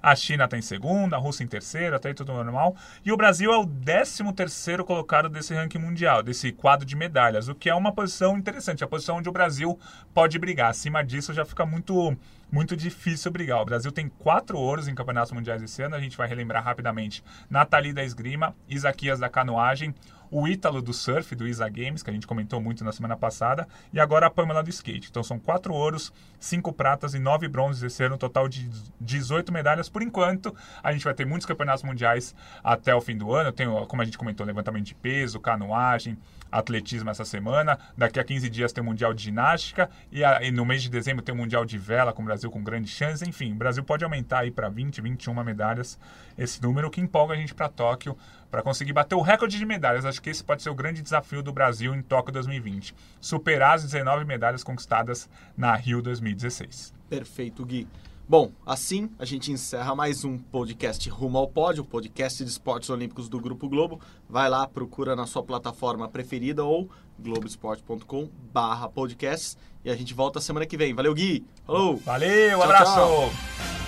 A 0.02 0.14
China 0.14 0.44
está 0.44 0.56
em 0.56 0.62
segunda, 0.62 1.16
a 1.16 1.18
Rússia 1.18 1.44
em 1.44 1.46
terceira, 1.46 1.96
até 1.96 2.08
aí 2.08 2.14
tudo 2.14 2.32
normal. 2.32 2.76
E 3.04 3.12
o 3.12 3.16
Brasil 3.16 3.52
é 3.52 3.56
o 3.56 3.66
13 3.66 4.32
terceiro 4.32 4.84
colocado 4.84 5.28
desse 5.28 5.54
ranking 5.54 5.78
mundial, 5.78 6.22
desse 6.22 6.52
quadro 6.52 6.86
de 6.86 6.96
medalhas, 6.96 7.48
o 7.48 7.54
que 7.54 7.68
é 7.68 7.74
uma 7.74 7.92
posição 7.92 8.36
interessante, 8.36 8.84
a 8.84 8.86
posição 8.86 9.16
onde 9.16 9.28
o 9.28 9.32
Brasil 9.32 9.78
pode 10.14 10.38
brigar. 10.38 10.70
Acima 10.70 11.02
disso 11.04 11.32
já 11.32 11.44
fica 11.44 11.64
muito 11.66 12.16
muito 12.50 12.76
difícil 12.76 13.30
brigar. 13.30 13.60
O 13.60 13.64
Brasil 13.64 13.92
tem 13.92 14.08
quatro 14.08 14.58
ouros 14.58 14.88
em 14.88 14.94
campeonatos 14.94 15.32
mundiais 15.32 15.62
esse 15.62 15.82
ano. 15.82 15.94
A 15.94 16.00
gente 16.00 16.16
vai 16.16 16.26
relembrar 16.26 16.64
rapidamente 16.64 17.22
Nathalie 17.50 17.92
da 17.92 18.02
esgrima, 18.02 18.54
Isaquias 18.68 19.18
da 19.18 19.28
canoagem, 19.28 19.94
o 20.30 20.46
Ítalo 20.46 20.80
do 20.82 20.92
surf, 20.92 21.34
do 21.34 21.46
Isa 21.46 21.68
Games, 21.68 22.02
que 22.02 22.10
a 22.10 22.12
gente 22.12 22.26
comentou 22.26 22.60
muito 22.60 22.84
na 22.84 22.92
semana 22.92 23.16
passada, 23.16 23.66
e 23.92 24.00
agora 24.00 24.26
a 24.26 24.30
Pamela 24.30 24.62
do 24.62 24.70
skate. 24.70 25.08
Então 25.10 25.22
são 25.22 25.38
quatro 25.38 25.72
ouros, 25.72 26.12
cinco 26.38 26.72
pratas 26.72 27.14
e 27.14 27.18
nove 27.18 27.48
bronzes 27.48 27.82
esse 27.82 28.02
ano, 28.02 28.14
um 28.14 28.18
total 28.18 28.48
de 28.48 28.68
18 29.00 29.52
medalhas 29.52 29.88
por 29.88 30.02
enquanto. 30.02 30.54
A 30.82 30.92
gente 30.92 31.04
vai 31.04 31.14
ter 31.14 31.24
muitos 31.24 31.46
campeonatos 31.46 31.82
mundiais 31.82 32.34
até 32.62 32.94
o 32.94 33.00
fim 33.00 33.16
do 33.16 33.32
ano. 33.34 33.52
Tem, 33.52 33.66
como 33.86 34.02
a 34.02 34.04
gente 34.04 34.18
comentou, 34.18 34.46
levantamento 34.46 34.84
de 34.84 34.94
peso, 34.94 35.40
canoagem, 35.40 36.16
atletismo 36.50 37.10
essa 37.10 37.24
semana. 37.24 37.78
Daqui 37.96 38.18
a 38.18 38.24
15 38.24 38.48
dias 38.48 38.72
tem 38.72 38.82
o 38.82 38.86
Mundial 38.86 39.12
de 39.12 39.22
Ginástica 39.22 39.90
e, 40.10 40.24
a, 40.24 40.42
e 40.42 40.50
no 40.50 40.64
mês 40.64 40.82
de 40.82 40.88
dezembro 40.88 41.22
tem 41.22 41.34
o 41.34 41.38
Mundial 41.38 41.64
de 41.64 41.78
Vela 41.78 42.12
com 42.12 42.22
o 42.22 42.24
Brasil 42.24 42.50
com 42.50 42.62
grandes 42.62 42.92
chances. 42.92 43.26
Enfim, 43.26 43.52
o 43.52 43.56
Brasil 43.56 43.84
pode 43.84 44.04
aumentar 44.04 44.40
aí 44.40 44.50
para 44.50 44.68
20, 44.68 45.00
21 45.00 45.44
medalhas 45.44 45.98
esse 46.38 46.62
número 46.62 46.90
que 46.90 47.00
empolga 47.00 47.34
a 47.34 47.36
gente 47.36 47.54
para 47.54 47.68
Tóquio 47.68 48.16
para 48.50 48.62
conseguir 48.62 48.92
bater 48.92 49.14
o 49.16 49.20
recorde 49.20 49.58
de 49.58 49.66
medalhas. 49.66 50.04
Acho 50.04 50.22
que 50.22 50.30
esse 50.30 50.42
pode 50.42 50.62
ser 50.62 50.70
o 50.70 50.74
grande 50.74 51.02
desafio 51.02 51.42
do 51.42 51.52
Brasil 51.52 51.94
em 51.94 52.00
Tóquio 52.00 52.32
2020. 52.32 52.94
Superar 53.20 53.74
as 53.74 53.82
19 53.82 54.24
medalhas 54.24 54.62
conquistadas 54.64 55.28
na 55.56 55.74
Rio 55.74 56.00
2016. 56.00 56.94
Perfeito, 57.10 57.64
Gui. 57.66 57.86
Bom, 58.28 58.52
assim 58.66 59.10
a 59.18 59.24
gente 59.24 59.50
encerra 59.50 59.94
mais 59.94 60.22
um 60.22 60.36
podcast 60.36 61.08
Rumo 61.08 61.38
ao 61.38 61.48
Pódio, 61.48 61.82
podcast 61.82 62.44
de 62.44 62.50
esportes 62.50 62.90
olímpicos 62.90 63.26
do 63.26 63.40
Grupo 63.40 63.68
Globo. 63.70 64.00
Vai 64.28 64.50
lá, 64.50 64.66
procura 64.66 65.16
na 65.16 65.26
sua 65.26 65.42
plataforma 65.42 66.06
preferida 66.08 66.62
ou 66.62 66.90
globesport.com 67.18 68.28
barra 68.52 68.86
podcasts 68.86 69.56
e 69.82 69.90
a 69.90 69.96
gente 69.96 70.12
volta 70.12 70.42
semana 70.42 70.66
que 70.66 70.76
vem. 70.76 70.92
Valeu, 70.92 71.14
Gui! 71.14 71.46
Falou! 71.66 71.96
Valeu, 71.96 72.58
Tchau, 72.58 72.62
abraço! 72.62 72.94
tchau. 72.94 73.87